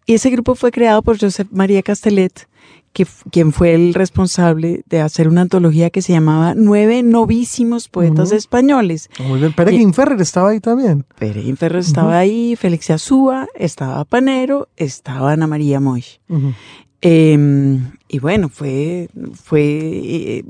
Y 0.06 0.16
ese 0.16 0.30
grupo 0.30 0.56
fue 0.56 0.72
creado 0.72 1.02
por 1.04 1.18
Josep 1.18 1.48
María 1.52 1.82
Castellet, 1.84 2.49
que, 2.94 3.06
quien 3.32 3.54
fue 3.54 3.74
el 3.76 3.94
responsable 3.94 4.84
de 4.88 5.02
hacer 5.02 5.28
una 5.28 5.42
antología 5.42 5.90
que 5.90 6.02
se 6.02 6.14
llamaba 6.14 6.54
Nueve 6.56 7.04
Novísimos 7.04 7.88
Poetas 7.88 8.30
Ujú. 8.30 8.38
Españoles. 8.38 9.10
Muy 9.20 9.40
bien. 9.40 9.54
Peregrine 9.54 9.94
Ferrer 9.94 10.20
estaba 10.22 10.50
ahí 10.50 10.60
también. 10.60 11.06
Peregrine 11.18 11.56
Ferrer 11.58 11.80
estaba 11.82 12.18
ahí, 12.18 12.56
Félix 12.56 12.90
Azúa, 12.90 13.48
estaba 13.56 14.04
Panero, 14.06 14.68
estaba 14.78 15.32
Ana 15.32 15.48
María 15.48 15.80
Moix. 15.80 16.20
Ujú. 16.30 16.54
Eh, 17.02 17.80
y 18.10 18.20
bueno, 18.20 18.50
fue, 18.50 19.08
fue 19.34 19.62
eh, 19.64 20.44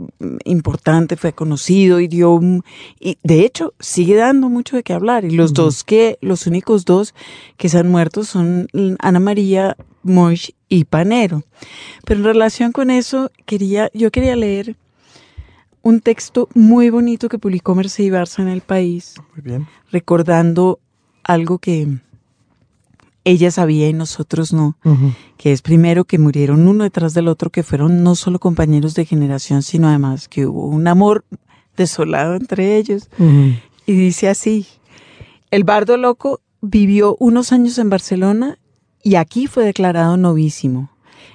importante, 0.46 1.16
fue 1.16 1.34
conocido 1.34 2.00
y 2.00 2.08
dio, 2.08 2.34
un- 2.34 2.64
y 3.00 3.20
de 3.22 3.46
hecho 3.46 3.74
sigue 3.80 4.16
dando 4.16 4.50
mucho 4.50 4.76
de 4.76 4.82
qué 4.82 4.94
hablar. 4.94 5.26
Y 5.26 5.32
los 5.32 5.54
dos 5.54 5.84
que, 5.84 6.18
los 6.22 6.48
únicos 6.48 6.86
dos 6.86 7.14
que 7.58 7.70
se 7.70 7.78
han 7.78 7.90
muerto 7.92 8.24
son 8.24 8.68
Ana 9.00 9.20
María 9.20 9.78
Moix 10.04 10.54
y 10.68 10.86
Panero. 10.86 11.44
Pero 12.06 12.20
en 12.20 12.26
relación 12.26 12.72
con 12.72 12.90
eso, 12.90 13.32
quería, 13.46 13.90
yo 13.94 14.12
quería 14.12 14.36
leer 14.36 14.76
un 15.82 16.02
texto 16.02 16.50
muy 16.54 16.90
bonito 16.90 17.30
que 17.30 17.40
publicó 17.40 17.74
Mercedes 17.76 18.12
Barça 18.12 18.42
en 18.42 18.50
El 18.50 18.62
País, 18.62 19.16
Muy 19.36 19.42
bien. 19.42 19.68
recordando 19.92 20.80
algo 21.24 21.58
que 21.58 21.88
ella 23.24 23.52
sabía 23.52 23.88
y 23.88 23.94
nosotros 23.94 24.54
no 24.54 24.76
que 25.38 25.52
es 25.52 25.62
primero 25.62 26.04
que 26.06 26.18
murieron 26.18 26.68
uno 26.68 26.84
detrás 26.84 27.14
del 27.14 27.28
otro, 27.30 27.50
que 27.50 27.64
fueron 27.64 28.04
no 28.04 28.16
solo 28.16 28.40
compañeros 28.40 28.94
de 28.94 29.06
generación, 29.06 29.62
sino 29.62 29.88
además 29.88 30.28
que 30.28 30.46
hubo 30.46 30.68
un 30.68 30.88
amor 30.88 31.24
desolado 31.78 32.36
entre 32.36 32.76
ellos. 32.78 33.10
Y 33.86 33.94
dice 33.94 34.28
así, 34.28 34.68
el 35.50 35.64
bardo 35.64 35.96
loco 35.98 36.42
vivió 36.62 37.16
unos 37.20 37.54
años 37.54 37.78
en 37.78 37.90
Barcelona 37.90 38.59
y 39.04 39.16
aquí 39.16 39.48
fue 39.48 39.64
declarado 39.64 40.18
novísimo. 40.18 40.90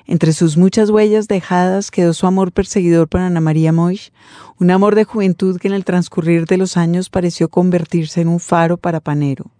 Entre 0.07 0.33
sus 0.35 0.57
muchas 0.57 0.91
huellas 0.91 1.29
dejadas 1.29 1.91
quedó 1.91 2.13
su 2.13 2.27
amor 2.27 2.53
perseguidor 2.53 3.09
por 3.09 3.21
Ana 3.21 3.41
María 3.41 3.73
Moix, 3.73 4.13
un 4.59 4.71
amor 4.71 4.95
de 4.95 5.05
juventud 5.05 5.59
que 5.59 5.69
en 5.69 5.75
el 5.75 5.85
transcurrir 5.85 6.45
de 6.47 6.59
los 6.59 6.77
años 6.77 7.09
pareció 7.09 7.49
convertirse 7.49 8.21
en 8.21 8.29
un 8.29 8.41
faro 8.41 8.77
para 8.77 9.01
Panero. 9.01 9.51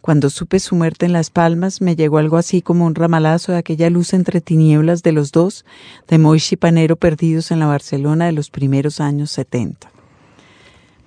Cuando 0.00 0.30
supe 0.30 0.60
su 0.60 0.76
muerte 0.76 1.06
en 1.06 1.12
Las 1.12 1.30
Palmas, 1.30 1.82
me 1.82 1.94
llegó 1.94 2.18
algo 2.18 2.38
así 2.38 2.62
como 2.62 2.86
un 2.86 2.94
ramalazo 2.94 3.52
de 3.52 3.58
aquella 3.58 3.90
luz 3.90 4.14
entre 4.14 4.40
tinieblas 4.40 5.02
de 5.02 5.12
los 5.12 5.30
dos, 5.30 5.66
de 6.08 6.18
Moix 6.18 6.52
y 6.52 6.56
Panero 6.56 6.96
perdidos 6.96 7.50
en 7.50 7.58
la 7.58 7.66
Barcelona 7.66 8.26
de 8.26 8.32
los 8.32 8.50
primeros 8.50 9.00
años 9.00 9.30
70. 9.30 9.90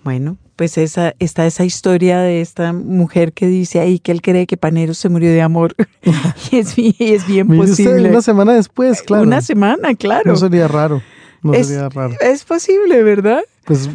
Bueno, 0.04 0.38
pues 0.56 0.78
esa, 0.78 1.14
está 1.20 1.46
esa 1.46 1.66
historia 1.66 2.20
de 2.20 2.42
esta 2.42 2.74
mujer 2.74 3.34
que 3.34 3.48
dice 3.48 3.80
ahí 3.80 4.00
que 4.00 4.12
él 4.12 4.22
cree 4.22 4.46
que 4.48 4.58
Panero 4.58 4.94
se 4.94 5.10
murió 5.10 5.32
de 5.32 5.42
amor. 5.42 5.76
y 6.52 6.58
es, 6.58 6.76
bien- 6.76 6.96
es 7.00 7.26
bien 7.28 7.48
Mire 7.48 7.64
usted, 7.64 7.86
posible. 7.86 8.10
una 8.10 8.22
semana 8.22 8.54
después, 8.54 9.02
claro. 9.02 9.24
Una 9.24 9.42
semana, 9.42 9.96
claro. 9.96 10.24
No 10.32 10.36
sería 10.38 10.68
raro. 10.68 11.02
No 11.42 11.54
es, 11.54 11.68
sería 11.68 11.90
raro. 11.90 12.16
es 12.22 12.44
posible, 12.44 13.04
¿verdad? 13.04 13.42
Pues 13.66 13.90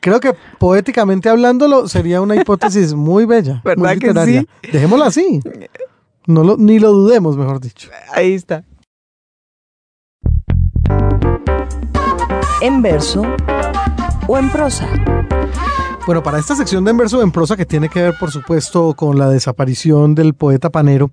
creo 0.00 0.20
que 0.20 0.32
poéticamente 0.58 1.28
hablándolo 1.28 1.88
sería 1.88 2.20
una 2.20 2.36
hipótesis 2.36 2.94
muy 2.94 3.24
bella. 3.26 3.60
¿Verdad 3.64 3.90
muy 3.90 3.98
que 3.98 4.06
literaria. 4.06 4.40
sí? 4.62 4.70
Dejémosla 4.72 5.06
así. 5.06 5.40
No 6.26 6.44
lo, 6.44 6.56
ni 6.56 6.78
lo 6.78 6.92
dudemos, 6.92 7.36
mejor 7.36 7.60
dicho. 7.60 7.90
Ahí 8.12 8.34
está. 8.34 8.64
En 12.60 12.82
verso 12.82 13.22
o 14.26 14.36
en 14.38 14.50
prosa. 14.50 14.86
Bueno, 16.08 16.22
para 16.22 16.38
esta 16.38 16.56
sección 16.56 16.84
de 16.84 16.92
En 16.92 16.96
verso 16.96 17.20
en 17.20 17.30
prosa, 17.30 17.54
que 17.54 17.66
tiene 17.66 17.90
que 17.90 18.00
ver, 18.00 18.14
por 18.18 18.30
supuesto, 18.30 18.94
con 18.94 19.18
la 19.18 19.28
desaparición 19.28 20.14
del 20.14 20.32
poeta 20.32 20.70
Panero, 20.70 21.10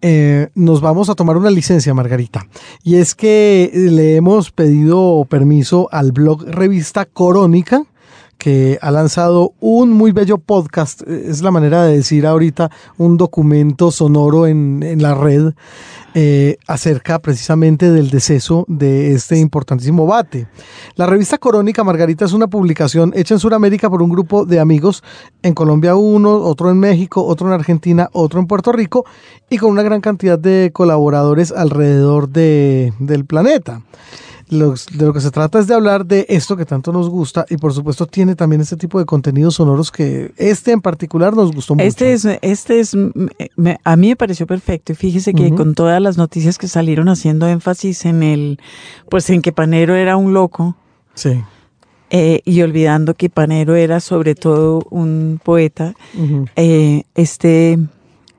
eh, 0.00 0.48
nos 0.56 0.80
vamos 0.80 1.08
a 1.08 1.14
tomar 1.14 1.36
una 1.36 1.48
licencia, 1.48 1.94
Margarita. 1.94 2.48
Y 2.82 2.96
es 2.96 3.14
que 3.14 3.70
le 3.72 4.16
hemos 4.16 4.50
pedido 4.50 5.24
permiso 5.30 5.88
al 5.92 6.10
blog 6.10 6.42
Revista 6.44 7.04
Corónica, 7.04 7.84
que 8.36 8.80
ha 8.82 8.90
lanzado 8.90 9.52
un 9.60 9.90
muy 9.90 10.10
bello 10.10 10.38
podcast, 10.38 11.02
eh, 11.02 11.26
es 11.28 11.40
la 11.42 11.52
manera 11.52 11.84
de 11.84 11.98
decir 11.98 12.26
ahorita, 12.26 12.68
un 12.98 13.18
documento 13.18 13.92
sonoro 13.92 14.48
en 14.48 15.00
la 15.00 15.14
red 15.14 15.52
eh, 16.14 16.58
acerca 16.66 17.18
precisamente 17.20 17.90
del 17.90 18.10
deceso 18.10 18.64
de 18.68 19.12
este 19.14 19.38
importantísimo 19.38 20.06
bate. 20.06 20.46
La 20.96 21.06
revista 21.06 21.38
Corónica 21.38 21.84
Margarita 21.84 22.24
es 22.24 22.32
una 22.32 22.48
publicación 22.48 23.12
hecha 23.14 23.34
en 23.34 23.40
Sudamérica 23.40 23.88
por 23.88 24.02
un 24.02 24.10
grupo 24.10 24.44
de 24.44 24.60
amigos, 24.60 25.02
en 25.42 25.54
Colombia 25.54 25.94
uno, 25.96 26.34
otro 26.36 26.70
en 26.70 26.78
México, 26.78 27.24
otro 27.24 27.46
en 27.48 27.54
Argentina, 27.54 28.08
otro 28.12 28.40
en 28.40 28.46
Puerto 28.46 28.72
Rico 28.72 29.04
y 29.48 29.58
con 29.58 29.70
una 29.70 29.82
gran 29.82 30.00
cantidad 30.00 30.38
de 30.38 30.70
colaboradores 30.72 31.52
alrededor 31.52 32.28
de- 32.28 32.92
del 32.98 33.24
planeta. 33.24 33.82
Los- 34.52 34.86
de 34.86 35.06
lo 35.06 35.12
que 35.12 35.20
se 35.20 35.30
trata 35.30 35.58
es 35.58 35.66
de 35.66 35.74
hablar 35.74 36.04
de 36.04 36.26
esto 36.28 36.56
que 36.56 36.66
tanto 36.66 36.92
nos 36.92 37.08
gusta 37.08 37.46
y 37.48 37.56
por 37.56 37.72
supuesto 37.72 38.06
tiene 38.06 38.34
también 38.36 38.60
este 38.60 38.76
tipo 38.76 38.98
de 38.98 39.06
contenidos 39.06 39.54
sonoros 39.54 39.90
que 39.90 40.32
este 40.36 40.72
en 40.72 40.80
particular 40.82 41.34
nos 41.34 41.52
gustó 41.52 41.74
mucho. 41.74 41.86
Este 41.86 42.12
es, 42.12 42.26
este 42.42 42.80
es, 42.80 42.94
me- 43.56 43.78
a 43.82 43.96
mí 43.96 44.08
me 44.08 44.16
pareció 44.16 44.46
perfecto. 44.46 44.92
Y 44.92 44.94
fíjese 44.94 45.32
que 45.32 45.54
con 45.54 45.74
todas 45.74 46.00
las 46.02 46.18
noticias 46.18 46.58
que 46.58 46.68
salieron 46.68 47.08
haciendo 47.08 47.48
énfasis 47.48 48.04
en 48.04 48.22
el, 48.22 48.60
pues 49.08 49.28
en 49.30 49.40
que 49.42 49.52
Panero 49.52 49.94
era 49.94 50.16
un 50.16 50.34
loco 50.34 50.76
Sí. 51.14 51.40
eh, 52.10 52.40
y 52.44 52.60
olvidando 52.60 53.14
que 53.14 53.30
Panero 53.30 53.74
era 53.74 54.00
sobre 54.00 54.34
todo 54.34 54.86
un 54.90 55.40
poeta, 55.42 55.94
eh, 56.56 57.04
este, 57.14 57.78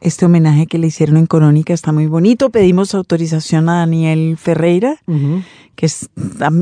este 0.03 0.25
homenaje 0.25 0.67
que 0.67 0.77
le 0.77 0.87
hicieron 0.87 1.17
en 1.17 1.25
Corónica 1.25 1.73
está 1.73 1.91
muy 1.93 2.07
bonito. 2.07 2.49
Pedimos 2.49 2.93
autorización 2.93 3.69
a 3.69 3.79
Daniel 3.79 4.35
Ferreira, 4.37 4.97
que 5.75 5.85
es, 5.85 6.09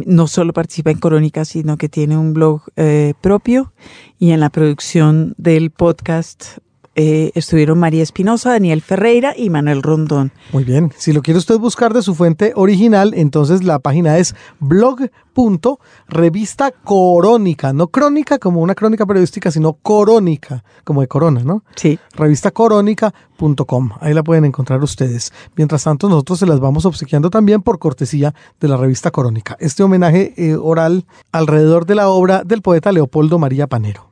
no 0.05 0.27
solo 0.27 0.53
participa 0.53 0.91
en 0.91 0.99
Corónica, 0.99 1.43
sino 1.43 1.77
que 1.77 1.89
tiene 1.89 2.17
un 2.17 2.33
blog 2.33 2.61
eh, 2.75 3.15
propio. 3.19 3.73
Y 4.19 4.31
en 4.31 4.39
la 4.39 4.51
producción 4.51 5.33
del 5.37 5.71
podcast 5.71 6.59
eh, 6.95 7.31
estuvieron 7.35 7.79
María 7.79 8.03
Espinosa, 8.03 8.51
Daniel 8.51 8.81
Ferreira 8.81 9.33
y 9.35 9.49
Manuel 9.49 9.81
Rondón. 9.81 10.31
Muy 10.51 10.65
bien. 10.65 10.91
Si 10.97 11.13
lo 11.13 11.21
quiere 11.21 11.37
usted 11.37 11.57
buscar 11.57 11.93
de 11.93 12.01
su 12.01 12.15
fuente 12.15 12.51
original, 12.55 13.13
entonces 13.15 13.63
la 13.63 13.79
página 13.79 14.17
es 14.17 14.35
blog.revista 14.59 16.71
corónica, 16.71 17.71
no 17.71 17.87
crónica 17.87 18.39
como 18.39 18.61
una 18.61 18.75
crónica 18.75 19.05
periodística, 19.05 19.51
sino 19.51 19.73
corónica, 19.73 20.65
como 20.83 21.01
de 21.01 21.07
corona, 21.07 21.43
¿no? 21.45 21.63
Sí. 21.75 21.97
Revistacorónica.com. 22.13 23.91
Ahí 24.01 24.13
la 24.13 24.23
pueden 24.23 24.43
encontrar 24.43 24.83
ustedes. 24.83 25.31
Mientras 25.55 25.85
tanto, 25.85 26.09
nosotros 26.09 26.39
se 26.39 26.45
las 26.45 26.59
vamos 26.59 26.85
obsequiando 26.85 27.29
también 27.29 27.61
por 27.61 27.79
cortesía 27.79 28.35
de 28.59 28.67
la 28.67 28.75
revista 28.75 29.11
Corónica. 29.11 29.55
Este 29.59 29.83
homenaje 29.83 30.33
eh, 30.35 30.55
oral 30.55 31.05
alrededor 31.31 31.85
de 31.85 31.95
la 31.95 32.09
obra 32.09 32.43
del 32.43 32.61
poeta 32.61 32.91
Leopoldo 32.91 33.39
María 33.39 33.67
Panero. 33.67 34.10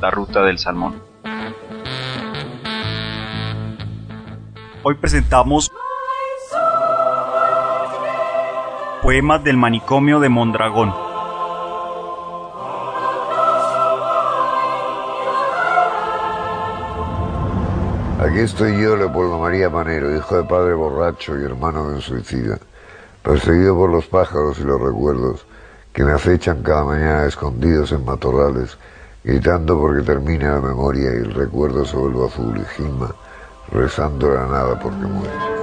La 0.00 0.10
ruta 0.10 0.42
del 0.42 0.58
salmón. 0.58 1.02
Hoy 4.82 4.94
presentamos 4.94 5.70
Poemas 9.02 9.44
del 9.44 9.58
manicomio 9.58 10.18
de 10.20 10.30
Mondragón. 10.30 10.94
Aquí 18.20 18.38
estoy 18.38 18.80
yo, 18.80 18.96
Leopoldo 18.96 19.38
María 19.38 19.68
Panero, 19.70 20.16
hijo 20.16 20.36
de 20.36 20.44
padre 20.44 20.72
borracho 20.72 21.38
y 21.38 21.44
hermano 21.44 21.88
de 21.88 21.94
un 21.96 22.00
suicida, 22.00 22.58
perseguido 23.22 23.76
por 23.76 23.90
los 23.90 24.06
pájaros 24.06 24.58
y 24.60 24.64
los 24.64 24.80
recuerdos 24.80 25.44
que 25.92 26.04
me 26.04 26.12
acechan 26.12 26.62
cada 26.62 26.84
mañana 26.84 27.26
escondidos 27.26 27.92
en 27.92 28.04
matorrales, 28.04 28.78
gritando 29.22 29.78
porque 29.78 30.02
termine 30.02 30.44
la 30.44 30.60
memoria 30.60 31.10
y 31.12 31.16
el 31.16 31.34
recuerdo 31.34 31.84
se 31.84 31.96
vuelva 31.96 32.26
azul 32.26 32.58
y 32.58 32.64
gima, 32.76 33.14
rezando 33.70 34.30
la 34.30 34.46
nada 34.46 34.78
porque 34.78 35.06
muere. 35.06 35.60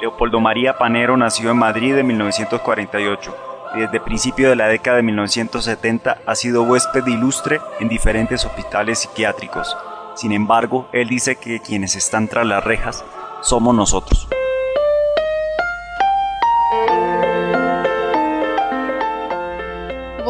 Leopoldo 0.00 0.40
María 0.40 0.78
Panero 0.78 1.16
nació 1.16 1.50
en 1.50 1.58
Madrid 1.58 1.96
en 1.96 2.06
1948 2.06 3.36
y 3.76 3.80
desde 3.80 4.00
principio 4.00 4.48
de 4.48 4.56
la 4.56 4.66
década 4.66 4.96
de 4.96 5.02
1970 5.02 6.18
ha 6.26 6.34
sido 6.34 6.62
huésped 6.62 7.06
ilustre 7.06 7.60
en 7.78 7.88
diferentes 7.88 8.44
hospitales 8.44 9.00
psiquiátricos. 9.00 9.76
Sin 10.16 10.32
embargo, 10.32 10.88
él 10.92 11.08
dice 11.08 11.36
que 11.36 11.60
quienes 11.60 11.96
están 11.96 12.28
tras 12.28 12.46
las 12.46 12.64
rejas 12.64 13.04
somos 13.42 13.74
nosotros. 13.74 14.28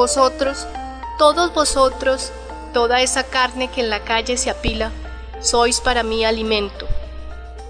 Vosotros, 0.00 0.66
todos 1.18 1.52
vosotros, 1.52 2.32
toda 2.72 3.02
esa 3.02 3.22
carne 3.22 3.68
que 3.68 3.82
en 3.82 3.90
la 3.90 4.00
calle 4.00 4.38
se 4.38 4.48
apila, 4.48 4.92
sois 5.42 5.82
para 5.82 6.02
mí 6.02 6.24
alimento. 6.24 6.88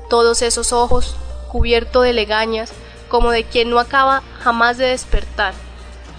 Todos 0.08 0.40
esos 0.40 0.72
ojos, 0.72 1.16
cubierto 1.48 2.02
de 2.02 2.12
legañas, 2.12 2.70
como 3.08 3.32
de 3.32 3.42
quien 3.42 3.68
no 3.68 3.80
acaba 3.80 4.22
jamás 4.44 4.78
de 4.78 4.86
despertar, 4.86 5.54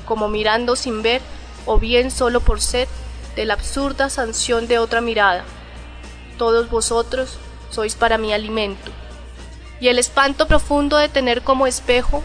como 0.03 0.27
mirando 0.27 0.75
sin 0.75 1.01
ver, 1.01 1.21
o 1.65 1.79
bien 1.79 2.11
solo 2.11 2.41
por 2.41 2.59
sed, 2.59 2.89
de 3.37 3.45
la 3.45 3.53
absurda 3.53 4.09
sanción 4.09 4.67
de 4.67 4.79
otra 4.79 4.99
mirada. 4.99 5.45
Todos 6.37 6.69
vosotros 6.69 7.37
sois 7.69 7.95
para 7.95 8.17
mí 8.17 8.33
alimento. 8.33 8.91
Y 9.79 9.87
el 9.87 9.97
espanto 9.97 10.45
profundo 10.45 10.97
de 10.97 11.07
tener 11.07 11.41
como 11.41 11.67
espejo 11.67 12.21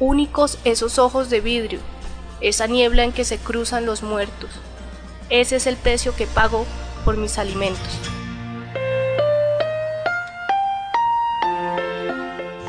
únicos 0.00 0.58
esos 0.64 0.98
ojos 0.98 1.30
de 1.30 1.40
vidrio, 1.40 1.78
esa 2.42 2.66
niebla 2.66 3.04
en 3.04 3.12
que 3.12 3.24
se 3.24 3.38
cruzan 3.38 3.86
los 3.86 4.02
muertos. 4.02 4.50
Ese 5.30 5.56
es 5.56 5.66
el 5.66 5.76
precio 5.76 6.14
que 6.14 6.26
pago 6.26 6.66
por 7.04 7.16
mis 7.16 7.38
alimentos. 7.38 7.80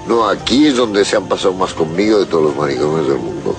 No, 0.08 0.28
aquí 0.28 0.68
es 0.68 0.78
donde 0.78 1.04
se 1.06 1.16
han 1.16 1.28
pasado 1.28 1.54
más 1.54 1.74
conmigo 1.74 2.20
de 2.20 2.26
todos 2.26 2.44
los 2.44 2.56
manicomios 2.56 3.08
del 3.08 3.18
mundo. 3.18 3.56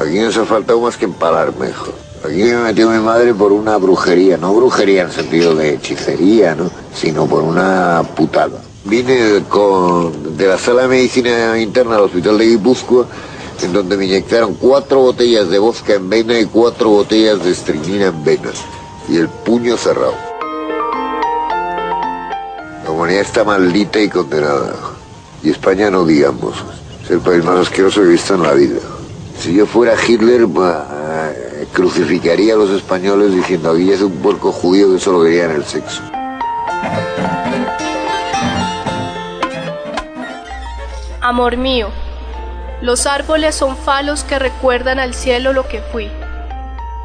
Aquí 0.00 0.18
no 0.18 0.32
se 0.32 0.40
ha 0.40 0.44
faltado 0.44 0.80
más 0.80 0.96
que 0.96 1.04
empararme, 1.04 1.68
hijo. 1.68 1.92
Aquí 2.24 2.42
me 2.42 2.56
metió 2.56 2.90
mi 2.90 2.98
madre 2.98 3.32
por 3.32 3.52
una 3.52 3.76
brujería, 3.76 4.36
no 4.36 4.52
brujería 4.54 5.02
en 5.02 5.12
sentido 5.12 5.54
de 5.54 5.74
hechicería, 5.74 6.54
¿no? 6.54 6.70
Sino 6.94 7.26
por 7.26 7.42
una 7.42 8.02
putada. 8.16 8.60
Vine 8.84 9.44
con, 9.48 10.36
de 10.36 10.46
la 10.46 10.58
sala 10.58 10.82
de 10.82 10.88
medicina 10.88 11.58
interna 11.58 11.96
al 11.96 12.02
hospital 12.02 12.38
de 12.38 12.46
Guipúzcoa, 12.46 13.06
en 13.62 13.72
donde 13.72 13.96
me 13.96 14.06
inyectaron 14.06 14.54
cuatro 14.54 15.00
botellas 15.00 15.48
de 15.50 15.58
vodka 15.58 15.94
en 15.94 16.08
vena 16.08 16.38
y 16.38 16.46
cuatro 16.46 16.90
botellas 16.90 17.44
de 17.44 17.50
estrinina 17.50 18.06
en 18.06 18.24
vena. 18.24 18.50
Y 19.08 19.16
el 19.16 19.28
puño 19.28 19.76
cerrado. 19.76 20.14
La 22.84 22.90
humanidad 22.90 23.22
está 23.22 23.44
maldita 23.44 24.00
y 24.00 24.08
condenada. 24.08 24.74
Y 25.42 25.50
España 25.50 25.90
no 25.90 26.04
digamos. 26.04 26.64
Es 27.04 27.10
el 27.10 27.20
país 27.20 27.44
más 27.44 27.58
asqueroso 27.58 28.00
que 28.00 28.08
he 28.08 28.10
visto 28.10 28.34
en 28.34 28.42
la 28.42 28.54
vida. 28.54 28.80
Si 29.38 29.54
yo 29.54 29.66
fuera 29.66 29.94
Hitler, 30.06 30.42
eh, 30.42 31.66
crucificaría 31.72 32.54
a 32.54 32.56
los 32.56 32.70
españoles 32.70 33.34
diciendo 33.34 33.70
aquí 33.70 33.90
es 33.90 34.02
un 34.02 34.12
puerco 34.12 34.52
judío 34.52 34.92
que 34.92 34.98
solo 34.98 35.22
querían 35.22 35.50
el 35.52 35.64
sexo. 35.64 36.02
Amor 41.20 41.56
mío, 41.56 41.88
los 42.82 43.04
árboles 43.06 43.54
son 43.54 43.76
falos 43.76 44.24
que 44.24 44.38
recuerdan 44.38 44.98
al 44.98 45.12
cielo 45.12 45.52
lo 45.52 45.68
que 45.68 45.82
fui, 45.82 46.10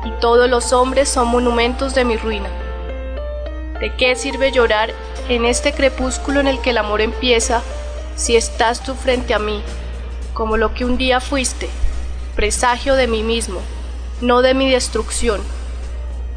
y 0.05 0.11
todos 0.21 0.49
los 0.49 0.71
hombres 0.71 1.09
son 1.09 1.27
monumentos 1.27 1.93
de 1.93 2.05
mi 2.05 2.15
ruina. 2.15 2.47
¿De 3.81 3.93
qué 3.95 4.15
sirve 4.15 4.53
llorar 4.53 4.93
en 5.27 5.43
este 5.43 5.73
crepúsculo 5.73 6.39
en 6.39 6.47
el 6.47 6.61
que 6.61 6.69
el 6.69 6.77
amor 6.77 7.01
empieza 7.01 7.61
si 8.15 8.37
estás 8.37 8.83
tú 8.83 8.95
frente 8.95 9.33
a 9.33 9.39
mí, 9.39 9.61
como 10.33 10.55
lo 10.55 10.73
que 10.73 10.85
un 10.85 10.97
día 10.97 11.19
fuiste, 11.19 11.67
presagio 12.35 12.95
de 12.95 13.07
mí 13.07 13.21
mismo, 13.21 13.59
no 14.21 14.41
de 14.41 14.53
mi 14.53 14.69
destrucción? 14.69 15.41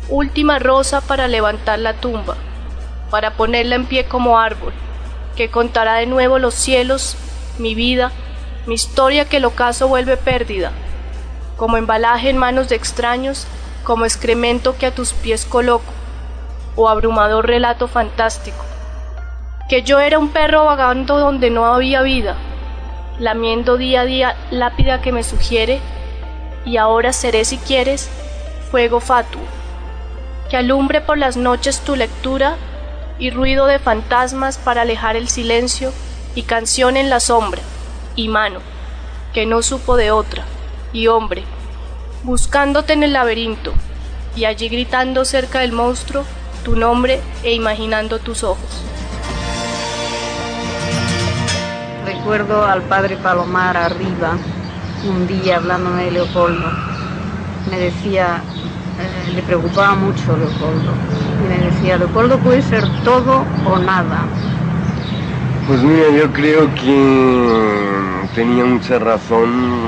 Última 0.08 0.58
rosa 0.58 1.00
para 1.00 1.28
levantar 1.28 1.78
la 1.78 1.94
tumba, 1.94 2.36
para 3.08 3.34
ponerla 3.34 3.76
en 3.76 3.86
pie 3.86 4.06
como 4.06 4.36
árbol, 4.36 4.72
que 5.36 5.48
contará 5.48 5.94
de 5.94 6.06
nuevo 6.06 6.40
los 6.40 6.54
cielos, 6.54 7.16
mi 7.58 7.76
vida, 7.76 8.10
mi 8.68 8.74
historia 8.74 9.24
que 9.24 9.38
el 9.38 9.46
ocaso 9.46 9.88
vuelve 9.88 10.18
pérdida, 10.18 10.72
como 11.56 11.78
embalaje 11.78 12.28
en 12.28 12.36
manos 12.36 12.68
de 12.68 12.76
extraños, 12.76 13.46
como 13.82 14.04
excremento 14.04 14.76
que 14.76 14.84
a 14.84 14.94
tus 14.94 15.14
pies 15.14 15.46
coloco, 15.46 15.90
o 16.76 16.90
abrumador 16.90 17.46
relato 17.46 17.88
fantástico. 17.88 18.62
Que 19.70 19.84
yo 19.84 20.00
era 20.00 20.18
un 20.18 20.28
perro 20.28 20.66
vagando 20.66 21.18
donde 21.18 21.48
no 21.48 21.64
había 21.64 22.02
vida, 22.02 22.36
lamiendo 23.18 23.78
día 23.78 24.02
a 24.02 24.04
día 24.04 24.36
lápida 24.50 25.00
que 25.00 25.12
me 25.12 25.22
sugiere, 25.22 25.80
y 26.66 26.76
ahora 26.76 27.14
seré 27.14 27.46
si 27.46 27.56
quieres 27.56 28.10
fuego 28.70 29.00
fatuo, 29.00 29.40
que 30.50 30.58
alumbre 30.58 31.00
por 31.00 31.16
las 31.16 31.38
noches 31.38 31.80
tu 31.80 31.96
lectura 31.96 32.56
y 33.18 33.30
ruido 33.30 33.64
de 33.64 33.78
fantasmas 33.78 34.58
para 34.58 34.82
alejar 34.82 35.16
el 35.16 35.30
silencio 35.30 35.90
y 36.34 36.42
canción 36.42 36.98
en 36.98 37.08
la 37.08 37.20
sombra 37.20 37.62
y 38.18 38.28
mano 38.28 38.58
que 39.32 39.46
no 39.46 39.62
supo 39.62 39.96
de 39.96 40.10
otra 40.10 40.42
y 40.92 41.06
hombre 41.06 41.44
buscándote 42.24 42.92
en 42.92 43.04
el 43.04 43.12
laberinto 43.12 43.72
y 44.34 44.44
allí 44.44 44.68
gritando 44.68 45.24
cerca 45.24 45.60
del 45.60 45.70
monstruo 45.70 46.24
tu 46.64 46.74
nombre 46.74 47.20
e 47.44 47.54
imaginando 47.54 48.18
tus 48.18 48.42
ojos. 48.42 48.82
Recuerdo 52.04 52.64
al 52.64 52.82
padre 52.82 53.16
Palomar 53.18 53.76
arriba 53.76 54.36
un 55.08 55.28
día 55.28 55.58
hablándome 55.58 56.06
de 56.06 56.10
Leopoldo. 56.10 56.72
Me 57.70 57.78
decía, 57.78 58.42
eh, 58.98 59.32
le 59.32 59.42
preocupaba 59.42 59.94
mucho 59.94 60.36
Leopoldo. 60.36 60.92
Y 61.44 61.48
me 61.48 61.70
decía, 61.70 61.96
Leopoldo 61.96 62.38
puede 62.38 62.62
ser 62.62 62.84
todo 63.04 63.44
o 63.64 63.78
nada. 63.78 64.24
Pues 65.68 65.82
mira, 65.82 66.08
yo 66.16 66.32
creo 66.32 66.74
que 66.76 68.30
tenía 68.34 68.64
mucha 68.64 68.98
razón, 68.98 69.82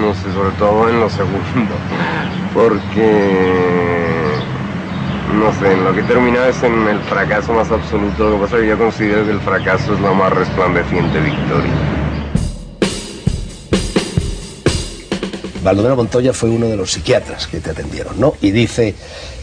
no 0.00 0.14
sé, 0.14 0.32
sobre 0.32 0.50
todo 0.58 0.88
en 0.88 0.98
lo 0.98 1.10
segundo, 1.10 1.74
porque, 2.54 4.32
no 5.34 5.52
sé, 5.60 5.74
en 5.74 5.84
lo 5.84 5.94
que 5.94 6.02
terminaba 6.04 6.48
es 6.48 6.62
en 6.62 6.88
el 6.88 6.98
fracaso 7.00 7.52
más 7.52 7.70
absoluto, 7.70 8.30
lo 8.30 8.36
que 8.36 8.44
pasa 8.44 8.56
es 8.56 8.62
que 8.62 8.68
yo 8.68 8.78
considero 8.78 9.26
que 9.26 9.32
el 9.32 9.40
fracaso 9.40 9.92
es 9.92 10.00
la 10.00 10.12
más 10.14 10.32
resplandeciente 10.32 11.20
victoria. 11.20 11.72
Baldomero 15.62 15.96
Montoya 15.96 16.32
fue 16.32 16.48
uno 16.48 16.66
de 16.66 16.78
los 16.78 16.92
psiquiatras 16.92 17.46
que 17.46 17.60
te 17.60 17.72
atendieron, 17.72 18.18
¿no? 18.18 18.32
Y 18.40 18.52
dice, 18.52 18.94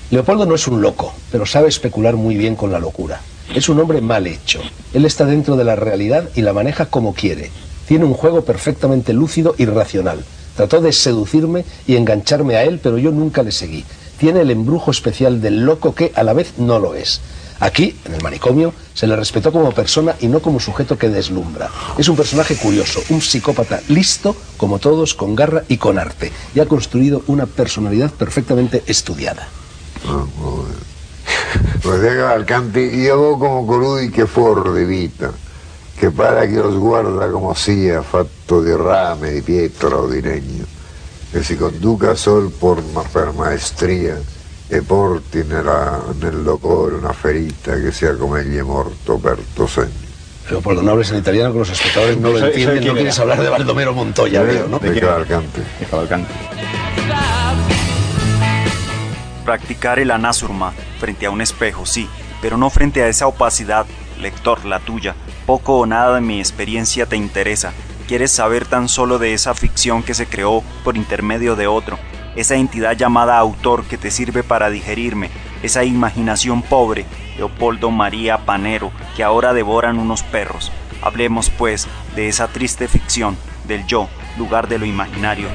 Leopoldo 0.09 0.47
no 0.47 0.55
es 0.55 0.67
un 0.67 0.81
loco, 0.81 1.13
pero 1.31 1.45
sabe 1.45 1.67
especular 1.67 2.15
muy 2.15 2.35
bien 2.35 2.55
con 2.55 2.71
la 2.71 2.79
locura. 2.79 3.21
Es 3.53 3.69
un 3.69 3.79
hombre 3.79 4.01
mal 4.01 4.27
hecho. 4.27 4.61
Él 4.93 5.05
está 5.05 5.25
dentro 5.25 5.55
de 5.55 5.63
la 5.63 5.75
realidad 5.75 6.29
y 6.35 6.41
la 6.41 6.53
maneja 6.53 6.87
como 6.87 7.13
quiere. 7.13 7.51
Tiene 7.87 8.05
un 8.05 8.13
juego 8.13 8.43
perfectamente 8.43 9.13
lúcido 9.13 9.55
y 9.57 9.65
racional. 9.65 10.23
Trató 10.55 10.81
de 10.81 10.91
seducirme 10.91 11.65
y 11.85 11.95
engancharme 11.95 12.55
a 12.55 12.63
él, 12.63 12.79
pero 12.81 12.97
yo 12.97 13.11
nunca 13.11 13.43
le 13.43 13.51
seguí. 13.51 13.85
Tiene 14.19 14.41
el 14.41 14.51
embrujo 14.51 14.91
especial 14.91 15.41
del 15.41 15.63
loco 15.65 15.95
que 15.95 16.11
a 16.15 16.23
la 16.23 16.33
vez 16.33 16.53
no 16.57 16.79
lo 16.79 16.95
es. 16.95 17.21
Aquí, 17.59 17.95
en 18.05 18.13
el 18.13 18.21
manicomio, 18.21 18.73
se 18.93 19.07
le 19.07 19.15
respetó 19.15 19.51
como 19.51 19.71
persona 19.71 20.15
y 20.19 20.27
no 20.27 20.41
como 20.41 20.59
sujeto 20.59 20.97
que 20.97 21.09
deslumbra. 21.09 21.69
Es 21.97 22.07
un 22.07 22.15
personaje 22.15 22.55
curioso, 22.55 23.01
un 23.09 23.21
psicópata 23.21 23.81
listo, 23.87 24.35
como 24.57 24.79
todos, 24.79 25.13
con 25.13 25.35
garra 25.35 25.63
y 25.67 25.77
con 25.77 25.97
arte, 25.97 26.31
y 26.53 26.59
ha 26.59 26.67
construido 26.67 27.23
una 27.27 27.45
personalidad 27.45 28.11
perfectamente 28.11 28.83
estudiada. 28.85 29.47
Pues 31.87 32.01
de 32.01 32.17
Cavalcanti, 32.17 32.79
io 32.99 33.37
come 33.37 33.65
colui 33.65 34.09
che 34.09 34.27
fuor 34.27 34.73
di 34.73 34.83
vita, 34.83 35.31
che 35.95 36.09
pare 36.09 36.49
che 36.49 36.57
lo 36.57 36.69
sguarda 36.73 37.29
come 37.29 37.55
sia, 37.55 38.01
fatto 38.01 38.61
di 38.61 38.75
rame, 38.75 39.31
di 39.31 39.41
pietra 39.41 39.95
o 39.95 40.05
di 40.05 40.19
legno, 40.19 40.65
che 41.31 41.41
si 41.43 41.55
conduca 41.55 42.13
sol 42.13 42.51
por, 42.51 42.83
ma 42.91 43.03
per 43.09 43.31
maestria 43.31 44.21
e 44.67 44.81
porti 44.81 45.45
nella, 45.47 46.03
nel 46.19 46.57
cuore 46.59 46.95
una 46.95 47.13
ferita 47.13 47.79
che 47.79 47.93
sia 47.93 48.17
come 48.17 48.41
egli 48.41 48.57
è 48.57 48.63
morto 48.63 49.15
per 49.15 49.37
tuo 49.53 49.65
segno. 49.65 50.05
Leopoldo, 50.49 50.81
no 50.81 50.91
hables 50.91 51.11
en 51.11 51.19
italiano 51.19 51.53
que 51.53 51.59
los 51.59 51.69
espectadores 51.69 52.17
no 52.17 52.31
lo 52.31 52.39
¿Sabe- 52.39 52.51
sabe 52.51 52.63
entienden, 52.63 52.87
no 52.87 52.93
quieres 52.95 53.17
hablar 53.17 53.41
de 53.41 53.47
Baldomero 53.47 53.93
Montoya, 53.93 54.41
veo, 54.41 54.67
¿no? 54.67 54.79
De 54.79 54.99
Cavalcanti. 54.99 55.61
De 55.79 55.85
Cavalcanti. 55.85 56.33
Practicar 59.47 59.97
el 59.97 60.11
anasurma 60.11 60.73
frente 60.99 61.25
a 61.25 61.31
un 61.31 61.39
espejo, 61.39 61.85
sí, 61.85 62.09
pero 62.41 62.57
no 62.57 62.69
frente 62.69 63.01
a 63.01 63.07
esa 63.07 63.27
opacidad, 63.27 63.85
lector, 64.19 64.65
la 64.65 64.81
tuya. 64.81 65.15
Poco 65.45 65.77
o 65.77 65.85
nada 65.85 66.15
de 66.15 66.19
mi 66.19 66.39
experiencia 66.39 67.05
te 67.05 67.15
interesa. 67.15 67.71
Quieres 68.09 68.29
saber 68.29 68.65
tan 68.65 68.89
solo 68.89 69.19
de 69.19 69.33
esa 69.33 69.53
ficción 69.53 70.03
que 70.03 70.13
se 70.13 70.25
creó 70.25 70.63
por 70.83 70.97
intermedio 70.97 71.55
de 71.55 71.65
otro, 71.65 71.97
esa 72.35 72.55
entidad 72.55 72.97
llamada 72.97 73.37
autor 73.37 73.85
que 73.85 73.97
te 73.97 74.11
sirve 74.11 74.43
para 74.43 74.69
digerirme, 74.69 75.29
esa 75.63 75.85
imaginación 75.85 76.61
pobre, 76.61 77.05
Leopoldo 77.37 77.89
María 77.89 78.39
Panero, 78.39 78.91
que 79.15 79.23
ahora 79.23 79.53
devoran 79.53 79.97
unos 79.97 80.23
perros. 80.23 80.73
Hablemos, 81.01 81.49
pues, 81.51 81.87
de 82.17 82.27
esa 82.27 82.49
triste 82.49 82.89
ficción, 82.89 83.37
del 83.65 83.87
yo, 83.87 84.09
lugar 84.37 84.67
de 84.67 84.77
lo 84.77 84.85
imaginario. 84.85 85.47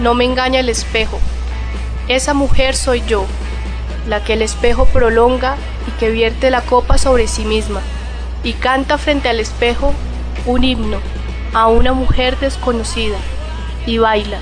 No 0.00 0.14
me 0.14 0.24
engaña 0.24 0.60
el 0.60 0.70
espejo. 0.70 1.20
Esa 2.08 2.32
mujer 2.32 2.74
soy 2.74 3.02
yo, 3.06 3.26
la 4.08 4.24
que 4.24 4.32
el 4.32 4.40
espejo 4.40 4.86
prolonga 4.86 5.56
y 5.86 5.90
que 5.98 6.10
vierte 6.10 6.50
la 6.50 6.62
copa 6.62 6.96
sobre 6.96 7.28
sí 7.28 7.44
misma 7.44 7.82
y 8.42 8.54
canta 8.54 8.96
frente 8.96 9.28
al 9.28 9.40
espejo 9.40 9.92
un 10.46 10.64
himno 10.64 10.98
a 11.52 11.66
una 11.66 11.92
mujer 11.92 12.38
desconocida 12.38 13.18
y 13.86 13.98
baila. 13.98 14.38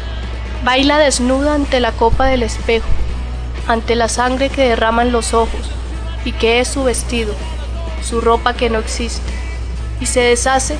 Baila 0.65 0.99
desnuda 0.99 1.55
ante 1.55 1.81
la 1.81 1.91
copa 1.91 2.27
del 2.27 2.45
espejo, 2.45 2.89
ante 3.67 3.97
la 3.97 4.09
sangre 4.09 4.51
que 4.51 4.69
derraman 4.69 5.11
los 5.11 5.35
ojos 5.35 5.71
y 6.25 6.33
que 6.33 6.61
es 6.61 6.69
su 6.69 6.85
vestido, 6.85 7.35
su 8.03 8.21
ropa 8.21 8.55
que 8.55 8.71
no 8.71 8.79
existe 8.79 9.33
y 10.01 10.07
se 10.07 10.21
deshace 10.21 10.77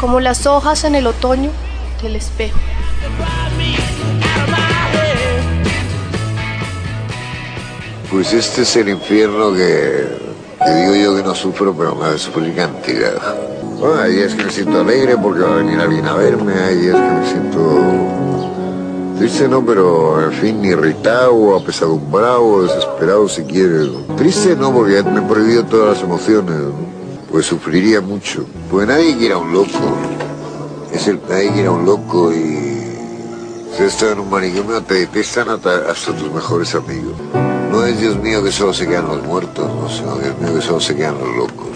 como 0.00 0.20
las 0.20 0.46
hojas 0.46 0.84
en 0.84 0.94
el 0.94 1.06
otoño 1.06 1.50
del 2.02 2.16
espejo. 2.16 2.58
Pues 8.12 8.34
este 8.34 8.60
es 8.60 8.76
el 8.76 8.90
infierno 8.90 9.54
que, 9.54 10.06
digo 10.66 10.94
yo 10.94 11.16
que 11.16 11.22
no 11.22 11.34
sufro, 11.34 11.74
pero 11.74 11.94
me 11.94 12.18
sufrir 12.18 12.54
cantidad. 12.54 13.14
Bueno, 13.80 14.02
hay 14.02 14.16
días 14.16 14.34
que 14.34 14.44
me 14.44 14.50
siento 14.52 14.80
alegre 14.80 15.16
porque 15.16 15.40
va 15.40 15.54
a 15.54 15.56
venir 15.56 15.80
alguien 15.80 16.06
a 16.06 16.14
verme, 16.16 16.52
hay 16.52 16.76
días 16.76 16.94
que 16.94 17.10
me 17.10 17.26
siento 17.26 17.82
triste, 19.18 19.48
no, 19.48 19.64
pero 19.64 20.24
en 20.24 20.32
fin, 20.32 20.62
irritado, 20.62 21.56
apesadumbrado, 21.56 22.64
desesperado 22.64 23.30
si 23.30 23.44
quieres. 23.44 23.88
Triste 24.18 24.56
no, 24.56 24.70
porque 24.74 25.02
me 25.04 25.20
he 25.20 25.22
prohibido 25.22 25.64
todas 25.64 25.94
las 25.94 26.04
emociones, 26.04 26.56
pues 27.30 27.46
sufriría 27.46 28.02
mucho. 28.02 28.44
Pues 28.70 28.86
nadie 28.86 29.16
quiere 29.16 29.32
a 29.32 29.38
un 29.38 29.54
loco, 29.54 29.96
es 30.92 31.08
el 31.08 31.18
nadie 31.30 31.50
quiere 31.52 31.68
a 31.68 31.72
un 31.72 31.86
loco 31.86 32.30
y 32.30 32.94
si 33.74 33.84
estás 33.84 34.12
en 34.12 34.18
un 34.18 34.28
manicomio 34.28 34.82
te 34.82 34.94
detestan 34.96 35.48
hasta 35.48 36.12
tus 36.12 36.30
mejores 36.30 36.74
amigos. 36.74 37.16
No 37.72 37.86
es 37.86 37.98
Dios 37.98 38.18
mío 38.18 38.44
que 38.44 38.52
solo 38.52 38.74
se 38.74 38.86
quedan 38.86 39.08
los 39.08 39.24
muertos, 39.24 39.66
no, 39.66 39.88
sino 39.88 40.18
Dios 40.18 40.38
mío 40.38 40.54
que 40.54 40.60
solo 40.60 40.78
se 40.78 40.94
quedan 40.94 41.14
los 41.18 41.34
locos. 41.34 41.68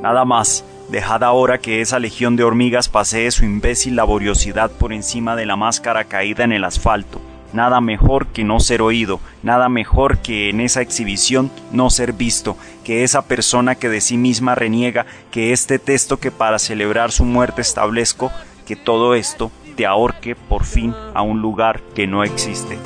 Nada 0.00 0.24
más, 0.24 0.64
dejad 0.88 1.24
ahora 1.24 1.58
que 1.58 1.80
esa 1.80 1.98
legión 1.98 2.36
de 2.36 2.44
hormigas 2.44 2.88
pasee 2.88 3.28
su 3.32 3.44
imbécil 3.44 3.96
laboriosidad 3.96 4.70
por 4.70 4.92
encima 4.92 5.34
de 5.34 5.46
la 5.46 5.56
máscara 5.56 6.04
caída 6.04 6.44
en 6.44 6.52
el 6.52 6.62
asfalto. 6.62 7.20
Nada 7.52 7.80
mejor 7.80 8.28
que 8.28 8.44
no 8.44 8.60
ser 8.60 8.80
oído, 8.80 9.18
nada 9.42 9.68
mejor 9.68 10.18
que 10.18 10.50
en 10.50 10.60
esa 10.60 10.80
exhibición 10.82 11.50
no 11.72 11.90
ser 11.90 12.12
visto, 12.12 12.56
que 12.84 13.02
esa 13.02 13.22
persona 13.22 13.74
que 13.74 13.88
de 13.88 14.00
sí 14.00 14.16
misma 14.16 14.54
reniega, 14.54 15.06
que 15.32 15.52
este 15.52 15.80
texto 15.80 16.20
que 16.20 16.30
para 16.30 16.60
celebrar 16.60 17.10
su 17.10 17.24
muerte 17.24 17.60
establezco, 17.60 18.30
que 18.70 18.76
todo 18.76 19.16
esto 19.16 19.50
te 19.74 19.84
ahorque 19.84 20.36
por 20.36 20.64
fin 20.64 20.94
a 21.12 21.22
un 21.22 21.42
lugar 21.42 21.80
que 21.92 22.06
no 22.06 22.22
existe. 22.22 22.78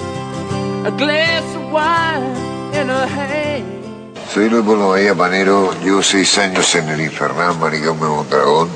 Soy 4.32 4.49
Luis 4.49 4.64
María 4.64 5.14
Panero, 5.14 5.78
llevo 5.82 6.03
seis 6.03 6.39
años 6.39 6.74
en 6.74 6.89
el 6.89 7.03
infernal 7.03 7.59
manicomio 7.59 8.05
de 8.05 8.11
Mondragón 8.16 8.70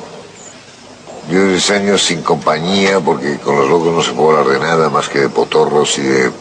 Yo 1.31 1.41
unos 1.45 1.71
años 1.71 2.03
sin 2.03 2.21
compañía, 2.21 3.01
porque 3.01 3.39
con 3.39 3.57
los 3.57 3.71
locos 3.71 3.95
no 3.95 4.03
se 4.03 4.13
puede 4.13 4.41
hablar 4.41 4.61
de 4.61 4.67
nada 4.67 4.91
más 4.91 5.09
que 5.09 5.21
de 5.21 5.29
potorros 5.31 5.99
y 5.99 6.03
de 6.03 6.29
mm, 6.29 6.33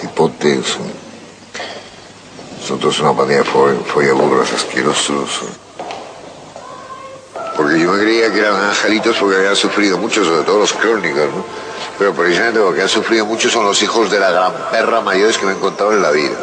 cipotes. 0.00 0.78
Nosotros 2.58 2.98
una 2.98 3.12
pandilla 3.12 3.44
de 3.44 3.44
follaburras 3.44 4.52
asquerosos. 4.52 5.42
Porque 7.60 7.78
yo 7.78 7.92
me 7.92 8.00
creía 8.00 8.32
que 8.32 8.38
eran 8.38 8.54
angelitos 8.54 9.18
porque 9.18 9.36
habían 9.36 9.54
sufrido 9.54 9.98
mucho, 9.98 10.24
sobre 10.24 10.44
todo 10.44 10.60
los 10.60 10.72
crónicos, 10.72 11.26
¿no? 11.26 11.44
Pero 11.98 12.14
precisamente 12.14 12.58
porque 12.58 12.80
han 12.80 12.88
sufrido 12.88 13.26
mucho 13.26 13.50
son 13.50 13.66
los 13.66 13.82
hijos 13.82 14.10
de 14.10 14.18
la 14.18 14.30
gran 14.30 14.52
perra 14.70 15.02
mayores 15.02 15.36
que 15.36 15.44
me 15.44 15.52
he 15.52 15.56
encontrado 15.56 15.92
en 15.92 16.00
la 16.00 16.10
vida. 16.10 16.38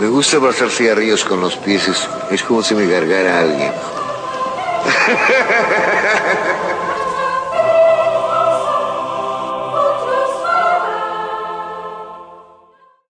Me 0.00 0.08
gusta 0.08 0.40
pasar 0.40 0.70
cigarrillos 0.70 1.26
con 1.26 1.42
los 1.42 1.56
pies, 1.56 1.88
es, 1.88 2.08
es 2.30 2.42
como 2.42 2.62
si 2.62 2.74
me 2.74 2.90
cargara 2.90 3.40
alguien. 3.40 3.70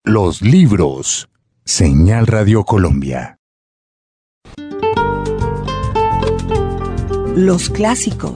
Los 0.03 0.43
libros. 0.43 1.29
Señal 1.65 2.27
Radio 2.27 2.65
Colombia. 2.65 3.39
Los 7.37 7.71
clásicos. 7.71 8.35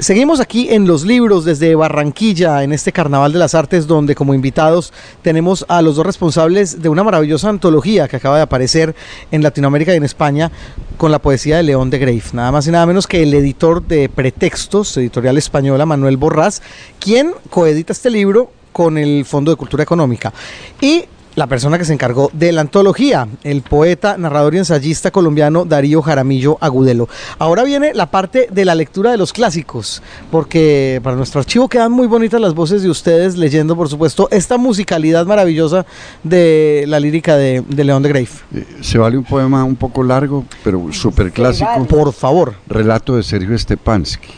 Seguimos 0.00 0.40
aquí 0.40 0.70
en 0.70 0.88
los 0.88 1.04
libros 1.04 1.44
desde 1.44 1.76
Barranquilla, 1.76 2.64
en 2.64 2.72
este 2.72 2.90
Carnaval 2.90 3.32
de 3.32 3.38
las 3.38 3.54
Artes, 3.54 3.86
donde 3.86 4.16
como 4.16 4.34
invitados 4.34 4.92
tenemos 5.22 5.64
a 5.68 5.80
los 5.80 5.94
dos 5.94 6.04
responsables 6.04 6.82
de 6.82 6.88
una 6.88 7.04
maravillosa 7.04 7.48
antología 7.48 8.08
que 8.08 8.16
acaba 8.16 8.38
de 8.38 8.42
aparecer 8.42 8.96
en 9.30 9.44
Latinoamérica 9.44 9.94
y 9.94 9.98
en 9.98 10.02
España 10.02 10.50
con 10.96 11.12
la 11.12 11.20
poesía 11.20 11.58
de 11.58 11.62
León 11.62 11.90
de 11.90 12.00
Greif. 12.00 12.34
Nada 12.34 12.50
más 12.50 12.66
y 12.66 12.72
nada 12.72 12.86
menos 12.86 13.06
que 13.06 13.22
el 13.22 13.32
editor 13.32 13.86
de 13.86 14.08
Pretextos, 14.08 14.96
editorial 14.96 15.38
española, 15.38 15.86
Manuel 15.86 16.16
Borrás, 16.16 16.60
quien 16.98 17.34
coedita 17.50 17.92
este 17.92 18.10
libro 18.10 18.50
con 18.72 18.98
el 18.98 19.24
Fondo 19.24 19.52
de 19.52 19.56
Cultura 19.56 19.84
Económica. 19.84 20.32
Y 20.80 21.04
la 21.36 21.46
persona 21.46 21.78
que 21.78 21.84
se 21.84 21.92
encargó 21.92 22.30
de 22.32 22.52
la 22.52 22.60
antología, 22.60 23.26
el 23.42 23.62
poeta, 23.62 24.16
narrador 24.16 24.54
y 24.54 24.58
ensayista 24.58 25.10
colombiano 25.10 25.64
Darío 25.64 26.00
Jaramillo 26.00 26.58
Agudelo. 26.60 27.08
Ahora 27.38 27.64
viene 27.64 27.92
la 27.92 28.06
parte 28.10 28.48
de 28.50 28.64
la 28.64 28.74
lectura 28.74 29.10
de 29.10 29.16
los 29.16 29.32
clásicos, 29.32 30.02
porque 30.30 31.00
para 31.02 31.16
nuestro 31.16 31.40
archivo 31.40 31.68
quedan 31.68 31.92
muy 31.92 32.06
bonitas 32.06 32.40
las 32.40 32.54
voces 32.54 32.82
de 32.82 32.90
ustedes 32.90 33.36
leyendo, 33.36 33.74
por 33.76 33.88
supuesto, 33.88 34.28
esta 34.30 34.58
musicalidad 34.58 35.26
maravillosa 35.26 35.86
de 36.22 36.84
la 36.86 37.00
lírica 37.00 37.36
de, 37.36 37.62
de 37.68 37.84
León 37.84 38.02
de 38.02 38.08
Greif. 38.10 38.42
Eh, 38.54 38.64
Se 38.80 38.98
vale 38.98 39.18
un 39.18 39.24
poema 39.24 39.64
un 39.64 39.76
poco 39.76 40.02
largo, 40.02 40.44
pero 40.62 40.92
súper 40.92 41.32
clásico. 41.32 41.86
Por 41.88 42.12
favor. 42.12 42.54
Relato 42.68 43.16
de 43.16 43.22
Sergio 43.22 43.58
Stepansky. 43.58 44.28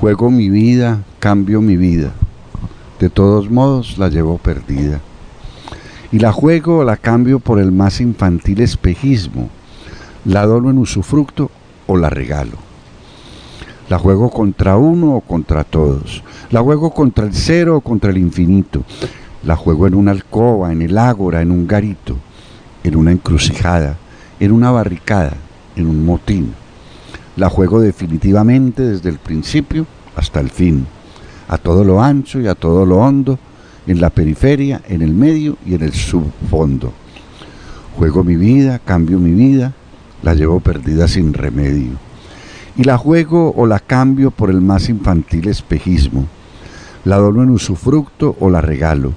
Juego 0.00 0.30
mi 0.30 0.48
vida, 0.50 1.02
cambio 1.18 1.60
mi 1.60 1.76
vida. 1.76 2.12
De 3.00 3.10
todos 3.10 3.50
modos 3.50 3.98
la 3.98 4.08
llevo 4.08 4.38
perdida. 4.38 5.00
Y 6.12 6.18
la 6.18 6.32
juego 6.32 6.78
o 6.78 6.84
la 6.84 6.96
cambio 6.96 7.40
por 7.40 7.58
el 7.58 7.72
más 7.72 8.00
infantil 8.00 8.60
espejismo. 8.60 9.48
La 10.24 10.46
dono 10.46 10.70
en 10.70 10.78
usufructo 10.78 11.50
o 11.86 11.96
la 11.96 12.10
regalo. 12.10 12.58
La 13.88 13.98
juego 13.98 14.30
contra 14.30 14.76
uno 14.76 15.14
o 15.14 15.20
contra 15.20 15.64
todos. 15.64 16.22
La 16.50 16.60
juego 16.60 16.90
contra 16.90 17.24
el 17.24 17.34
cero 17.34 17.76
o 17.76 17.80
contra 17.80 18.10
el 18.10 18.18
infinito. 18.18 18.84
La 19.44 19.56
juego 19.56 19.86
en 19.86 19.94
una 19.94 20.10
alcoba, 20.10 20.72
en 20.72 20.82
el 20.82 20.98
ágora, 20.98 21.40
en 21.40 21.52
un 21.52 21.66
garito, 21.66 22.16
en 22.82 22.96
una 22.96 23.12
encrucijada, 23.12 23.96
en 24.40 24.50
una 24.50 24.70
barricada, 24.72 25.34
en 25.76 25.86
un 25.86 26.04
motín. 26.04 26.52
La 27.36 27.48
juego 27.48 27.80
definitivamente 27.80 28.82
desde 28.82 29.08
el 29.08 29.18
principio 29.18 29.86
hasta 30.16 30.40
el 30.40 30.50
fin, 30.50 30.86
a 31.48 31.58
todo 31.58 31.84
lo 31.84 32.02
ancho 32.02 32.40
y 32.40 32.48
a 32.48 32.54
todo 32.54 32.86
lo 32.86 32.96
hondo, 32.96 33.38
en 33.86 34.00
la 34.00 34.10
periferia, 34.10 34.82
en 34.88 35.02
el 35.02 35.14
medio 35.14 35.56
y 35.64 35.74
en 35.74 35.82
el 35.82 35.92
subfondo. 35.92 36.92
Juego 37.96 38.24
mi 38.24 38.36
vida, 38.36 38.78
cambio 38.78 39.18
mi 39.18 39.32
vida, 39.32 39.72
la 40.22 40.34
llevo 40.34 40.60
perdida 40.60 41.08
sin 41.08 41.32
remedio. 41.32 41.92
Y 42.76 42.84
la 42.84 42.98
juego 42.98 43.54
o 43.56 43.66
la 43.66 43.78
cambio 43.78 44.30
por 44.30 44.50
el 44.50 44.60
más 44.60 44.88
infantil 44.88 45.48
espejismo. 45.48 46.26
La 47.04 47.16
dono 47.16 47.42
en 47.42 47.50
usufructo 47.50 48.36
o 48.38 48.50
la 48.50 48.60
regalo. 48.60 49.14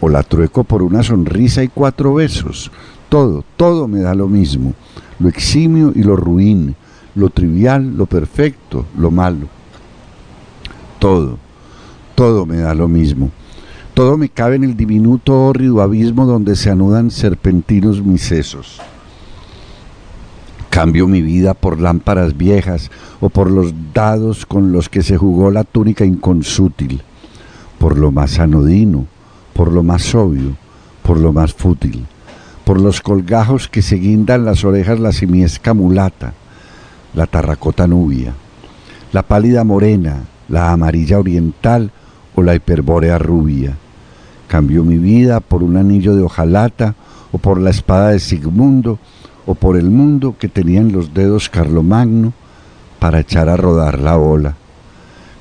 O 0.00 0.08
la 0.08 0.22
trueco 0.22 0.64
por 0.64 0.82
una 0.82 1.02
sonrisa 1.02 1.62
y 1.62 1.68
cuatro 1.68 2.14
besos. 2.14 2.70
Todo, 3.08 3.44
todo 3.56 3.88
me 3.88 4.00
da 4.00 4.14
lo 4.14 4.28
mismo. 4.28 4.74
Lo 5.18 5.28
eximio 5.28 5.92
y 5.94 6.02
lo 6.02 6.16
ruin. 6.16 6.74
Lo 7.14 7.30
trivial, 7.30 7.96
lo 7.96 8.06
perfecto, 8.06 8.84
lo 8.98 9.10
malo. 9.10 9.46
Todo, 10.98 11.38
todo 12.14 12.44
me 12.44 12.56
da 12.58 12.74
lo 12.74 12.88
mismo. 12.88 13.30
Todo 13.94 14.16
me 14.16 14.28
cabe 14.28 14.56
en 14.56 14.64
el 14.64 14.76
diminuto 14.76 15.46
hórrido 15.46 15.80
abismo 15.80 16.26
donde 16.26 16.56
se 16.56 16.68
anudan 16.68 17.12
serpentinos 17.12 18.02
mis 18.02 18.22
sesos. 18.22 18.80
Cambio 20.68 21.06
mi 21.06 21.22
vida 21.22 21.54
por 21.54 21.80
lámparas 21.80 22.36
viejas 22.36 22.90
o 23.20 23.28
por 23.28 23.52
los 23.52 23.72
dados 23.94 24.46
con 24.46 24.72
los 24.72 24.88
que 24.88 25.04
se 25.04 25.16
jugó 25.16 25.52
la 25.52 25.62
túnica 25.62 26.04
inconsútil, 26.04 27.02
por 27.78 27.96
lo 27.96 28.10
más 28.10 28.40
anodino, 28.40 29.06
por 29.52 29.70
lo 29.70 29.84
más 29.84 30.12
obvio, 30.16 30.56
por 31.04 31.20
lo 31.20 31.32
más 31.32 31.54
fútil, 31.54 32.04
por 32.64 32.80
los 32.80 33.00
colgajos 33.00 33.68
que 33.68 33.80
se 33.80 33.94
guindan 33.94 34.44
las 34.44 34.64
orejas 34.64 34.98
la 34.98 35.12
simiesca 35.12 35.72
mulata, 35.72 36.34
la 37.14 37.28
tarracota 37.28 37.86
nubia, 37.86 38.34
la 39.12 39.22
pálida 39.22 39.62
morena, 39.62 40.24
la 40.48 40.72
amarilla 40.72 41.20
oriental 41.20 41.92
o 42.34 42.42
la 42.42 42.56
hiperbórea 42.56 43.18
rubia. 43.18 43.76
Cambio 44.48 44.84
mi 44.84 44.98
vida 44.98 45.40
por 45.40 45.62
un 45.62 45.76
anillo 45.76 46.14
de 46.14 46.22
hojalata 46.22 46.94
o 47.32 47.38
por 47.38 47.60
la 47.60 47.70
espada 47.70 48.10
de 48.10 48.20
Sigmundo 48.20 48.98
o 49.46 49.54
por 49.54 49.76
el 49.76 49.90
mundo 49.90 50.36
que 50.38 50.48
tenía 50.48 50.80
en 50.80 50.92
los 50.92 51.12
dedos 51.14 51.48
Carlomagno 51.48 52.32
para 52.98 53.20
echar 53.20 53.48
a 53.48 53.56
rodar 53.56 53.98
la 53.98 54.16
ola. 54.16 54.54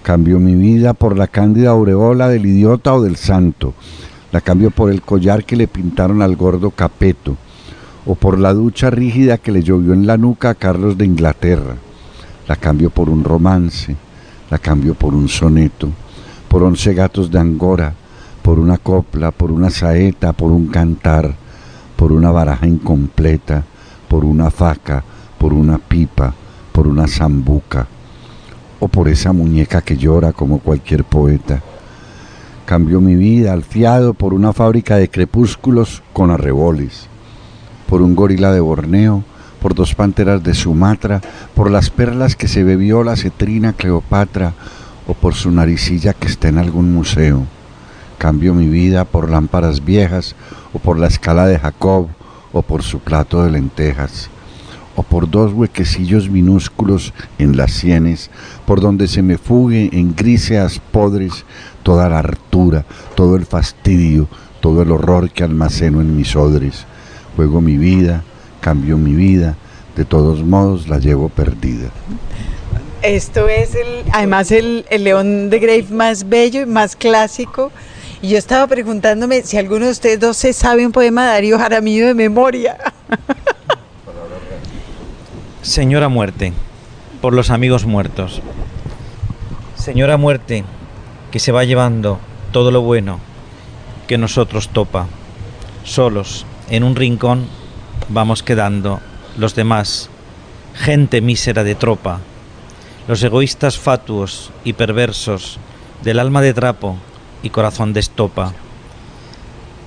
Cambio 0.01 0.39
mi 0.39 0.55
vida 0.55 0.93
por 0.93 1.17
la 1.17 1.27
cándida 1.27 1.69
aureola 1.69 2.27
del 2.27 2.45
idiota 2.45 2.93
o 2.93 3.01
del 3.01 3.15
santo. 3.15 3.73
La 4.31 4.41
cambio 4.41 4.71
por 4.71 4.91
el 4.91 5.01
collar 5.01 5.45
que 5.45 5.55
le 5.55 5.67
pintaron 5.67 6.21
al 6.21 6.35
gordo 6.35 6.71
Capeto 6.71 7.37
o 8.05 8.15
por 8.15 8.39
la 8.39 8.53
ducha 8.53 8.89
rígida 8.89 9.37
que 9.37 9.51
le 9.51 9.63
llovió 9.63 9.93
en 9.93 10.07
la 10.07 10.17
nuca 10.17 10.49
a 10.49 10.55
Carlos 10.55 10.97
de 10.97 11.05
Inglaterra. 11.05 11.75
La 12.47 12.55
cambio 12.55 12.89
por 12.89 13.09
un 13.09 13.23
romance, 13.23 13.95
la 14.49 14.57
cambio 14.57 14.93
por 14.93 15.13
un 15.13 15.29
soneto, 15.29 15.89
por 16.49 16.63
once 16.63 16.93
gatos 16.93 17.31
de 17.31 17.39
Angora, 17.39 17.93
por 18.43 18.59
una 18.59 18.77
copla, 18.77 19.31
por 19.31 19.51
una 19.51 19.69
saeta, 19.69 20.33
por 20.33 20.51
un 20.51 20.67
cantar, 20.67 21.33
por 21.95 22.11
una 22.11 22.29
baraja 22.29 22.67
incompleta, 22.67 23.63
por 24.07 24.25
una 24.25 24.51
faca, 24.51 25.03
por 25.39 25.53
una 25.53 25.79
pipa, 25.79 26.33
por 26.73 26.85
una 26.85 27.07
zambuca, 27.07 27.87
o 28.79 28.89
por 28.89 29.07
esa 29.07 29.31
muñeca 29.31 29.81
que 29.81 29.97
llora 29.97 30.33
como 30.33 30.59
cualquier 30.59 31.05
poeta. 31.05 31.61
Cambió 32.65 32.99
mi 32.99 33.15
vida 33.15 33.53
al 33.53 33.63
fiado 33.63 34.13
por 34.13 34.33
una 34.33 34.51
fábrica 34.51 34.97
de 34.97 35.09
crepúsculos 35.09 36.03
con 36.11 36.29
arreboles, 36.29 37.07
por 37.87 38.01
un 38.01 38.13
gorila 38.13 38.51
de 38.51 38.59
Borneo, 38.59 39.23
por 39.61 39.73
dos 39.73 39.95
panteras 39.95 40.43
de 40.43 40.53
Sumatra, 40.53 41.21
por 41.55 41.71
las 41.71 41.89
perlas 41.89 42.35
que 42.35 42.49
se 42.49 42.65
bebió 42.65 43.03
la 43.03 43.15
cetrina 43.15 43.71
Cleopatra, 43.71 44.53
o 45.07 45.13
por 45.13 45.33
su 45.33 45.51
naricilla 45.51 46.13
que 46.13 46.27
está 46.27 46.49
en 46.49 46.57
algún 46.57 46.93
museo. 46.93 47.45
Cambio 48.17 48.53
mi 48.53 48.67
vida 48.67 49.05
por 49.05 49.29
lámparas 49.29 49.83
viejas, 49.83 50.35
o 50.73 50.79
por 50.79 50.97
la 50.97 51.07
escala 51.07 51.45
de 51.45 51.59
Jacob, 51.59 52.07
o 52.51 52.61
por 52.61 52.83
su 52.83 52.99
plato 52.99 53.43
de 53.43 53.51
lentejas, 53.51 54.29
o 54.95 55.03
por 55.03 55.29
dos 55.29 55.53
huequecillos 55.53 56.29
minúsculos 56.29 57.13
en 57.39 57.57
las 57.57 57.71
sienes, 57.71 58.29
por 58.65 58.79
donde 58.79 59.07
se 59.07 59.21
me 59.21 59.37
fugue 59.37 59.89
en 59.91 60.15
gríseas 60.15 60.79
podres 60.91 61.45
toda 61.81 62.07
la 62.09 62.19
hartura, 62.19 62.85
todo 63.15 63.35
el 63.35 63.45
fastidio, 63.45 64.27
todo 64.61 64.83
el 64.83 64.91
horror 64.91 65.31
que 65.31 65.43
almaceno 65.43 65.99
en 65.99 66.15
mis 66.15 66.35
odres. 66.35 66.85
Juego 67.35 67.59
mi 67.59 67.77
vida, 67.77 68.23
cambio 68.61 68.97
mi 68.97 69.13
vida, 69.13 69.57
de 69.97 70.05
todos 70.05 70.43
modos 70.43 70.87
la 70.87 70.99
llevo 70.99 71.29
perdida. 71.29 71.89
Esto 73.01 73.49
es 73.49 73.71
además 74.13 74.51
el, 74.51 74.85
el 74.89 75.03
león 75.03 75.49
de 75.49 75.59
Grave 75.59 75.87
más 75.91 76.29
bello 76.29 76.61
y 76.61 76.65
más 76.65 76.95
clásico. 76.95 77.71
Y 78.23 78.29
yo 78.29 78.37
estaba 78.37 78.65
preguntándome 78.67 79.41
si 79.41 79.57
alguno 79.57 79.83
de 79.83 79.91
ustedes 79.91 80.17
dos 80.17 80.37
se 80.37 80.53
sabe 80.53 80.85
un 80.85 80.93
poema 80.93 81.25
de 81.25 81.31
Darío 81.31 81.59
Jaramillo 81.59 82.07
de 82.07 82.13
memoria. 82.13 82.77
Señora 85.61 86.07
muerte, 86.07 86.53
por 87.19 87.33
los 87.33 87.49
amigos 87.49 87.85
muertos. 87.85 88.41
Señora 89.75 90.15
muerte, 90.15 90.63
que 91.31 91.39
se 91.41 91.51
va 91.51 91.65
llevando 91.65 92.17
todo 92.53 92.71
lo 92.71 92.81
bueno 92.81 93.19
que 94.07 94.17
nosotros 94.17 94.69
topa. 94.69 95.07
Solos, 95.83 96.45
en 96.69 96.85
un 96.85 96.95
rincón, 96.95 97.47
vamos 98.07 98.41
quedando 98.41 99.01
los 99.37 99.53
demás 99.53 100.09
gente 100.75 101.19
mísera 101.19 101.65
de 101.65 101.75
tropa, 101.75 102.21
los 103.09 103.21
egoístas 103.21 103.77
fatuos 103.77 104.51
y 104.63 104.71
perversos 104.71 105.59
del 106.03 106.19
alma 106.19 106.41
de 106.41 106.53
trapo 106.53 106.97
y 107.43 107.51
corazón 107.51 107.93
de 107.93 107.99
estopa, 107.99 108.53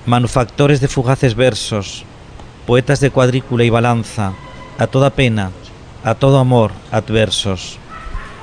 manufactores 0.05 0.79
de 0.79 0.87
fugaces 0.87 1.35
versos, 1.35 2.05
poetas 2.65 3.01
de 3.01 3.11
cuadrícula 3.11 3.65
y 3.65 3.69
balanza, 3.69 4.33
a 4.77 4.87
toda 4.87 5.09
pena, 5.09 5.51
a 6.03 6.15
todo 6.15 6.39
amor 6.39 6.71
adversos, 6.91 7.79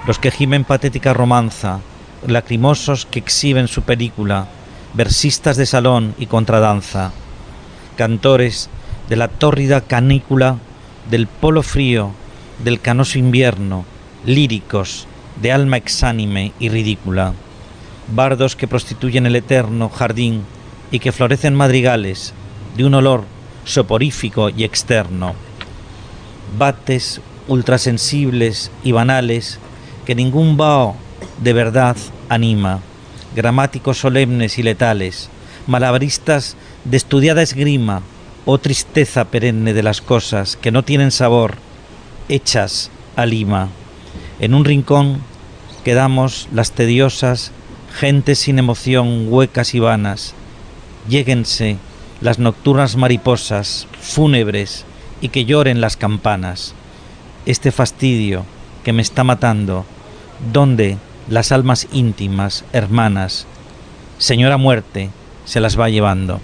los 0.07 0.19
que 0.19 0.31
gimen 0.31 0.65
patética 0.65 1.15
romanza, 1.15 1.81
lacrimosos 2.27 3.07
que 3.07 3.21
exhiben 3.21 3.69
su 3.69 3.83
película, 3.83 4.49
versistas 4.93 5.57
de 5.57 5.67
salón 5.67 6.15
y 6.19 6.27
contradanza, 6.27 7.13
cantores 7.97 8.69
de 9.09 9.17
la 9.17 9.29
tórrida 9.29 9.81
canícula, 9.81 10.59
del 11.11 11.27
polo 11.27 11.63
frío, 11.63 12.11
del 12.63 12.81
canoso 12.81 13.19
invierno, 13.19 13.85
líricos, 14.25 15.07
de 15.41 15.53
alma 15.53 15.77
exánime 15.77 16.53
y 16.59 16.69
ridícula, 16.69 17.35
bardos 18.09 18.57
que 18.57 18.69
prostituyen 18.69 19.27
el 19.27 19.37
eterno 19.37 19.89
jardín 19.89 20.43
y 20.91 20.99
que 20.99 21.13
florecen 21.13 21.55
madrigales 21.55 22.35
de 22.77 22.85
un 22.85 22.95
olor 22.95 23.25
soporífico 23.65 24.51
y 24.51 24.65
externo, 24.65 25.35
bates 26.59 27.21
ultrasensibles 27.49 28.71
y 28.83 28.93
banales 28.93 29.59
que 30.05 30.15
ningún 30.15 30.57
vaho 30.57 30.97
de 31.43 31.53
verdad 31.53 31.97
anima, 32.29 32.81
gramáticos 33.35 33.99
solemnes 33.99 34.59
y 34.59 34.63
letales, 34.63 35.31
malabaristas 35.67 36.57
de 36.85 36.97
estudiada 36.97 37.43
esgrima, 37.43 38.03
o 38.47 38.59
tristeza 38.59 39.25
perenne 39.25 39.73
de 39.73 39.83
las 39.83 40.01
cosas 40.01 40.57
que 40.57 40.71
no 40.71 40.83
tienen 40.83 41.11
sabor, 41.11 41.55
hechas 42.29 42.91
a 43.17 43.27
lima. 43.27 43.69
En 44.39 44.55
un 44.55 44.65
rincón 44.65 45.21
quedamos 45.83 46.49
las 46.53 46.73
tediosas, 46.73 47.53
gentes 47.95 48.41
sin 48.41 48.59
emoción, 48.59 49.27
huecas 49.29 49.75
y 49.75 49.79
vanas. 49.79 50.35
Lléguense 51.09 51.77
las 52.21 52.39
nocturnas 52.39 52.97
mariposas, 52.97 53.87
fúnebres, 54.01 54.85
y 55.21 55.29
que 55.29 55.45
lloren 55.45 55.81
las 55.81 55.97
campanas. 55.97 56.75
Este 57.47 57.71
fastidio 57.71 58.45
que 58.83 58.93
me 58.93 59.03
está 59.03 59.25
matando, 59.25 59.87
¿dónde 60.53 60.99
las 61.29 61.53
almas 61.53 61.87
íntimas, 61.93 62.65
hermanas, 62.73 63.47
señora 64.19 64.57
muerte, 64.57 65.11
se 65.45 65.61
las 65.61 65.79
va 65.79 65.89
llevando? 65.89 66.41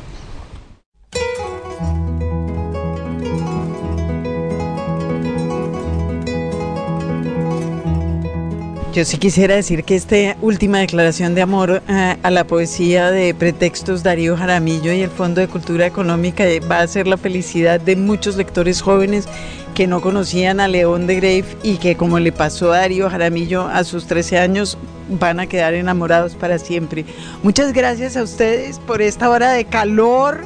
Yo 9.00 9.06
sí 9.06 9.16
quisiera 9.16 9.54
decir 9.54 9.82
que 9.84 9.96
esta 9.96 10.36
última 10.42 10.76
declaración 10.76 11.34
de 11.34 11.40
amor 11.40 11.82
eh, 11.88 12.16
a 12.22 12.30
la 12.30 12.46
poesía 12.46 13.10
de 13.10 13.32
pretextos 13.32 14.02
Darío 14.02 14.36
Jaramillo 14.36 14.92
y 14.92 15.00
el 15.00 15.08
Fondo 15.08 15.40
de 15.40 15.48
Cultura 15.48 15.86
Económica 15.86 16.46
eh, 16.46 16.60
va 16.60 16.80
a 16.80 16.86
ser 16.86 17.06
la 17.06 17.16
felicidad 17.16 17.80
de 17.80 17.96
muchos 17.96 18.36
lectores 18.36 18.82
jóvenes 18.82 19.26
que 19.74 19.86
no 19.86 20.02
conocían 20.02 20.60
a 20.60 20.68
León 20.68 21.06
de 21.06 21.14
Grave 21.14 21.46
y 21.62 21.78
que 21.78 21.96
como 21.96 22.18
le 22.18 22.30
pasó 22.30 22.74
a 22.74 22.80
Darío 22.80 23.08
Jaramillo 23.08 23.68
a 23.68 23.84
sus 23.84 24.04
13 24.04 24.38
años 24.38 24.76
van 25.18 25.40
a 25.40 25.46
quedar 25.46 25.72
enamorados 25.72 26.34
para 26.34 26.58
siempre. 26.58 27.06
Muchas 27.42 27.72
gracias 27.72 28.18
a 28.18 28.22
ustedes 28.22 28.80
por 28.80 29.00
esta 29.00 29.30
hora 29.30 29.52
de 29.52 29.64
calor, 29.64 30.44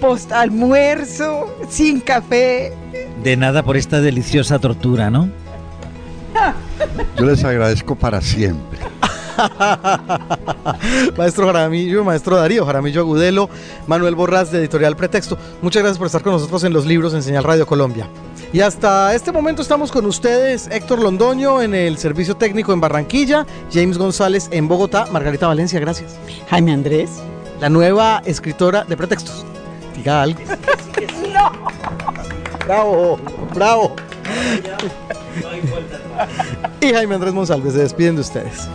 post 0.00 0.32
almuerzo, 0.32 1.46
sin 1.68 2.00
café. 2.00 2.72
De 3.22 3.36
nada 3.36 3.62
por 3.62 3.76
esta 3.76 4.00
deliciosa 4.00 4.58
tortura, 4.58 5.10
¿no? 5.10 5.43
Yo 7.16 7.24
les 7.24 7.44
agradezco 7.44 7.94
para 7.94 8.20
siempre. 8.20 8.78
maestro 11.16 11.46
Jaramillo, 11.46 12.04
maestro 12.04 12.36
Darío 12.36 12.64
Jaramillo 12.64 13.00
Agudelo, 13.00 13.50
Manuel 13.86 14.14
Borras 14.14 14.52
de 14.52 14.58
Editorial 14.58 14.96
Pretexto. 14.96 15.36
Muchas 15.62 15.82
gracias 15.82 15.98
por 15.98 16.06
estar 16.06 16.22
con 16.22 16.32
nosotros 16.32 16.64
en 16.64 16.72
los 16.72 16.86
libros 16.86 17.14
en 17.14 17.22
Señal 17.22 17.44
Radio 17.44 17.66
Colombia. 17.66 18.08
Y 18.52 18.60
hasta 18.60 19.14
este 19.14 19.32
momento 19.32 19.62
estamos 19.62 19.90
con 19.90 20.06
ustedes, 20.06 20.68
Héctor 20.70 21.00
Londoño 21.00 21.60
en 21.60 21.74
el 21.74 21.98
Servicio 21.98 22.36
Técnico 22.36 22.72
en 22.72 22.80
Barranquilla, 22.80 23.46
James 23.72 23.98
González 23.98 24.48
en 24.52 24.68
Bogotá, 24.68 25.06
Margarita 25.10 25.48
Valencia, 25.48 25.80
gracias. 25.80 26.16
Jaime 26.48 26.72
Andrés. 26.72 27.10
La 27.60 27.68
nueva 27.68 28.22
escritora 28.24 28.84
de 28.84 28.96
Pretextos. 28.96 29.44
Diga 29.96 30.22
algo. 30.22 30.40
no. 31.32 31.50
Bravo, 32.66 33.18
bravo. 33.54 33.96
Y 36.84 36.92
Jaime 36.92 37.14
Andrés 37.14 37.32
Monsalve 37.32 37.70
se 37.70 37.78
despiden 37.78 38.16
de 38.16 38.20
ustedes. 38.20 38.68